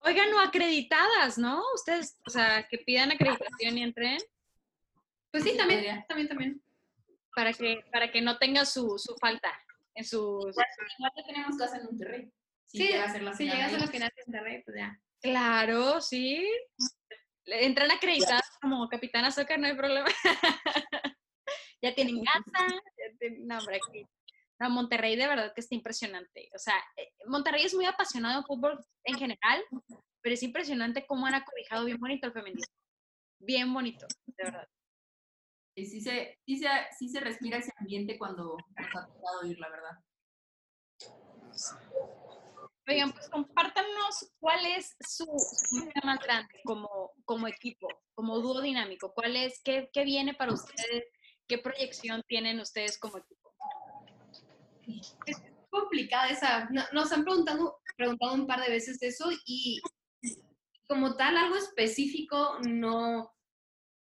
Oigan, 0.00 0.30
no 0.30 0.40
acreditadas, 0.40 1.36
¿no? 1.36 1.62
Ustedes, 1.74 2.16
o 2.26 2.30
sea, 2.30 2.66
que 2.68 2.78
pidan 2.78 3.12
acreditación 3.12 3.76
y 3.78 3.82
entren 3.82 4.18
Pues 5.30 5.44
sí, 5.44 5.50
Sí, 5.50 5.56
también, 5.58 6.04
también, 6.08 6.28
también. 6.28 6.62
para 7.34 7.52
que, 7.52 7.84
para 7.92 8.10
que 8.10 8.20
no 8.22 8.38
tenga 8.38 8.64
su, 8.64 8.98
su 8.98 9.14
falta 9.20 9.52
en 10.00 10.04
sus... 10.04 10.46
Igual 10.46 11.12
ya 11.16 11.24
tenemos 11.26 11.56
casa 11.56 11.76
en 11.76 11.84
Monterrey. 11.84 12.32
Si 12.66 12.78
Sí, 12.78 12.86
llega 12.88 13.04
a 13.04 13.12
ser 13.12 13.22
la 13.22 13.32
si 13.32 13.38
final 13.38 13.56
llegas 13.56 13.74
a 13.74 13.78
la 13.78 13.86
final 13.86 14.12
de 14.16 14.22
Monterrey, 14.26 14.62
pues 14.64 14.76
ya. 14.76 15.00
Claro, 15.20 16.00
sí. 16.00 16.48
Entran 17.46 17.90
acreditadas 17.90 18.48
como 18.60 18.88
Capitana 18.88 19.30
Soccer, 19.30 19.58
no 19.58 19.66
hay 19.66 19.76
problema. 19.76 20.06
ya 21.82 21.94
tienen 21.94 22.24
casa, 22.24 22.66
ya 22.68 23.18
tienen... 23.18 23.46
No, 23.46 23.58
hombre, 23.58 23.76
aquí... 23.76 24.06
No, 24.60 24.70
Monterrey 24.70 25.16
de 25.16 25.26
verdad 25.26 25.52
que 25.54 25.62
está 25.62 25.74
impresionante. 25.74 26.50
O 26.54 26.58
sea, 26.58 26.74
eh, 26.96 27.12
Monterrey 27.26 27.64
es 27.64 27.74
muy 27.74 27.86
apasionado 27.86 28.40
de 28.40 28.46
fútbol 28.46 28.78
en 29.04 29.16
general, 29.16 29.64
pero 30.20 30.34
es 30.34 30.42
impresionante 30.42 31.06
cómo 31.06 31.26
han 31.26 31.34
acobijado 31.34 31.86
bien 31.86 31.98
bonito 31.98 32.26
el 32.26 32.32
femenino. 32.34 32.66
Bien 33.38 33.72
bonito, 33.72 34.06
de 34.26 34.44
verdad. 34.44 34.68
Y 35.80 35.86
sí 35.86 36.00
se, 36.02 36.38
sí, 36.44 36.58
se, 36.58 36.68
sí 36.98 37.08
se 37.08 37.20
respira 37.20 37.56
ese 37.56 37.72
ambiente 37.78 38.18
cuando 38.18 38.54
nos 38.76 38.96
ha 38.96 39.06
tocado 39.06 39.46
ir, 39.46 39.58
la 39.58 39.70
verdad. 39.70 39.92
Oigan, 42.86 43.12
pues 43.12 43.30
compártanos 43.30 44.30
cuál 44.38 44.66
es 44.66 44.94
su, 45.08 45.24
meta 45.72 46.00
más 46.04 46.18
grande 46.18 46.60
como, 46.64 47.12
como 47.24 47.48
equipo, 47.48 47.88
como 48.14 48.40
dúo 48.40 48.60
dinámico. 48.60 49.14
¿Cuál 49.14 49.36
es, 49.36 49.62
qué, 49.64 49.88
qué 49.90 50.04
viene 50.04 50.34
para 50.34 50.52
ustedes? 50.52 51.04
¿Qué 51.48 51.56
proyección 51.56 52.22
tienen 52.28 52.60
ustedes 52.60 52.98
como 52.98 53.16
equipo? 53.16 53.54
es 55.24 55.42
complicada 55.70 56.28
esa. 56.28 56.68
no- 56.70 56.84
Nos 56.92 57.10
han 57.12 57.24
preguntado, 57.24 57.78
preguntado 57.96 58.34
un 58.34 58.46
par 58.46 58.60
de 58.60 58.68
veces 58.68 59.02
eso 59.02 59.30
y 59.46 59.80
como 60.86 61.16
tal, 61.16 61.38
algo 61.38 61.56
específico 61.56 62.58
no, 62.68 63.32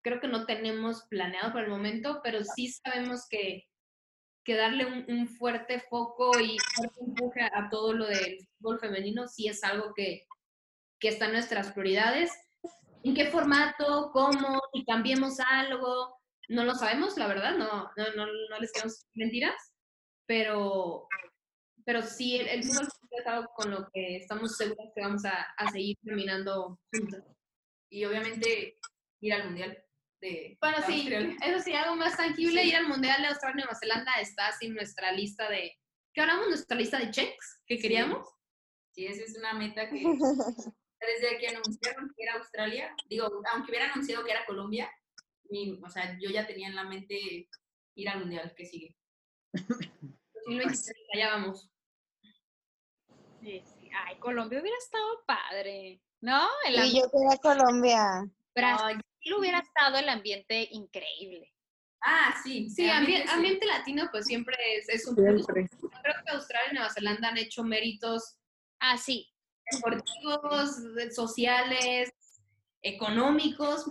creo 0.05 0.21
que 0.21 0.29
no 0.29 0.45
tenemos 0.45 1.07
planeado 1.09 1.51
por 1.51 1.63
el 1.63 1.71
momento, 1.71 2.21
pero 2.23 2.45
sí 2.45 2.69
sabemos 2.69 3.27
que, 3.29 3.67
que 4.45 4.55
darle 4.55 4.85
un, 4.85 5.07
un 5.09 5.27
fuerte 5.27 5.81
foco 5.81 6.39
y 6.39 6.59
fuerte 6.75 7.01
empuje 7.01 7.41
a, 7.41 7.71
todo 7.71 7.95
lo 7.95 8.07
del 8.07 8.47
fútbol 8.59 8.79
femenino 8.79 9.27
sí 9.27 9.49
es 9.49 9.65
algo 9.65 9.95
que, 9.95 10.27
que 11.01 11.09
están 11.09 11.33
nuestras 11.33 11.73
prioridades. 11.73 12.31
¿En 13.03 13.15
qué 13.15 13.31
formato? 13.31 14.11
¿Cómo? 14.13 14.61
Si 14.75 14.85
cambiemos 14.85 15.41
algo. 15.41 16.19
No 16.49 16.65
lo 16.65 16.75
sabemos, 16.75 17.17
la 17.17 17.27
verdad, 17.27 17.57
no, 17.57 17.91
no, 17.97 18.15
no, 18.15 18.27
no 18.27 18.59
les 18.61 18.71
queremos 18.73 19.07
mentiras, 19.15 19.55
pero, 20.27 21.09
pero 21.87 22.03
sí, 22.03 22.37
el, 22.37 22.49
el 22.49 22.65
fútbol 22.65 22.89
es 23.11 23.27
algo 23.27 23.51
con 23.55 23.71
lo 23.71 23.89
que 23.91 24.17
estamos 24.17 24.55
seguros 24.55 24.91
que 24.95 25.01
vamos 25.01 25.25
a, 25.25 25.47
a 25.57 25.71
seguir 25.71 25.97
terminando 26.05 26.79
juntos. 26.93 27.23
Y 27.89 28.05
obviamente 28.05 28.77
ir 29.21 29.33
al 29.33 29.45
mundial 29.47 29.85
de 30.25 30.57
Bueno, 30.61 30.79
sí, 30.87 31.01
Australia. 31.01 31.37
eso 31.43 31.59
sí, 31.63 31.73
algo 31.75 31.97
más 31.97 32.17
tangible, 32.17 32.63
Sí. 32.63 32.69
ir 32.69 32.77
al 32.77 32.89
Mundial 32.89 33.21
de 33.23 33.29
Australia 33.29 33.55
y 33.55 33.65
Nueva 33.65 33.79
Zelanda 33.79 34.13
está 34.21 34.49
así 34.49 34.67
en 34.67 34.75
nuestra 34.75 35.13
lista 35.13 35.49
de... 35.51 35.77
¿Qué 36.15 36.21
hablamos? 36.23 36.49
Nuestra 36.49 36.77
lista 36.77 36.99
de 36.99 37.11
checks 37.11 37.61
que 37.67 37.77
Sí. 37.77 37.83
queríamos. 37.83 38.27
Sí, 38.93 39.07
esa 39.07 39.23
es 39.25 39.37
una 39.37 39.53
meta 39.55 39.89
que 39.91 39.97
desde 40.01 41.39
que 41.39 41.49
anunciaron 41.49 42.09
que 42.17 42.23
era 42.23 42.35
Australia, 42.37 42.95
digo, 43.09 43.29
aunque 43.53 43.71
hubiera 43.73 43.93
anunciado 43.93 44.25
que 44.25 44.31
era 44.31 44.47
Colombia, 44.47 44.91
mi- 45.51 45.79
o 45.85 45.89
sea, 45.91 46.17
yo 46.21 46.31
ya 46.31 46.47
tenía 46.47 46.69
en 46.69 46.77
la 46.77 46.85
mente 46.85 47.49
ir 47.97 48.09
al 48.09 48.21
mundial 48.21 48.55
que 48.57 48.65
sigue. 48.65 48.97
2023, 49.53 50.97
allá 51.15 51.29
vamos. 51.31 51.71
Sí, 53.41 53.63
sí. 53.67 53.91
Ay, 54.07 54.19
Colombia 54.19 54.61
hubiera 54.61 54.79
estado 54.79 55.25
padre, 55.27 56.01
¿no? 56.23 56.49
El 56.67 56.75
Y 56.75 56.79
ambiente, 56.79 57.01
yo 57.01 57.11
quería 57.11 57.39
Colombia. 57.43 58.01
Brasil 58.55 59.01
hubiera 59.33 59.59
estado 59.61 59.99
el 59.99 60.09
ambiente 60.09 60.69
increíble. 60.71 61.51
Ah, 62.03 62.35
sí. 62.43 62.69
Sí, 62.69 62.89
ambiente, 62.91 63.27
sí. 63.29 63.35
ambiente 63.35 63.67
latino 63.67 64.09
pues 64.11 64.27
siempre 64.27 64.57
es, 64.77 64.89
es 64.91 65.07
un 65.07 65.17
plus. 65.17 65.45
Siempre. 65.47 65.69
Creo 66.03 66.15
que 66.25 66.33
Australia 66.33 66.71
y 66.71 66.75
Nueva 66.75 66.91
Zelanda 66.93 67.29
han 67.29 67.39
hecho 67.39 67.65
méritos 67.65 68.37
Ah, 68.81 68.99
sí. 68.99 69.33
deportivos, 69.71 70.95
de- 70.95 71.11
sociales, 71.13 72.13
económicos. 72.83 73.87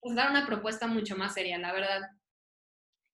Pues 0.00 0.16
dar 0.16 0.30
una 0.30 0.44
propuesta 0.46 0.86
mucho 0.88 1.16
más 1.16 1.34
seria, 1.34 1.58
la 1.58 1.72
verdad. 1.72 2.00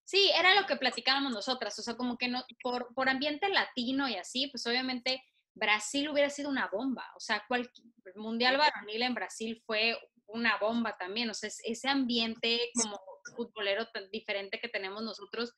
Sí, 0.07 0.31
era 0.35 0.59
lo 0.59 0.67
que 0.67 0.77
platicábamos 0.77 1.33
nosotras, 1.33 1.79
o 1.79 1.83
sea, 1.83 1.97
como 1.99 2.17
que 2.17 2.29
no, 2.29 2.43
por, 2.63 2.95
por 2.95 3.11
ambiente 3.11 3.47
latino 3.51 4.09
y 4.09 4.15
así, 4.17 4.47
pues 4.47 4.67
obviamente 4.67 5.23
Brasil 5.53 6.09
hubiera 6.09 6.31
sido 6.31 6.49
una 6.49 6.67
bomba, 6.69 7.05
o 7.15 7.21
sea, 7.21 7.45
cual, 7.47 7.71
el 8.07 8.15
Mundial 8.15 8.57
Varonil 8.57 9.03
en 9.03 9.13
Brasil 9.13 9.63
fue 9.67 9.99
una 10.29 10.57
bomba 10.59 10.97
también, 10.97 11.31
o 11.31 11.35
sea, 11.35 11.49
es- 11.49 11.61
ese 11.65 11.89
ambiente 11.89 12.71
como 12.75 13.01
futbolero 13.37 13.87
tan 13.89 14.11
diferente 14.11 14.61
que 14.61 14.69
tenemos 14.69 15.03
nosotros, 15.03 15.53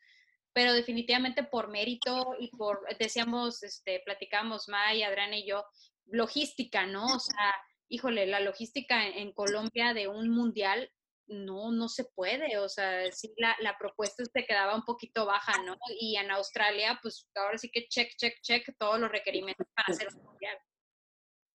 pero 0.52 0.72
definitivamente 0.72 1.44
por 1.44 1.68
mérito 1.68 2.34
y 2.38 2.48
por, 2.56 2.80
decíamos, 2.98 3.62
este, 3.62 4.00
platicábamos 4.04 4.68
May, 4.68 5.02
Adriana 5.02 5.36
y 5.36 5.46
yo, 5.46 5.64
logística, 6.06 6.86
¿no? 6.86 7.04
O 7.06 7.20
sea, 7.20 7.54
híjole, 7.88 8.26
la 8.26 8.40
logística 8.40 9.06
en, 9.06 9.14
en 9.18 9.32
Colombia 9.32 9.94
de 9.94 10.08
un 10.08 10.28
mundial 10.28 10.90
no, 11.26 11.70
no 11.70 11.88
se 11.88 12.04
puede, 12.04 12.58
o 12.58 12.68
sea, 12.68 13.10
sí, 13.12 13.32
la, 13.36 13.56
la 13.60 13.78
propuesta 13.78 14.24
se 14.24 14.44
quedaba 14.44 14.74
un 14.74 14.82
poquito 14.84 15.26
baja, 15.26 15.62
¿no? 15.62 15.76
Y 16.00 16.16
en 16.16 16.30
Australia, 16.32 16.98
pues 17.00 17.28
ahora 17.36 17.56
sí 17.56 17.70
que 17.70 17.86
check, 17.86 18.16
check, 18.16 18.40
check 18.42 18.66
todos 18.76 18.98
los 18.98 19.10
requerimientos 19.12 19.68
para 19.76 19.94
hacer 19.94 20.08
un 20.12 20.24
mundial. 20.24 20.58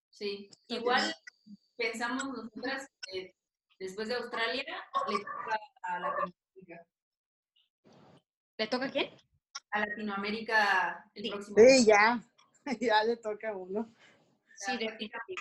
Sí, 0.10 0.50
igual 0.70 1.14
pensamos 1.78 2.26
nosotras 2.28 2.90
que 3.12 3.36
después 3.80 4.08
de 4.08 4.16
Australia 4.16 4.66
le 5.10 5.18
toca 5.20 5.60
a 5.84 6.00
Latinoamérica. 6.00 6.88
¿Le 8.58 8.68
toca 8.68 8.86
a 8.86 8.92
quién? 8.92 9.10
A 9.72 9.80
Latinoamérica 9.82 11.10
el 11.14 11.24
Sí. 11.24 11.30
próximo 11.32 11.58
Sí, 11.60 11.86
ya. 11.86 12.22
Ya 12.80 13.04
le 13.04 13.18
toca 13.18 13.50
a 13.50 13.56
uno. 13.56 13.94
Sí, 14.56 14.78
definitivamente. 14.78 15.36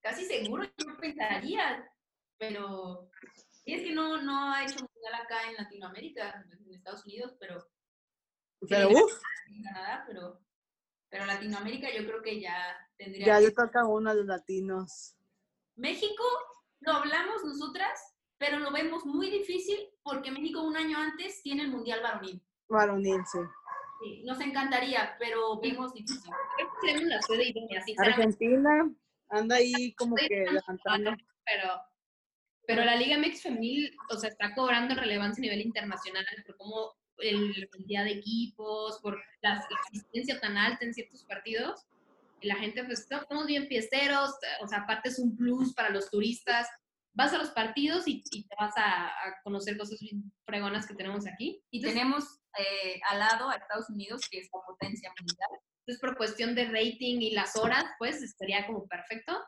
Casi 0.00 0.24
seguro 0.24 0.64
yo 0.64 0.96
pensaría, 0.96 1.88
pero 2.38 3.08
sí, 3.52 3.74
es 3.74 3.82
que 3.82 3.92
no, 3.92 4.20
no 4.20 4.52
ha 4.52 4.64
hecho 4.64 4.80
mundial 4.80 5.14
acá 5.22 5.48
en 5.48 5.54
Latinoamérica, 5.56 6.44
en 6.50 6.74
Estados 6.74 7.04
Unidos, 7.04 7.36
pero 7.38 7.64
Pero 8.68 8.88
Sí, 8.88 8.94
uff, 8.96 9.12
en 9.46 9.62
Canadá, 9.62 10.04
pero, 10.06 10.40
pero 11.12 11.26
Latinoamérica 11.26 11.88
yo 11.94 12.06
creo 12.06 12.22
que 12.22 12.40
ya 12.40 12.56
tendría 12.96 13.26
ya 13.26 13.36
que- 13.38 13.44
le 13.44 13.50
toca 13.52 13.84
uno 13.84 14.08
a 14.10 14.14
los 14.14 14.24
latinos. 14.24 15.14
México 15.76 16.24
lo 16.80 16.92
hablamos 16.94 17.44
nosotras, 17.44 18.14
pero 18.38 18.58
lo 18.58 18.72
vemos 18.72 19.04
muy 19.04 19.30
difícil 19.30 19.78
porque 20.02 20.30
México 20.30 20.62
un 20.62 20.74
año 20.76 20.96
antes 20.98 21.42
tiene 21.42 21.64
el 21.64 21.70
Mundial 21.70 22.00
Varonil. 22.02 22.42
Varonil, 22.68 23.20
sí. 23.30 23.38
Sí, 24.02 24.22
nos 24.24 24.40
encantaría, 24.40 25.14
pero 25.18 25.60
vemos 25.60 25.92
difícil. 25.92 26.32
Creo 26.56 26.68
que 26.80 26.86
tenemos 26.88 27.08
la 27.10 27.22
sede 27.22 27.48
idónea, 27.50 27.82
sinceramente. 27.84 28.22
Argentina 28.46 28.90
anda 29.28 29.56
ahí 29.56 29.94
como 29.94 30.16
que 30.16 30.28
levantando. 30.50 31.12
pero, 31.44 31.68
pero 32.66 32.84
la 32.86 32.96
Liga 32.96 33.18
MX 33.18 33.42
femenil, 33.42 33.94
o 34.10 34.16
sea, 34.16 34.30
está 34.30 34.54
cobrando 34.54 34.94
relevancia 34.94 35.42
a 35.42 35.44
nivel 35.44 35.60
internacional 35.60 36.24
por 36.46 36.56
cómo 36.56 36.94
el, 37.18 37.60
la 37.60 37.66
cantidad 37.68 38.04
de 38.04 38.12
equipos, 38.12 38.98
por 39.00 39.20
la, 39.42 39.64
asistencia 39.90 40.40
tan 40.40 40.56
alta 40.56 40.84
en 40.84 40.94
ciertos 40.94 41.24
partidos. 41.24 41.86
Y 42.40 42.48
la 42.48 42.56
gente, 42.56 42.82
pues, 42.84 43.00
estamos 43.00 43.46
bien 43.46 43.66
fiesteros, 43.68 44.32
o 44.62 44.66
sea, 44.66 44.80
aparte 44.80 45.08
es 45.08 45.18
un 45.18 45.36
plus 45.36 45.74
para 45.74 45.90
los 45.90 46.10
turistas. 46.10 46.66
Vas 47.14 47.32
a 47.32 47.38
los 47.38 47.50
partidos 47.50 48.08
y, 48.08 48.22
y 48.32 48.44
te 48.44 48.54
vas 48.58 48.76
a, 48.76 49.06
a 49.06 49.42
conocer 49.44 49.76
cosas 49.76 50.00
bien 50.00 50.32
fregonas 50.44 50.86
que 50.86 50.94
tenemos 50.94 51.26
aquí. 51.26 51.62
Y 51.70 51.78
Entonces, 51.78 52.00
tenemos 52.00 52.24
eh, 52.58 53.00
al 53.10 53.18
lado 53.18 53.48
a 53.48 53.54
Estados 53.54 53.88
Unidos, 53.90 54.28
que 54.30 54.38
es 54.38 54.48
la 54.52 54.60
potencia 54.66 55.12
mundial. 55.18 55.60
entonces, 55.80 56.00
por 56.00 56.16
cuestión 56.16 56.54
de 56.54 56.66
rating 56.66 57.20
y 57.20 57.30
las 57.30 57.56
horas, 57.56 57.84
pues, 57.98 58.22
estaría 58.22 58.66
como 58.66 58.86
perfecto. 58.86 59.38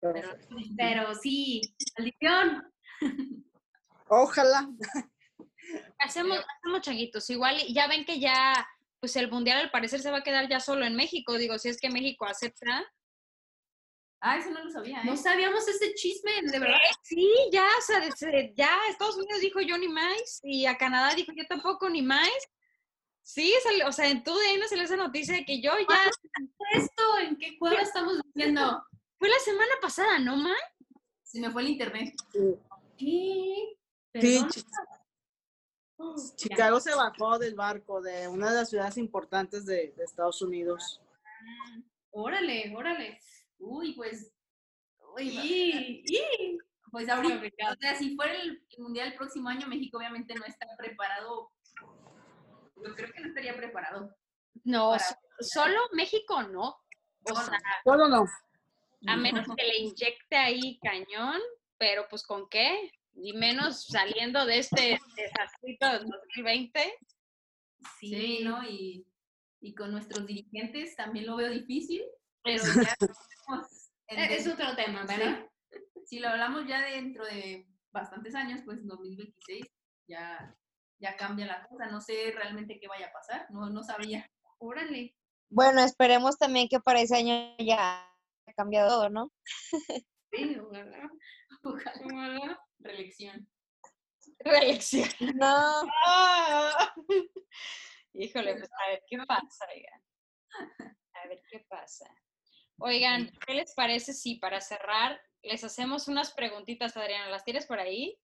Pero, 0.00 0.36
pero 0.76 1.14
sí, 1.14 1.62
maldición. 1.96 2.72
Ojalá. 4.08 4.68
Hacemos, 5.98 6.38
hacemos 6.58 6.80
changuitos, 6.82 7.28
igual 7.30 7.56
ya 7.68 7.86
ven 7.86 8.04
que 8.04 8.18
ya, 8.20 8.66
pues 9.00 9.16
el 9.16 9.30
mundial 9.30 9.58
al 9.60 9.70
parecer 9.70 10.00
se 10.00 10.10
va 10.10 10.18
a 10.18 10.22
quedar 10.22 10.48
ya 10.48 10.60
solo 10.60 10.84
en 10.84 10.94
México, 10.96 11.36
digo, 11.38 11.58
si 11.58 11.68
es 11.68 11.78
que 11.80 11.90
México 11.90 12.26
acepta. 12.26 12.84
Ah, 14.20 14.38
eso 14.38 14.50
no 14.50 14.64
lo 14.64 14.70
sabía, 14.70 14.98
¿eh? 15.00 15.04
No 15.04 15.16
sabíamos 15.16 15.68
ese 15.68 15.92
chisme, 15.94 16.30
de 16.42 16.58
verdad. 16.58 16.78
Sí, 17.02 17.28
ya, 17.52 17.66
o 17.78 17.82
sea, 17.82 18.00
desde- 18.00 18.54
ya 18.56 18.70
Estados 18.88 19.16
Unidos 19.16 19.40
dijo 19.40 19.60
yo 19.60 19.76
ni 19.76 19.88
más 19.88 20.40
y 20.42 20.64
a 20.64 20.78
Canadá 20.78 21.14
dijo 21.14 21.32
yo 21.36 21.44
tampoco 21.46 21.90
ni 21.90 22.00
más. 22.00 22.30
Sí, 23.22 23.52
salió- 23.62 23.88
o 23.88 23.92
sea, 23.92 24.08
en 24.08 24.22
tu 24.24 24.34
DN 24.34 24.66
salió 24.68 24.84
esa 24.84 24.96
noticia 24.96 25.34
de 25.34 25.44
que 25.44 25.60
yo 25.60 25.72
ya, 25.88 26.10
¿Esto 26.74 27.18
en 27.20 27.36
qué 27.36 27.58
cueva 27.58 27.80
estamos 27.82 28.18
diciendo? 28.34 28.82
fue 29.18 29.28
la 29.28 29.38
semana 29.40 29.74
pasada, 29.80 30.18
¿no, 30.18 30.36
ma? 30.36 30.54
Se 31.22 31.40
me 31.40 31.50
fue 31.50 31.62
el 31.62 31.68
internet. 31.68 32.14
¿Qué? 32.32 32.56
Sí, 32.98 33.76
Perdón. 34.12 34.48
Chi- 34.50 34.64
Chicago 36.36 36.80
se 36.80 36.94
bajó 36.94 37.38
del 37.38 37.54
barco 37.54 38.00
de 38.02 38.28
una 38.28 38.50
de 38.50 38.56
las 38.56 38.70
ciudades 38.70 38.96
importantes 38.98 39.64
de, 39.64 39.92
de 39.96 40.04
Estados 40.04 40.42
Unidos. 40.42 41.00
Órale, 42.10 42.74
órale. 42.76 43.20
Uy, 43.58 43.94
pues, 43.94 44.32
uy, 45.16 45.28
Y, 45.42 46.04
y- 46.06 46.58
pues 46.90 47.08
ahorita, 47.08 47.72
o 47.72 47.76
sea, 47.80 47.96
si 47.96 48.14
fuera 48.14 48.34
el, 48.40 48.62
mundial 48.78 49.08
el 49.08 49.14
próximo 49.16 49.48
año, 49.48 49.66
México 49.66 49.98
obviamente 49.98 50.32
no 50.34 50.44
está 50.44 50.66
preparado. 50.78 51.50
Yo 52.76 52.94
creo 52.94 53.12
que 53.12 53.20
no 53.20 53.28
estaría 53.28 53.56
preparado. 53.56 54.14
No, 54.62 54.90
Para- 54.90 55.04
solo 55.40 55.78
México 55.92 56.42
no. 56.44 56.76
O 57.26 57.34
sea, 57.34 57.58
Solo 57.84 58.06
no. 58.08 58.24
a 59.08 59.16
menos 59.16 59.46
que 59.56 59.64
le 59.64 59.78
inyecte 59.78 60.36
ahí 60.36 60.78
cañón, 60.82 61.40
pero 61.78 62.06
pues 62.08 62.24
con 62.24 62.48
qué? 62.48 62.92
Y 63.16 63.32
menos 63.32 63.86
saliendo 63.86 64.44
de 64.44 64.58
este 64.58 64.98
desastrito 65.16 65.86
del 65.92 66.08
2020. 66.08 66.98
Sí, 68.00 68.40
¿no? 68.42 68.62
Y, 68.64 69.06
y 69.60 69.74
con 69.74 69.92
nuestros 69.92 70.26
dirigentes 70.26 70.96
también 70.96 71.26
lo 71.26 71.36
veo 71.36 71.50
difícil, 71.50 72.02
pero 72.42 72.62
ya 72.64 72.96
es 74.30 74.46
otro 74.46 74.74
tema, 74.76 75.04
¿verdad? 75.04 75.48
si 76.06 76.18
lo 76.18 76.28
hablamos 76.28 76.66
ya 76.66 76.82
dentro 76.82 77.24
de 77.24 77.66
bastantes 77.92 78.34
años, 78.34 78.60
pues 78.64 78.78
en 78.78 78.88
2026 78.88 79.66
ya, 80.08 80.54
ya 80.98 81.16
cambia 81.16 81.46
la 81.46 81.66
cosa. 81.66 81.86
No 81.86 82.00
sé 82.00 82.32
realmente 82.34 82.78
qué 82.78 82.88
vaya 82.88 83.06
a 83.06 83.12
pasar, 83.12 83.46
no, 83.50 83.70
no 83.70 83.82
sabría. 83.82 84.30
Órale. 84.58 85.14
Bueno, 85.50 85.80
esperemos 85.82 86.38
también 86.38 86.68
que 86.68 86.80
para 86.80 87.00
ese 87.00 87.16
año 87.16 87.56
ya 87.58 88.04
haya 88.46 88.54
cambiado 88.56 88.88
todo, 88.88 89.10
¿no? 89.10 89.32
Sí, 90.32 90.56
ojalá, 90.58 91.10
Ojalá. 91.64 92.60
Reelección. 92.78 93.48
Reelección. 94.40 95.08
No. 95.34 95.82
Híjole, 98.12 98.56
pues 98.56 98.70
a 98.72 98.90
ver 98.90 99.02
qué 99.08 99.18
pasa, 99.26 99.66
oigan. 99.74 100.02
A 101.14 101.28
ver 101.28 101.42
qué 101.50 101.60
pasa. 101.68 102.06
Oigan, 102.78 103.30
¿qué 103.46 103.54
les 103.54 103.74
parece 103.74 104.12
si 104.12 104.36
para 104.36 104.60
cerrar 104.60 105.20
les 105.42 105.64
hacemos 105.64 106.08
unas 106.08 106.32
preguntitas, 106.32 106.96
Adriana? 106.96 107.28
¿Las 107.30 107.44
tienes 107.44 107.66
por 107.66 107.78
ahí? 107.80 108.18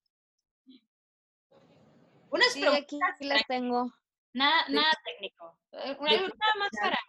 Unas 2.29 2.53
Sí, 2.53 2.63
aquí, 2.65 2.71
preguntas, 2.97 3.09
aquí 3.15 3.25
las 3.27 3.45
tengo. 3.47 3.93
nada, 4.33 4.65
nada 4.69 4.91
técnico. 5.03 5.57
Eh, 5.73 5.97
una- 5.99 6.11
Nada 6.11 6.55
más 6.59 6.69
para 6.81 6.99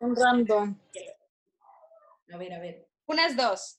Un 0.00 0.16
random. 0.16 0.78
A 2.32 2.36
ver, 2.38 2.52
a 2.54 2.58
ver. 2.60 2.88
unas 3.06 3.36
dos. 3.36 3.78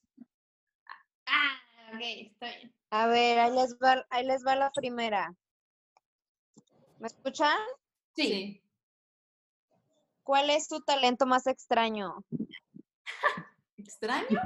Ah, 1.26 1.60
ok, 1.93 2.01
está 2.01 2.47
bien. 2.47 2.75
A 2.89 3.07
ver, 3.07 3.39
ahí 3.39 3.51
les 3.51 3.75
va, 3.75 4.05
ahí 4.09 4.25
les 4.25 4.45
va 4.45 4.55
la 4.55 4.71
primera. 4.71 5.35
¿Me 6.99 7.07
escuchan? 7.07 7.57
Sí. 8.15 8.61
¿Cuál 10.23 10.49
es 10.49 10.67
tu 10.67 10.79
talento 10.81 11.25
más 11.25 11.47
extraño? 11.47 12.23
¿Extraño? 13.77 14.39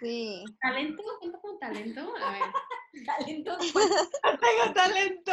Sí. 0.00 0.44
¿Talento? 0.60 1.02
¿Cuenta 1.20 1.40
como 1.40 1.58
talento? 1.58 2.14
A 2.22 2.32
ver. 2.32 2.42
¿Talento? 3.06 3.56
Tengo 4.22 4.74
talento. 4.74 5.32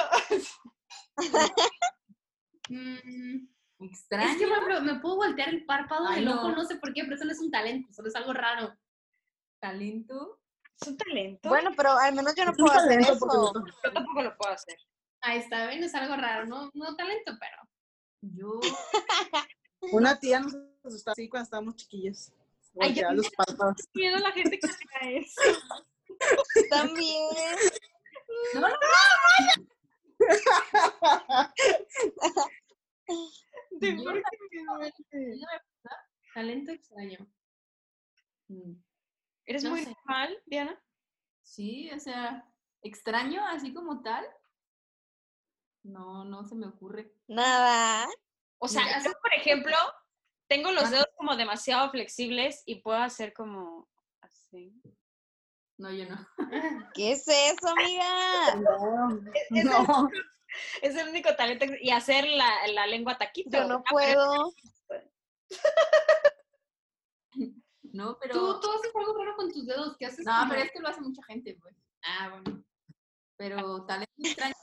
Mm, 2.70 3.47
¿Extraño? 3.80 4.32
es 4.32 4.38
que, 4.38 4.82
me 4.82 4.99
puedo 4.99 5.16
voltear 5.18 5.49
el 5.49 5.66
párpado 5.66 6.07
Ay, 6.07 6.20
del 6.20 6.30
ojo, 6.30 6.49
no. 6.49 6.55
no 6.57 6.64
sé 6.66 6.76
por 6.78 6.93
qué, 6.93 7.03
pero 7.03 7.16
eso 7.16 7.26
no 7.26 7.32
es 7.32 7.39
un 7.39 7.51
talento, 7.51 7.91
solo 7.91 8.07
es 8.07 8.16
algo 8.16 8.34
raro. 8.34 8.78
¿Talento? 9.60 10.39
¿Es 10.82 10.88
un 10.88 10.98
talento? 10.98 11.50
Bueno, 11.50 11.72
pero 11.76 11.92
al 11.98 12.14
menos 12.16 12.34
yo 12.36 12.46
no 12.46 12.52
Es 12.52 12.58
puedo 12.58 12.72
hacer 12.72 13.02
talento 13.02 13.14
eso. 13.14 13.54
yo 13.84 13.92
tampoco 13.94 14.22
lo 14.22 14.38
puedo 14.38 14.54
hacer. 14.54 14.78
Ahí 15.22 15.40
está, 15.40 15.68
ven, 15.68 15.84
es 15.84 15.94
algo 15.96 16.16
raro, 16.16 16.46
no, 16.46 16.70
no 16.74 16.96
talento, 16.96 17.34
pero. 17.40 17.58
Yo. 18.22 18.60
Una 19.92 20.20
tía 20.20 20.40
nos 20.40 20.56
asustaba 20.84 21.14
así 21.14 21.30
cuando 21.30 21.44
estábamos 21.46 21.76
chiquillos. 21.76 22.32
Ay, 22.80 22.94
yo 22.94 23.12
los 23.12 23.30
párpados. 23.32 23.78
Miedo 23.94 24.16
a 24.18 24.20
la 24.20 24.32
gente 24.32 24.60
que 24.60 24.68
haga 24.68 25.10
eso. 25.12 25.42
También. 26.70 27.30
No, 28.54 28.62
no, 28.62 28.68
¿De 33.72 33.96
Yo 33.98 34.04
por 34.04 34.14
qué? 34.14 34.22
Talento 36.34 36.72
extraño. 36.72 37.28
¿Eres 39.50 39.64
No 39.64 39.72
muy 39.72 39.84
sé. 39.84 39.95
normal, 40.06 40.38
Diana? 40.45 40.80
Sí, 41.41 41.89
o 41.91 42.00
sea, 42.00 42.47
extraño 42.84 43.43
así 43.47 43.74
como 43.74 44.04
tal. 44.04 44.24
No, 45.84 46.24
no 46.24 46.43
se 46.45 46.54
me 46.54 46.68
ocurre. 46.68 47.12
Nada. 47.28 48.08
O 48.60 48.68
sea, 48.68 48.84
Mira, 48.84 49.02
yo, 49.04 49.12
por 49.20 49.34
ejemplo, 49.34 49.76
tengo 50.47 50.72
los 50.72 50.91
dedos 50.91 51.08
como 51.18 51.36
demasiado 51.36 51.89
flexibles 51.89 52.62
y 52.68 52.82
puedo 52.82 53.00
hacer 53.00 53.34
como 53.34 53.89
así. 54.22 54.80
No, 55.80 55.91
yo 55.91 56.06
no. 56.08 56.28
¿Qué 56.93 57.14
es 57.14 57.28
eso, 57.28 57.70
amiga? 57.70 58.06
No, 58.62 59.22
Es, 59.34 59.66
no. 59.66 60.10
el, 60.14 60.24
es 60.84 60.95
el 60.95 61.10
único 61.10 61.36
talento. 61.36 61.66
Y 61.82 61.89
hacer 61.89 62.28
la, 62.28 62.68
la 62.68 62.86
lengua 62.86 63.18
taquito. 63.18 63.50
Yo 63.58 63.64
no 63.68 63.82
pero- 63.84 63.89
puedo. 63.89 64.54
No, 68.00 68.18
pero. 68.20 68.34
Tú, 68.34 68.60
tú 68.62 68.72
haces 68.72 68.91
algo 68.95 69.14
raro 69.18 69.36
con 69.36 69.52
tus 69.52 69.66
dedos, 69.66 69.95
¿qué 69.97 70.06
haces? 70.06 70.26
No, 70.26 70.32
como- 70.39 70.50
pero 70.52 70.64
es 70.64 70.72
que 70.72 70.80
lo 70.80 70.88
hace 70.88 71.02
mucha 71.02 71.22
gente, 71.24 71.58
pues. 71.62 71.76
Ah, 72.04 72.30
bueno. 72.30 72.64
Pero 73.38 73.86
talento 73.86 74.12
extraño. 74.18 74.54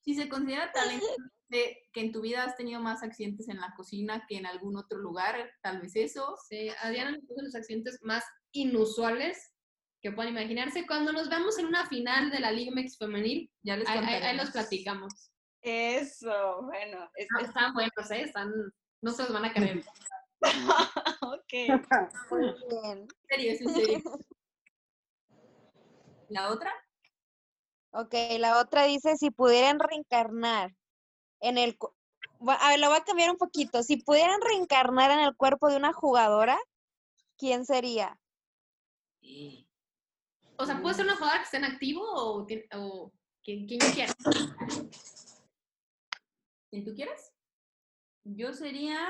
si 0.00 0.14
se 0.14 0.28
considera 0.28 0.72
talento 0.72 1.06
de 1.48 1.78
que 1.92 2.00
en 2.00 2.12
tu 2.12 2.20
vida 2.22 2.42
has 2.44 2.56
tenido 2.56 2.80
más 2.80 3.02
accidentes 3.02 3.48
en 3.48 3.60
la 3.60 3.72
cocina 3.76 4.24
que 4.28 4.36
en 4.36 4.46
algún 4.46 4.76
otro 4.76 4.98
lugar, 4.98 5.50
tal 5.62 5.80
vez 5.80 5.94
eso. 5.96 6.36
Sí, 6.48 6.70
a 6.82 6.90
Diana 6.90 7.12
le 7.12 7.20
puso 7.20 7.42
los 7.42 7.54
accidentes 7.54 7.98
más 8.02 8.24
inusuales 8.52 9.52
que 10.02 10.12
puedan 10.12 10.32
imaginarse. 10.32 10.86
Cuando 10.86 11.12
nos 11.12 11.28
vemos 11.28 11.58
en 11.58 11.66
una 11.66 11.86
final 11.86 12.30
de 12.30 12.40
la 12.40 12.50
Liga 12.50 12.72
MX 12.72 12.98
femenil, 12.98 13.50
Ya 13.62 13.76
les 13.76 13.88
ahí, 13.88 13.98
ahí- 13.98 14.36
los 14.36 14.50
platicamos. 14.50 15.30
Eso, 15.62 16.62
bueno. 16.62 17.10
es- 17.16 17.26
Es- 17.40 17.48
Están 17.48 17.74
buenos, 17.74 18.10
¿eh? 18.10 18.22
Están, 18.22 18.52
no 19.02 19.10
se 19.12 19.22
los 19.24 19.32
van 19.32 19.44
a 19.46 19.52
creer. 19.52 19.84
ok. 21.34 21.52
Muy 22.30 22.54
bien. 22.70 22.98
En 22.98 23.08
serio, 23.28 23.52
es 23.52 23.60
en 23.60 23.74
serio. 23.74 24.02
¿La 26.28 26.50
otra? 26.50 26.72
Ok, 27.90 28.14
la 28.38 28.60
otra 28.60 28.84
dice, 28.84 29.16
si 29.16 29.30
pudieran 29.30 29.78
reencarnar 29.78 30.74
en 31.40 31.58
el... 31.58 31.78
A 32.46 32.68
ver, 32.70 32.80
lo 32.80 32.88
voy 32.88 32.98
a 32.98 33.04
cambiar 33.04 33.30
un 33.30 33.38
poquito. 33.38 33.82
Si 33.82 33.96
pudieran 33.96 34.40
reencarnar 34.40 35.10
en 35.10 35.20
el 35.20 35.34
cuerpo 35.36 35.68
de 35.68 35.76
una 35.76 35.92
jugadora, 35.92 36.58
¿quién 37.38 37.64
sería? 37.64 38.18
O 40.58 40.66
sea, 40.66 40.80
puede 40.80 40.94
ser 40.94 41.04
una 41.04 41.16
jugadora 41.16 41.38
que 41.38 41.44
esté 41.44 41.56
en 41.56 41.64
activo 41.64 42.02
o, 42.02 42.46
o 42.74 43.12
quien, 43.42 43.66
quien 43.66 43.80
yo 43.80 43.92
quiera. 43.92 44.14
¿Quién 46.70 46.84
tú 46.84 46.94
quieres? 46.94 47.32
Yo 48.24 48.52
sería. 48.52 49.08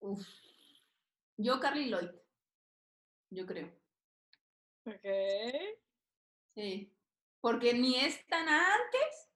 Uf. 0.00 0.26
Yo, 1.36 1.60
Carly 1.60 1.88
Lloyd. 1.88 2.10
Yo 3.30 3.46
creo. 3.46 3.72
Ok. 4.84 5.04
Sí. 6.54 6.92
Porque 7.40 7.74
ni 7.74 7.96
es 7.96 8.26
tan 8.26 8.48
antes 8.48 9.28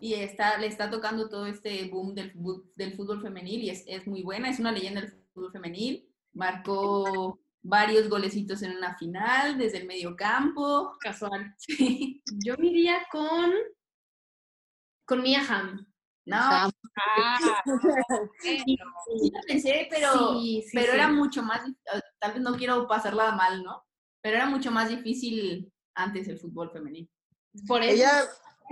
y 0.00 0.14
está, 0.14 0.58
le 0.58 0.66
está 0.66 0.90
tocando 0.90 1.28
todo 1.28 1.46
este 1.46 1.88
boom 1.88 2.14
del, 2.14 2.32
del 2.74 2.94
fútbol 2.94 3.22
femenil 3.22 3.62
y 3.62 3.70
es, 3.70 3.84
es 3.86 4.06
muy 4.06 4.22
buena, 4.22 4.50
es 4.50 4.58
una 4.58 4.72
leyenda 4.72 5.00
del 5.00 5.12
fútbol 5.32 5.52
femenil. 5.52 6.08
Marcó 6.32 7.40
varios 7.62 8.08
golecitos 8.08 8.62
en 8.62 8.76
una 8.76 8.96
final 8.98 9.56
desde 9.56 9.78
el 9.78 9.86
medio 9.86 10.16
campo. 10.16 10.96
Casual. 11.00 11.54
Sí. 11.58 12.22
Yo 12.44 12.56
me 12.58 12.66
iría 12.66 13.06
con. 13.10 13.52
con 15.04 15.22
Mia 15.22 15.42
Hamm. 15.48 15.86
No, 16.26 16.36
Ah, 16.40 16.70
sí 18.40 18.64
lo 18.78 19.40
pensé, 19.46 19.86
pero, 19.90 20.12
Sí, 20.40 20.62
sí, 20.62 20.70
pero 20.72 20.92
sí. 20.92 20.98
era 20.98 21.08
mucho 21.08 21.42
más, 21.42 21.68
eh, 21.68 22.00
tal 22.18 22.32
vez 22.32 22.42
no 22.42 22.56
quiero 22.56 22.86
pasarla 22.86 23.32
mal, 23.32 23.62
¿no? 23.62 23.84
Pero 24.22 24.36
era 24.36 24.46
mucho 24.46 24.70
más 24.70 24.88
difícil 24.88 25.72
antes 25.94 26.28
el 26.28 26.38
fútbol 26.38 26.70
femenil. 26.70 27.10
Por 27.66 27.82
eso. 27.82 27.92
Ella 27.94 28.22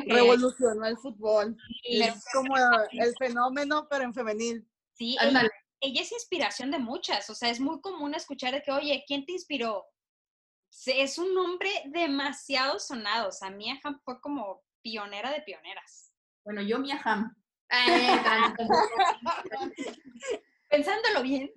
revolucionó 0.07 0.86
el 0.86 0.96
fútbol. 0.96 1.57
Es 1.84 2.24
como 2.32 2.55
el 2.92 3.14
fenómeno, 3.18 3.86
pero 3.90 4.05
en 4.05 4.14
femenil. 4.14 4.66
sí, 4.94 5.12
ella, 5.20 5.28
Ándale. 5.28 5.50
ella 5.80 6.00
es 6.03 6.12
inspiración 6.12 6.70
de 6.70 6.78
muchas. 6.78 7.28
O 7.28 7.34
sea, 7.34 7.50
es 7.50 7.61
muy 7.61 7.80
común 7.80 8.14
escuchar 8.14 8.55
de 8.55 8.62
que, 8.62 8.72
oye, 8.72 9.05
¿quién 9.07 9.26
te 9.26 9.32
inspiró? 9.32 9.84
Es 10.86 11.18
un 11.18 11.34
nombre 11.34 11.68
demasiado 11.86 12.78
sonado. 12.78 13.28
O 13.28 13.32
sea, 13.32 13.50
Mia 13.50 13.78
Hamm 13.84 14.00
fue 14.05 14.20
como 14.20 14.62
pionera 14.80 15.30
de 15.30 15.42
pioneras. 15.42 16.12
Bueno, 16.44 16.62
yo 16.62 16.78
Mia 16.78 17.00
Hamm. 17.05 17.30
Eh, 17.72 18.22
Pensándolo 20.68 21.22
bien. 21.22 21.50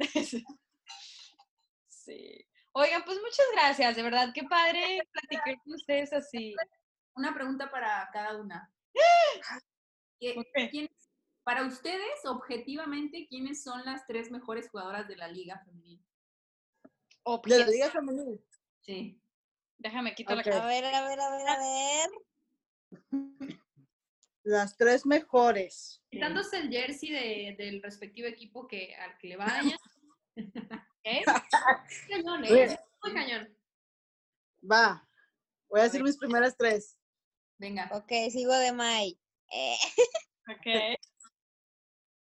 sí. 1.88 2.46
Oigan, 2.74 3.04
pues 3.06 3.18
muchas 3.22 3.46
gracias, 3.54 3.96
de 3.96 4.04
verdad, 4.04 4.32
qué 4.34 4.44
padre 4.44 5.08
platicar 5.12 5.58
con 5.64 5.74
ustedes 5.74 6.12
así. 6.14 6.56
Una 7.16 7.34
pregunta 7.34 7.70
para 7.72 8.10
cada 8.12 8.38
una. 8.38 8.72
¿Qué- 10.20 10.36
Ok. 10.38 10.70
quién- 10.72 10.90
para 11.44 11.64
ustedes, 11.64 12.26
objetivamente, 12.26 13.28
¿quiénes 13.30 13.62
son 13.64 13.86
las 13.86 14.06
tres 14.08 14.32
mejores 14.32 14.70
jugadoras 14.70 15.08
de 15.08 15.16
la 15.16 15.28
liga 15.28 15.62
femenil? 15.64 16.04
De 17.46 17.60
la 17.60 17.68
Liga 17.68 17.90
Femenil. 17.92 18.40
Sí. 18.82 19.20
Déjame 19.78 20.14
quitar 20.16 20.38
la 20.38 20.42
A 20.42 20.68
ver, 20.68 20.86
a 20.86 21.08
ver, 21.08 21.20
a 21.20 21.30
ver, 21.32 21.48
a 21.48 21.58
ver. 21.60 22.10
Las 24.46 24.78
tres 24.78 25.06
mejores. 25.08 26.02
Quitándose 26.12 26.58
el 26.60 26.70
jersey 26.70 27.10
de- 27.10 27.56
del 27.58 27.82
respectivo 27.82 28.28
equipo 28.28 28.68
que, 28.68 28.94
al 28.96 29.18
que 29.18 29.28
le 29.30 29.38
vaya. 29.38 29.76
¿eh? 31.04 31.24
Cañón. 32.10 32.46
¿eh? 32.46 32.80
Muy 33.04 33.14
cañón. 33.14 33.58
Va. 34.72 35.08
Voy 35.68 35.80
a 35.80 35.84
decir 35.84 36.04
mis 36.04 36.18
primeras 36.18 36.56
tres. 36.58 36.98
Venga. 37.58 37.90
Ok, 37.94 38.12
sigo 38.32 38.54
de 38.54 38.72
May. 38.72 39.20
Eh, 39.52 39.76
Ok. 40.48 41.00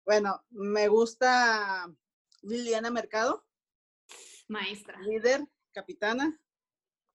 Bueno, 0.04 0.44
me 0.50 0.88
gusta 0.88 1.86
Liliana 2.42 2.90
Mercado, 2.90 3.46
Maestra. 4.48 5.00
líder, 5.02 5.42
capitana. 5.74 6.40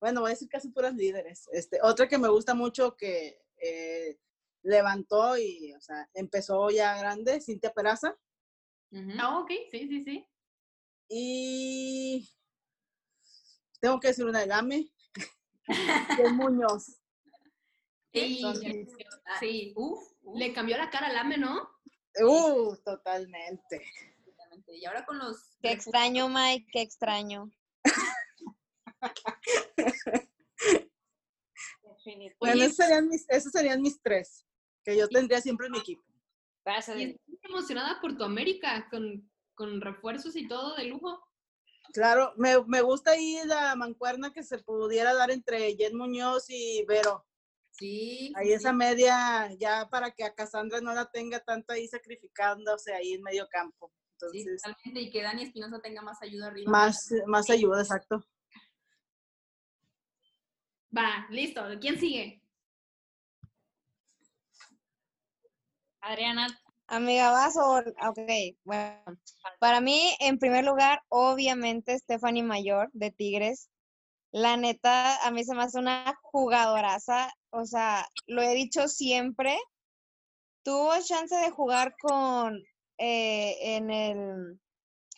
Bueno, 0.00 0.20
voy 0.20 0.30
a 0.30 0.34
decir 0.34 0.48
casi 0.48 0.68
puras 0.70 0.94
líderes. 0.94 1.48
Este, 1.52 1.80
otra 1.82 2.08
que 2.08 2.16
me 2.18 2.28
gusta 2.28 2.54
mucho 2.54 2.96
que 2.96 3.42
eh, 3.60 4.18
levantó 4.62 5.36
y, 5.38 5.72
o 5.74 5.80
sea, 5.80 6.08
empezó 6.14 6.70
ya 6.70 6.96
grande, 6.98 7.40
Cintia 7.40 7.72
Peraza. 7.72 8.16
Ujú. 8.90 9.10
Ah, 9.18 9.38
ok, 9.38 9.50
sí, 9.70 9.88
sí, 9.88 10.04
sí. 10.04 10.26
Y 11.08 12.30
tengo 13.80 13.98
que 14.00 14.08
decir 14.08 14.24
una 14.24 14.40
de 14.40 14.46
Game, 14.46 14.90
de 16.18 16.30
Muñoz. 16.30 17.00
Y- 18.12 18.40
Son 18.40 18.56
Sí. 19.38 19.72
Uf, 19.76 20.02
uf, 20.22 20.38
Le 20.38 20.52
cambió 20.52 20.76
la 20.76 20.90
cara 20.90 21.06
al 21.06 21.16
AME, 21.18 21.38
¿no? 21.38 21.70
Uh, 22.20 22.76
totalmente. 22.84 23.84
Y 24.66 24.84
ahora 24.84 25.06
con 25.06 25.18
los 25.18 25.56
qué 25.62 25.72
extraño, 25.72 26.28
Mike, 26.28 26.66
qué 26.72 26.82
extraño. 26.82 27.50
Bueno, 32.40 32.64
esos 32.64 32.76
serían, 32.76 33.08
mis, 33.08 33.26
esos 33.28 33.52
serían 33.52 33.82
mis 33.82 34.00
tres, 34.00 34.46
que 34.84 34.96
yo 34.96 35.08
tendría 35.08 35.40
siempre 35.40 35.66
en 35.66 35.72
mi 35.72 35.78
equipo. 35.78 36.02
Y 36.66 36.70
estoy 36.78 37.18
emocionada 37.42 38.00
por 38.00 38.16
tu 38.16 38.24
América, 38.24 38.88
con, 38.90 39.30
con 39.54 39.80
refuerzos 39.80 40.36
y 40.36 40.46
todo 40.46 40.76
de 40.76 40.84
lujo. 40.84 41.20
Claro, 41.92 42.32
me, 42.36 42.62
me 42.66 42.82
gusta 42.82 43.12
ahí 43.12 43.38
la 43.46 43.74
mancuerna 43.74 44.32
que 44.32 44.42
se 44.44 44.58
pudiera 44.58 45.12
dar 45.14 45.30
entre 45.30 45.74
Jen 45.74 45.96
Muñoz 45.96 46.48
y 46.48 46.84
Vero. 46.86 47.26
Sí. 47.72 48.32
Ahí 48.36 48.48
sí, 48.48 48.52
esa 48.52 48.70
sí. 48.70 48.76
media, 48.76 49.50
ya 49.58 49.88
para 49.90 50.10
que 50.12 50.22
a 50.22 50.34
Cassandra 50.34 50.80
no 50.80 50.92
la 50.92 51.10
tenga 51.10 51.40
tanto 51.40 51.72
ahí 51.72 51.88
sacrificándose 51.88 52.92
ahí 52.92 53.14
en 53.14 53.22
medio 53.22 53.48
campo. 53.48 53.92
Sí, 54.30 54.40
Entonces, 54.40 54.62
totalmente. 54.62 55.00
Y 55.00 55.10
que 55.10 55.22
Dani 55.22 55.42
Espinosa 55.44 55.80
tenga 55.80 56.02
más 56.02 56.22
ayuda 56.22 56.48
arriba. 56.48 56.70
más, 56.70 57.08
más 57.26 57.48
ayuda, 57.50 57.80
exacto. 57.80 58.22
Va, 60.96 61.26
listo. 61.30 61.62
¿Quién 61.80 61.98
sigue? 61.98 62.42
Adriana, 66.00 66.46
Amiga, 66.86 67.30
vas 67.30 67.56
o... 67.56 67.78
Ok, 68.08 68.18
bueno. 68.64 69.00
Para 69.60 69.80
mí, 69.80 70.16
en 70.18 70.38
primer 70.38 70.64
lugar, 70.64 71.02
obviamente, 71.08 71.96
Stephanie 71.98 72.42
Mayor 72.42 72.90
de 72.92 73.12
Tigres. 73.12 73.70
La 74.32 74.56
neta, 74.56 75.24
a 75.24 75.30
mí 75.30 75.44
se 75.44 75.54
me 75.54 75.62
hace 75.62 75.78
una 75.78 76.14
jugadoraza. 76.22 77.32
O 77.50 77.64
sea, 77.64 78.06
lo 78.26 78.42
he 78.42 78.54
dicho 78.54 78.88
siempre. 78.88 79.56
Tuvo 80.64 80.92
chance 81.02 81.34
de 81.36 81.50
jugar 81.50 81.94
con 82.00 82.60
eh, 82.98 83.76
en 83.76 83.90
el 83.90 84.60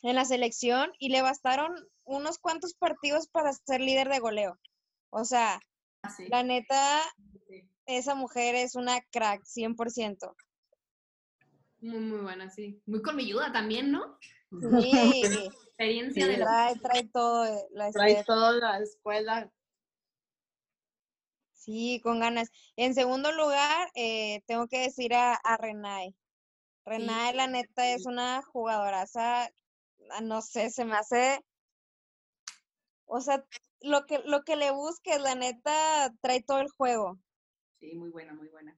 en 0.02 0.16
la 0.16 0.24
selección 0.24 0.90
y 0.98 1.10
le 1.10 1.22
bastaron 1.22 1.72
unos 2.04 2.38
cuantos 2.38 2.74
partidos 2.74 3.28
para 3.28 3.52
ser 3.52 3.80
líder 3.80 4.08
de 4.08 4.18
goleo. 4.18 4.58
O 5.10 5.24
sea, 5.24 5.60
Ah, 6.04 6.10
sí. 6.10 6.24
la 6.28 6.42
neta, 6.42 7.00
esa 7.86 8.14
mujer 8.16 8.56
es 8.56 8.74
una 8.74 9.00
crack, 9.12 9.42
100%. 9.44 10.34
Muy, 11.82 11.98
muy 11.98 12.20
buena, 12.20 12.48
sí. 12.48 12.80
Muy 12.86 13.02
colmilluda 13.02 13.52
también, 13.52 13.90
¿no? 13.90 14.18
Sí, 14.50 14.92
Experiencia 15.66 16.26
Sí, 16.26 16.32
de 16.32 16.38
la... 16.38 16.44
trae, 16.46 16.76
trae 16.76 17.08
todo 17.08 17.44
eh, 17.46 17.66
la 17.72 17.90
Trae 17.90 18.24
toda 18.24 18.52
la 18.52 18.78
escuela. 18.78 19.52
Sí, 21.52 22.00
con 22.02 22.20
ganas. 22.20 22.50
En 22.76 22.94
segundo 22.94 23.32
lugar, 23.32 23.88
eh, 23.94 24.42
tengo 24.46 24.66
que 24.68 24.80
decir 24.80 25.14
a, 25.14 25.34
a 25.34 25.56
Renai. 25.56 26.14
Renai, 26.84 27.34
la 27.34 27.46
neta, 27.46 27.88
es 27.92 28.06
una 28.06 28.42
jugadoraza, 28.42 29.44
ah, 30.10 30.20
no 30.20 30.42
sé, 30.42 30.70
se 30.70 30.84
me 30.84 30.96
hace, 30.96 31.44
o 33.06 33.20
sea, 33.20 33.44
lo 33.82 34.04
que, 34.06 34.20
lo 34.24 34.42
que 34.42 34.56
le 34.56 34.72
busques, 34.72 35.20
la 35.20 35.36
neta, 35.36 36.12
trae 36.20 36.42
todo 36.42 36.58
el 36.60 36.68
juego. 36.70 37.18
Sí, 37.78 37.94
muy 37.94 38.10
buena, 38.10 38.34
muy 38.34 38.48
buena. 38.48 38.76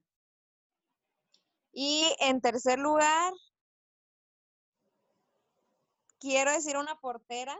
Y 1.74 2.14
en 2.20 2.40
tercer 2.40 2.78
lugar, 2.78 3.32
quiero 6.20 6.52
decir 6.52 6.76
una 6.76 6.94
portera, 7.00 7.58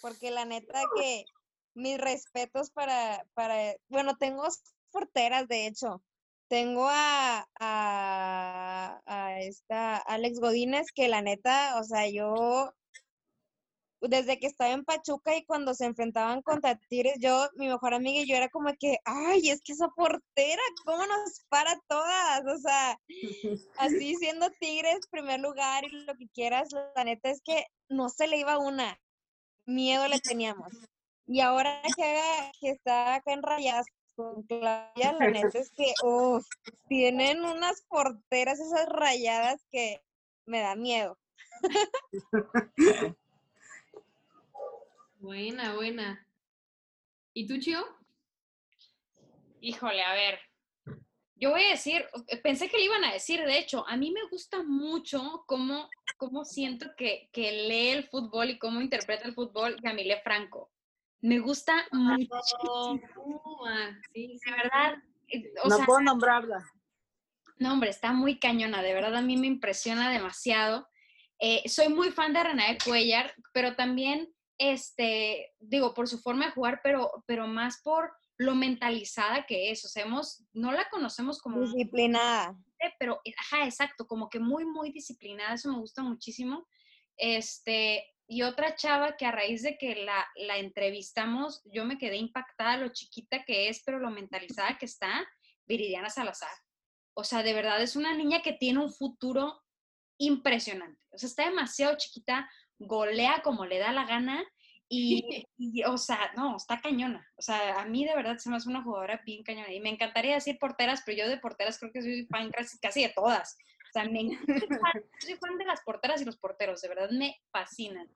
porque 0.00 0.30
la 0.30 0.44
neta 0.44 0.80
que 0.96 1.24
mis 1.74 1.98
respetos 1.98 2.70
para, 2.70 3.26
para, 3.34 3.74
bueno, 3.88 4.16
tengo 4.16 4.46
porteras, 4.90 5.48
de 5.48 5.66
hecho. 5.66 6.02
Tengo 6.46 6.86
a, 6.88 7.48
a, 7.58 9.00
a 9.06 9.40
esta 9.40 9.96
Alex 9.96 10.38
Godínez, 10.38 10.92
que 10.94 11.08
la 11.08 11.20
neta, 11.20 11.80
o 11.80 11.84
sea, 11.84 12.08
yo 12.08 12.72
desde 14.08 14.38
que 14.38 14.46
estaba 14.46 14.70
en 14.70 14.84
Pachuca 14.84 15.36
y 15.36 15.44
cuando 15.44 15.74
se 15.74 15.84
enfrentaban 15.84 16.42
contra 16.42 16.76
Tigres, 16.76 17.16
yo, 17.20 17.48
mi 17.56 17.68
mejor 17.68 17.94
amiga 17.94 18.20
y 18.20 18.28
yo 18.28 18.36
era 18.36 18.48
como 18.48 18.72
que, 18.78 18.98
ay, 19.04 19.50
es 19.50 19.60
que 19.62 19.72
esa 19.72 19.88
portera, 19.88 20.62
¿cómo 20.84 21.06
nos 21.06 21.44
para 21.48 21.78
todas? 21.88 22.42
O 22.46 22.58
sea, 22.58 22.98
así 23.78 24.14
siendo 24.18 24.50
Tigres 24.60 25.06
primer 25.10 25.40
lugar 25.40 25.84
y 25.84 25.88
lo 25.90 26.14
que 26.14 26.28
quieras, 26.28 26.68
la 26.94 27.04
neta 27.04 27.30
es 27.30 27.40
que 27.42 27.66
no 27.88 28.08
se 28.08 28.26
le 28.26 28.38
iba 28.38 28.58
una, 28.58 28.98
miedo 29.66 30.06
le 30.08 30.20
teníamos. 30.20 30.72
Y 31.26 31.40
ahora 31.40 31.80
que, 31.96 32.20
que 32.60 32.70
está 32.70 33.14
acá 33.14 33.32
en 33.32 33.42
Rayadas 33.42 33.86
con 34.14 34.42
Claudia, 34.42 35.12
la 35.18 35.30
neta 35.30 35.58
es 35.58 35.70
que, 35.70 35.92
uff, 36.02 36.46
tienen 36.88 37.44
unas 37.44 37.82
porteras 37.88 38.60
esas 38.60 38.86
rayadas 38.86 39.64
que 39.70 40.02
me 40.46 40.60
da 40.60 40.76
miedo. 40.76 41.18
Buena, 45.28 45.72
buena. 45.74 46.28
¿Y 47.32 47.46
tú, 47.46 47.56
Chio? 47.58 47.82
híjole, 49.62 50.02
a 50.02 50.12
ver. 50.12 50.38
Yo 51.36 51.48
voy 51.50 51.64
a 51.64 51.70
decir, 51.70 52.04
eh, 52.28 52.36
pensé 52.42 52.68
que 52.68 52.76
le 52.76 52.84
iban 52.84 53.02
a 53.04 53.14
decir, 53.14 53.40
de 53.42 53.58
hecho, 53.58 53.88
a 53.88 53.96
mí 53.96 54.10
me 54.12 54.22
gusta 54.28 54.62
mucho 54.62 55.44
cómo, 55.46 55.88
cómo 56.18 56.44
siento 56.44 56.90
que, 56.94 57.30
que 57.32 57.50
lee 57.66 57.88
el 57.88 58.04
fútbol 58.04 58.50
y 58.50 58.58
cómo 58.58 58.82
interpreta 58.82 59.26
el 59.26 59.32
fútbol 59.34 59.76
Yamile 59.82 60.20
Franco. 60.20 60.70
Me 61.22 61.38
gusta 61.38 61.86
mucho, 61.90 62.34
Oh, 62.60 62.98
sí, 64.12 64.38
de 64.44 64.52
verdad. 64.52 65.02
eh, 65.28 65.50
O 65.62 65.70
no 65.70 65.76
sea, 65.78 65.86
puedo 65.86 66.02
nombrarla. 66.02 66.70
No, 67.58 67.72
hombre, 67.72 67.88
está 67.88 68.12
muy 68.12 68.38
cañona, 68.38 68.82
de 68.82 68.92
verdad 68.92 69.16
a 69.16 69.22
mí 69.22 69.38
me 69.38 69.46
impresiona 69.46 70.10
demasiado. 70.10 70.86
Eh, 71.38 71.66
soy 71.66 71.88
muy 71.88 72.10
fan 72.10 72.34
de 72.34 72.44
Renae 72.44 72.76
Cuellar, 72.84 73.34
pero 73.54 73.74
también, 73.74 74.30
este, 74.72 75.52
digo, 75.58 75.94
por 75.94 76.08
su 76.08 76.18
forma 76.18 76.46
de 76.46 76.52
jugar, 76.52 76.80
pero, 76.82 77.10
pero 77.26 77.46
más 77.46 77.80
por 77.82 78.12
lo 78.36 78.54
mentalizada 78.54 79.46
que 79.46 79.70
es. 79.70 79.84
O 79.84 79.88
sea, 79.88 80.04
hemos, 80.04 80.44
no 80.52 80.72
la 80.72 80.88
conocemos 80.90 81.40
como, 81.40 81.60
Disciplinada. 81.60 82.56
pero, 82.98 83.20
ajá, 83.38 83.64
exacto, 83.64 84.06
como 84.06 84.28
que 84.28 84.40
muy, 84.40 84.64
muy 84.64 84.90
disciplinada, 84.90 85.54
eso 85.54 85.70
me 85.70 85.78
gusta 85.78 86.02
muchísimo. 86.02 86.66
Este, 87.16 88.04
y 88.26 88.42
otra 88.42 88.74
chava 88.74 89.16
que 89.16 89.26
a 89.26 89.32
raíz 89.32 89.62
de 89.62 89.76
que 89.76 89.96
la, 89.96 90.26
la 90.36 90.58
entrevistamos, 90.58 91.62
yo 91.64 91.84
me 91.84 91.98
quedé 91.98 92.16
impactada 92.16 92.76
lo 92.78 92.88
chiquita 92.88 93.44
que 93.44 93.68
es, 93.68 93.82
pero 93.84 93.98
lo 93.98 94.10
mentalizada 94.10 94.78
que 94.78 94.86
está, 94.86 95.26
Viridiana 95.66 96.10
Salazar. 96.10 96.52
O 97.14 97.22
sea, 97.22 97.42
de 97.42 97.52
verdad 97.52 97.80
es 97.80 97.96
una 97.96 98.14
niña 98.14 98.42
que 98.42 98.52
tiene 98.52 98.80
un 98.80 98.92
futuro 98.92 99.62
impresionante. 100.18 101.00
O 101.10 101.18
sea, 101.18 101.28
está 101.28 101.44
demasiado 101.44 101.96
chiquita, 101.96 102.50
golea 102.78 103.42
como 103.42 103.66
le 103.66 103.78
da 103.78 103.92
la 103.92 104.04
gana 104.04 104.44
y, 104.88 105.46
y, 105.56 105.84
o 105.84 105.96
sea, 105.96 106.32
no, 106.36 106.56
está 106.56 106.80
cañona. 106.80 107.26
O 107.36 107.42
sea, 107.42 107.80
a 107.80 107.86
mí 107.86 108.04
de 108.04 108.14
verdad 108.14 108.38
se 108.38 108.50
me 108.50 108.56
hace 108.56 108.68
una 108.68 108.82
jugadora 108.82 109.20
bien 109.24 109.42
cañona. 109.42 109.72
Y 109.72 109.80
me 109.80 109.90
encantaría 109.90 110.34
decir 110.34 110.58
porteras, 110.58 111.02
pero 111.04 111.18
yo 111.18 111.28
de 111.28 111.38
porteras 111.38 111.78
creo 111.78 111.92
que 111.92 112.02
soy 112.02 112.26
fan 112.26 112.50
casi, 112.50 112.78
casi 112.78 113.02
de 113.02 113.10
todas. 113.10 113.56
O 113.88 113.92
sea, 113.92 114.08
me 114.08 114.20
encanta, 114.20 114.54
soy 115.20 115.36
fan 115.36 115.56
de 115.58 115.64
las 115.64 115.80
porteras 115.82 116.20
y 116.20 116.24
los 116.24 116.36
porteros, 116.36 116.80
de 116.82 116.88
verdad 116.88 117.10
me 117.10 117.40
fascinan. 117.52 118.08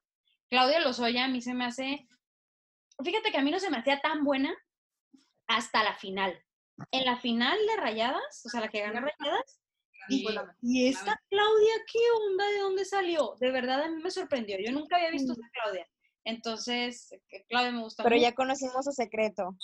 Claudia 0.50 0.80
Lozoya 0.80 1.26
a 1.26 1.28
mí 1.28 1.42
se 1.42 1.54
me 1.54 1.66
hace, 1.66 2.08
fíjate 3.04 3.30
que 3.30 3.38
a 3.38 3.42
mí 3.42 3.50
no 3.50 3.60
se 3.60 3.70
me 3.70 3.76
hacía 3.76 4.00
tan 4.00 4.24
buena 4.24 4.56
hasta 5.46 5.84
la 5.84 5.94
final. 5.94 6.42
En 6.90 7.04
la 7.04 7.16
final 7.16 7.58
de 7.66 7.76
Rayadas, 7.76 8.42
o 8.44 8.48
sea, 8.48 8.60
la 8.60 8.68
que 8.68 8.80
ganó 8.80 9.00
Rayadas, 9.00 9.60
y, 10.08 10.88
esta 10.88 11.20
Claudia, 11.28 11.74
¿qué 11.92 11.98
onda? 12.26 12.46
¿De 12.46 12.58
dónde 12.58 12.84
salió? 12.84 13.36
De 13.40 13.50
verdad 13.50 13.82
a 13.82 13.88
mí 13.88 14.02
me 14.02 14.10
sorprendió. 14.10 14.58
Yo 14.58 14.72
nunca 14.72 14.96
había 14.96 15.10
visto 15.10 15.32
a 15.32 15.34
esta 15.34 15.48
Claudia. 15.52 15.86
Entonces, 16.24 17.10
Claudia 17.48 17.72
me 17.72 17.82
gusta 17.82 18.02
Pero 18.02 18.16
mucho. 18.16 18.28
ya 18.28 18.34
conocimos 18.34 18.84
su 18.84 18.92
secreto. 18.92 19.56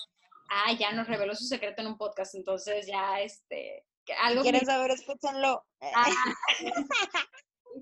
Ah, 0.51 0.73
ya 0.79 0.93
nos 0.93 1.07
reveló 1.07 1.35
su 1.35 1.45
secreto 1.45 1.83
en 1.83 1.89
un 1.89 1.99
podcast, 1.99 2.35
entonces 2.35 2.87
ya, 2.87 3.21
este, 3.21 3.85
algo 4.23 4.43
¿Quieren 4.43 4.65
saber? 4.65 4.91
Escúchenlo. 4.91 5.65
Ah, 5.81 6.07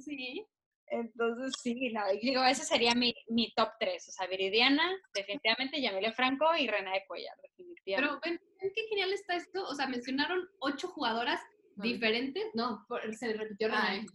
Sí. 0.05 0.43
entonces 0.87 1.53
sí, 1.63 1.93
no, 1.93 2.01
digo, 2.21 2.43
ese 2.45 2.65
sería 2.65 2.95
mi, 2.95 3.15
mi 3.29 3.53
top 3.53 3.73
3, 3.79 4.09
o 4.09 4.13
sea, 4.13 4.27
Viridiana, 4.27 4.91
definitivamente, 5.13 5.83
Yamile 5.83 6.13
Franco 6.13 6.47
y 6.57 6.67
Reina 6.67 6.93
de 6.93 7.05
Cuellar, 7.07 7.37
definitivamente. 7.43 8.21
Pero 8.21 8.21
ven, 8.25 8.41
ven 8.61 8.73
qué 8.75 8.83
genial 8.89 9.13
está 9.13 9.37
esto. 9.37 9.65
O 9.69 9.75
sea, 9.75 9.87
mencionaron 9.87 10.49
ocho 10.61 10.89
jugadoras. 10.89 11.41
Diferentes. 11.77 12.45
No, 12.55 12.87
se 13.19 13.33
repitió 13.35 13.69
Ah, 13.73 13.91
Renae. 13.91 14.07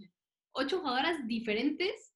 Ocho 0.54 0.80
jugadoras 0.80 1.26
diferentes 1.28 2.14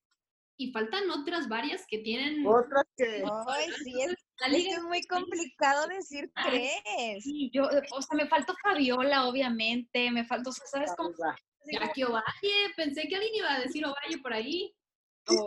y 0.58 0.72
faltan 0.72 1.10
otras 1.10 1.48
varias 1.48 1.86
que 1.88 2.00
tienen. 2.00 2.46
Otras 2.46 2.86
que 2.98 3.24
Ay, 3.48 3.70
sí, 3.84 4.02
es, 4.02 4.14
La 4.40 4.48
es 4.48 4.54
liga 4.54 4.70
que 4.70 4.76
es 4.78 4.84
muy 4.84 5.02
complicado 5.04 5.88
decir 5.88 6.32
Ay, 6.36 6.70
tres. 6.84 7.24
Sí, 7.24 7.50
yo, 7.54 7.64
o 7.64 8.02
sea, 8.02 8.16
me 8.16 8.28
faltó 8.28 8.54
Fabiola, 8.64 9.28
obviamente, 9.28 10.12
me 10.12 10.26
faltó, 10.26 10.50
o 10.50 10.54
sea, 10.54 10.66
¿sabes 10.68 10.92
cómo? 10.98 11.12
Ah, 11.26 11.36
Jackie 11.72 12.04
Ovalle, 12.04 12.74
pensé 12.76 13.08
que 13.08 13.16
alguien 13.16 13.36
iba 13.36 13.54
a 13.54 13.60
decir 13.60 13.86
Ovalle 13.86 14.18
por 14.22 14.34
ahí. 14.34 14.76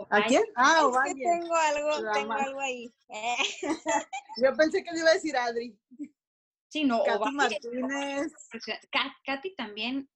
¿A 0.09 0.23
quién? 0.25 0.41
Ah, 0.55 0.75
Es 0.75 0.79
que 0.79 0.85
Ovalle. 0.85 1.23
tengo 1.23 1.53
algo, 1.55 2.13
tengo 2.13 2.33
algo 2.33 2.59
ahí. 2.61 2.93
Eh, 3.09 3.35
Yo 4.43 4.55
pensé 4.55 4.83
que 4.83 4.91
le 4.91 4.99
iba 4.99 5.09
a 5.09 5.13
decir 5.13 5.35
Adri. 5.35 5.77
Sí, 6.75 6.83
no, 6.83 7.01
Katy 7.05 7.31
Martínez. 7.31 8.33
Ka- 8.91 9.15
Katy 9.25 9.55
también, 9.55 10.09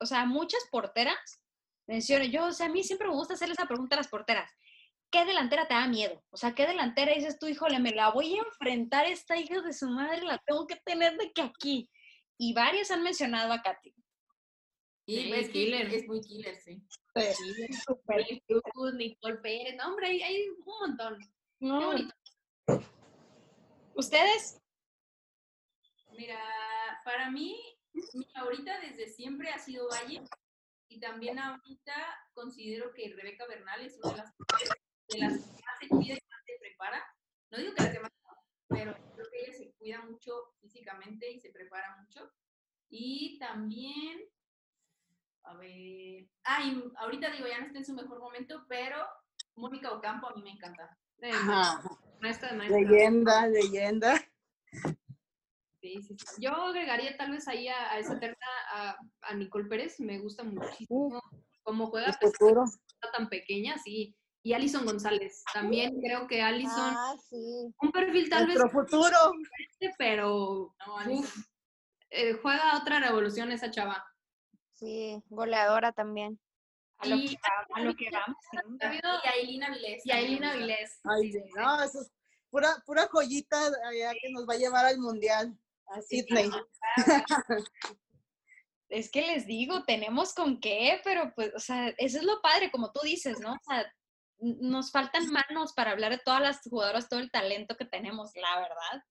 o 0.00 0.06
sea, 0.06 0.26
muchas 0.26 0.64
porteras, 0.70 1.40
menciono, 1.88 2.24
yo, 2.24 2.46
o 2.46 2.52
sea, 2.52 2.66
a 2.66 2.68
mí 2.68 2.84
siempre 2.84 3.08
me 3.08 3.14
gusta 3.14 3.34
hacerle 3.34 3.54
esa 3.54 3.66
pregunta 3.66 3.96
a 3.96 3.98
las 3.98 4.06
porteras. 4.06 4.48
¿Qué 5.10 5.24
delantera 5.24 5.66
te 5.66 5.74
da 5.74 5.88
miedo? 5.88 6.22
O 6.30 6.36
sea, 6.36 6.54
¿qué 6.54 6.68
delantera 6.68 7.14
dices 7.14 7.36
tú, 7.40 7.48
híjole, 7.48 7.80
me 7.80 7.90
la 7.90 8.10
voy 8.12 8.32
a 8.36 8.42
enfrentar 8.42 9.06
esta 9.06 9.36
hija 9.36 9.60
de 9.60 9.72
su 9.72 9.88
madre, 9.90 10.22
la 10.22 10.38
tengo 10.46 10.68
que 10.68 10.76
tener 10.76 11.16
de 11.18 11.32
que 11.32 11.42
aquí? 11.42 11.90
Y 12.38 12.52
varias 12.54 12.92
han 12.92 13.02
mencionado 13.02 13.52
a 13.52 13.60
Katy. 13.60 13.92
Y 15.06 15.16
Sí, 15.16 15.32
es 15.32 15.48
killer. 15.48 15.92
es 15.92 16.06
muy 16.06 16.20
killer, 16.20 16.54
sí. 16.60 16.80
Super 17.84 18.24
Cruz, 18.46 18.94
Nicole 18.94 19.38
Pérez, 19.38 19.74
no, 19.74 19.88
hombre, 19.88 20.06
hay, 20.10 20.22
hay 20.22 20.48
un 20.48 20.64
montón. 20.64 21.18
Qué 21.58 21.66
bonito. 21.66 22.14
¿Ustedes? 23.96 24.60
Mira, 26.18 26.36
para 27.04 27.30
mí, 27.30 27.56
mi 27.92 28.24
favorita 28.34 28.80
desde 28.80 29.06
siempre 29.06 29.50
ha 29.50 29.58
sido 29.60 29.88
Valle. 29.88 30.20
Y 30.88 30.98
también 30.98 31.38
ahorita 31.38 31.94
considero 32.32 32.92
que 32.92 33.14
Rebeca 33.14 33.46
Bernal 33.46 33.82
es 33.82 33.96
una 34.02 34.10
de 34.10 34.16
las, 34.16 34.34
de 34.36 35.18
las 35.20 35.32
que 35.38 35.62
más 35.62 35.78
se 35.78 35.88
cuida 35.88 36.14
y 36.14 36.22
más 36.28 36.44
se 36.44 36.58
prepara. 36.58 37.04
No 37.52 37.58
digo 37.58 37.72
que 37.72 37.84
las 37.84 37.92
demás 37.92 38.10
no, 38.24 38.30
pero 38.66 38.96
creo 39.14 39.26
que 39.30 39.40
ella 39.42 39.52
se 39.52 39.72
cuida 39.74 40.02
mucho 40.02 40.54
físicamente 40.60 41.30
y 41.30 41.38
se 41.38 41.50
prepara 41.50 41.96
mucho. 42.00 42.28
Y 42.88 43.38
también, 43.38 44.18
a 45.44 45.54
ver, 45.54 46.26
ah, 46.42 46.64
y 46.64 46.82
ahorita 46.96 47.30
digo, 47.30 47.46
ya 47.46 47.60
no 47.60 47.66
está 47.66 47.78
en 47.78 47.86
su 47.86 47.94
mejor 47.94 48.18
momento, 48.18 48.64
pero 48.68 49.06
Mónica 49.54 49.92
Ocampo 49.92 50.26
a 50.26 50.34
mí 50.34 50.42
me 50.42 50.50
encanta. 50.50 50.98
Ajá. 51.22 51.80
maestra 52.20 52.50
de 52.50 52.56
maestra. 52.56 52.80
Leyenda, 52.80 53.46
leyenda. 53.46 54.28
Sí, 55.88 56.02
sí, 56.02 56.16
sí. 56.18 56.42
Yo 56.42 56.52
agregaría 56.54 57.16
tal 57.16 57.30
vez 57.30 57.48
ahí 57.48 57.68
a, 57.68 57.92
a 57.92 57.98
esa 57.98 58.18
terna 58.18 58.36
a, 58.72 58.96
a 59.22 59.34
Nicole 59.34 59.68
Pérez, 59.68 59.98
me 60.00 60.18
gusta 60.18 60.44
muchísimo 60.44 61.22
cómo 61.62 61.86
juega, 61.88 62.06
pesar 62.08 62.30
futuro. 62.32 62.64
tan 63.12 63.28
pequeña, 63.28 63.78
sí. 63.78 64.14
Y 64.42 64.52
Alison 64.52 64.84
González, 64.86 65.42
también 65.52 66.00
creo 66.00 66.26
que 66.26 66.40
Alison, 66.42 66.72
Ah, 66.78 67.14
sí. 67.28 67.74
un 67.82 67.92
perfil 67.92 68.28
tal 68.30 68.46
vez 68.46 68.56
Nuestro 68.56 68.80
futuro. 68.82 69.16
diferente, 69.32 69.94
pero 69.98 70.74
No, 70.86 71.12
uf, 71.12 71.36
eh, 72.10 72.34
juega 72.40 72.78
otra 72.78 73.00
revolución 73.00 73.50
esa 73.52 73.70
chava. 73.70 74.04
Sí, 74.74 75.20
goleadora 75.28 75.92
también. 75.92 76.38
A 76.98 77.06
lo 77.08 77.16
Y- 77.16 77.28
que, 77.30 77.36
a 77.74 77.80
lo 77.80 77.94
que 77.94 78.10
vamos. 78.10 78.36
Y 79.24 79.28
a 79.28 79.30
Elina 79.32 79.70
Vilés. 79.70 80.06
y 80.06 80.10
a 80.12 80.18
Elina. 80.20 80.54
Vilés. 80.54 81.00
Ay, 81.04 81.32
sí, 81.32 81.32
sí, 81.32 81.38
sí. 81.44 81.50
no, 81.56 81.82
eso 81.82 82.00
es 82.00 82.12
pura, 82.50 82.68
pura 82.86 83.06
joyita 83.08 83.58
allá 83.88 84.12
que 84.20 84.30
nos 84.32 84.48
va 84.48 84.54
a 84.54 84.58
llevar 84.58 84.86
al 84.86 84.98
mundial. 84.98 85.56
A 85.88 86.02
Sydney. 86.02 86.50
Es 88.90 89.10
que 89.10 89.20
les 89.20 89.46
digo, 89.46 89.84
tenemos 89.84 90.32
con 90.32 90.60
qué, 90.60 90.98
pero 91.04 91.34
pues, 91.34 91.52
o 91.54 91.58
sea, 91.58 91.88
eso 91.98 92.18
es 92.18 92.24
lo 92.24 92.40
padre, 92.40 92.70
como 92.70 92.90
tú 92.90 93.00
dices, 93.02 93.38
¿no? 93.38 93.52
O 93.52 93.58
sea, 93.68 93.92
nos 94.38 94.90
faltan 94.90 95.26
manos 95.30 95.74
para 95.74 95.90
hablar 95.90 96.10
de 96.12 96.22
todas 96.24 96.40
las 96.40 96.62
jugadoras, 96.62 97.08
todo 97.08 97.20
el 97.20 97.30
talento 97.30 97.76
que 97.76 97.84
tenemos, 97.84 98.30
la 98.34 98.60
verdad. 98.60 99.04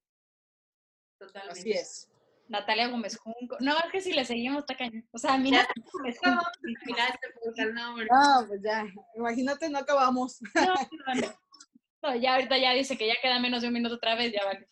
Totalmente. 1.19 1.59
Así 1.59 1.71
es. 1.71 2.09
Natalia 2.47 2.87
Gómez 2.87 3.17
Junco. 3.17 3.57
No, 3.59 3.77
es 3.77 3.91
que 3.91 4.01
si 4.01 4.13
le 4.13 4.25
seguimos 4.25 4.61
está 4.61 4.75
cañón. 4.75 5.07
O 5.11 5.17
sea, 5.17 5.37
mira, 5.37 5.59
Natalia 5.59 5.91
Gómez 5.91 6.19
¿Cómo 6.23 6.35
Junco. 6.37 6.45
vamos 6.45 6.57
a 6.57 6.61
terminar 6.61 7.19
este? 7.43 7.65
No. 7.73 7.97
No, 7.97 8.47
pues 8.47 8.61
ya. 8.63 8.85
Imagínate, 9.15 9.69
no 9.69 9.79
acabamos. 9.79 10.39
No, 10.55 10.73
no, 10.73 11.21
no. 11.21 11.39
No, 12.03 12.15
ya 12.15 12.35
ahorita 12.35 12.57
ya 12.57 12.73
dice 12.73 12.97
que 12.97 13.07
ya 13.07 13.15
queda 13.21 13.39
menos 13.39 13.61
de 13.61 13.67
un 13.67 13.73
minuto 13.73 13.95
otra 13.95 14.15
vez, 14.15 14.31
ya 14.31 14.45
vale. 14.45 14.67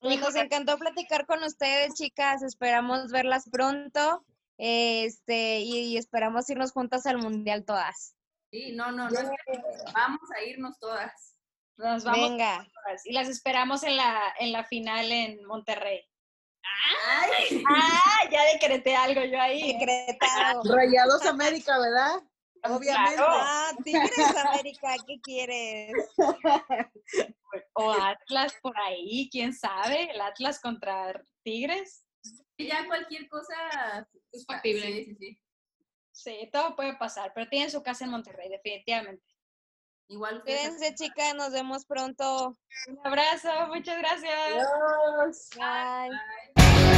Y 0.00 0.16
nos 0.16 0.34
encantó 0.36 0.78
platicar 0.78 1.26
con 1.26 1.42
ustedes, 1.42 1.94
chicas. 1.94 2.42
Esperamos 2.42 3.10
verlas 3.10 3.48
pronto. 3.50 4.24
Este, 4.58 5.60
y, 5.60 5.78
y 5.86 5.96
esperamos 5.96 6.48
irnos 6.50 6.72
juntas 6.72 7.06
al 7.06 7.18
mundial 7.18 7.64
todas. 7.64 8.14
Sí, 8.50 8.72
no, 8.72 8.90
no, 8.92 9.08
no. 9.08 9.20
Vamos 9.94 10.30
a 10.36 10.42
irnos 10.42 10.78
todas. 10.78 11.36
Nos 11.76 12.02
vamos 12.02 12.30
Venga. 12.30 12.66
todas 12.74 13.06
y 13.06 13.12
las 13.12 13.28
esperamos 13.28 13.84
en 13.84 13.96
la, 13.96 14.20
en 14.40 14.50
la 14.50 14.64
final 14.64 15.12
en 15.12 15.44
Monterrey. 15.44 16.04
Ah, 16.64 18.28
ya 18.30 18.44
decreté 18.52 18.96
algo 18.96 19.24
yo 19.24 19.40
ahí. 19.40 19.70
¿eh? 19.70 19.78
Decretado. 19.78 20.62
Rayados 20.74 21.24
América, 21.26 21.78
¿verdad? 21.78 22.22
Obviamente. 22.64 23.16
Claro. 23.16 23.26
Ah, 23.30 23.70
Tigres 23.84 24.36
América, 24.46 24.94
¿qué 25.06 25.20
quieres? 25.22 25.92
O 27.74 27.90
Atlas 27.92 28.54
por 28.60 28.78
ahí, 28.78 29.28
quién 29.30 29.52
sabe, 29.52 30.10
el 30.10 30.20
Atlas 30.20 30.60
contra 30.60 31.22
Tigres. 31.42 32.04
Ya 32.58 32.86
cualquier 32.86 33.28
cosa 33.28 34.08
Es 34.32 34.44
factible. 34.44 34.86
Sí, 34.86 35.04
sí, 35.04 35.16
sí. 35.18 35.40
Sí, 36.10 36.50
todo 36.52 36.74
puede 36.74 36.96
pasar, 36.96 37.32
pero 37.32 37.48
tienen 37.48 37.70
su 37.70 37.82
casa 37.82 38.04
en 38.04 38.10
Monterrey, 38.10 38.48
definitivamente. 38.48 39.24
Igual. 40.08 40.42
Cuídense, 40.42 40.94
chicas. 40.94 41.34
Nos 41.34 41.52
vemos 41.52 41.84
pronto. 41.84 42.58
Un 42.88 42.98
abrazo, 43.04 43.50
muchas 43.68 43.98
gracias. 43.98 44.34
Adiós. 44.34 45.50
Bye. 45.54 46.94
Y 46.94 46.97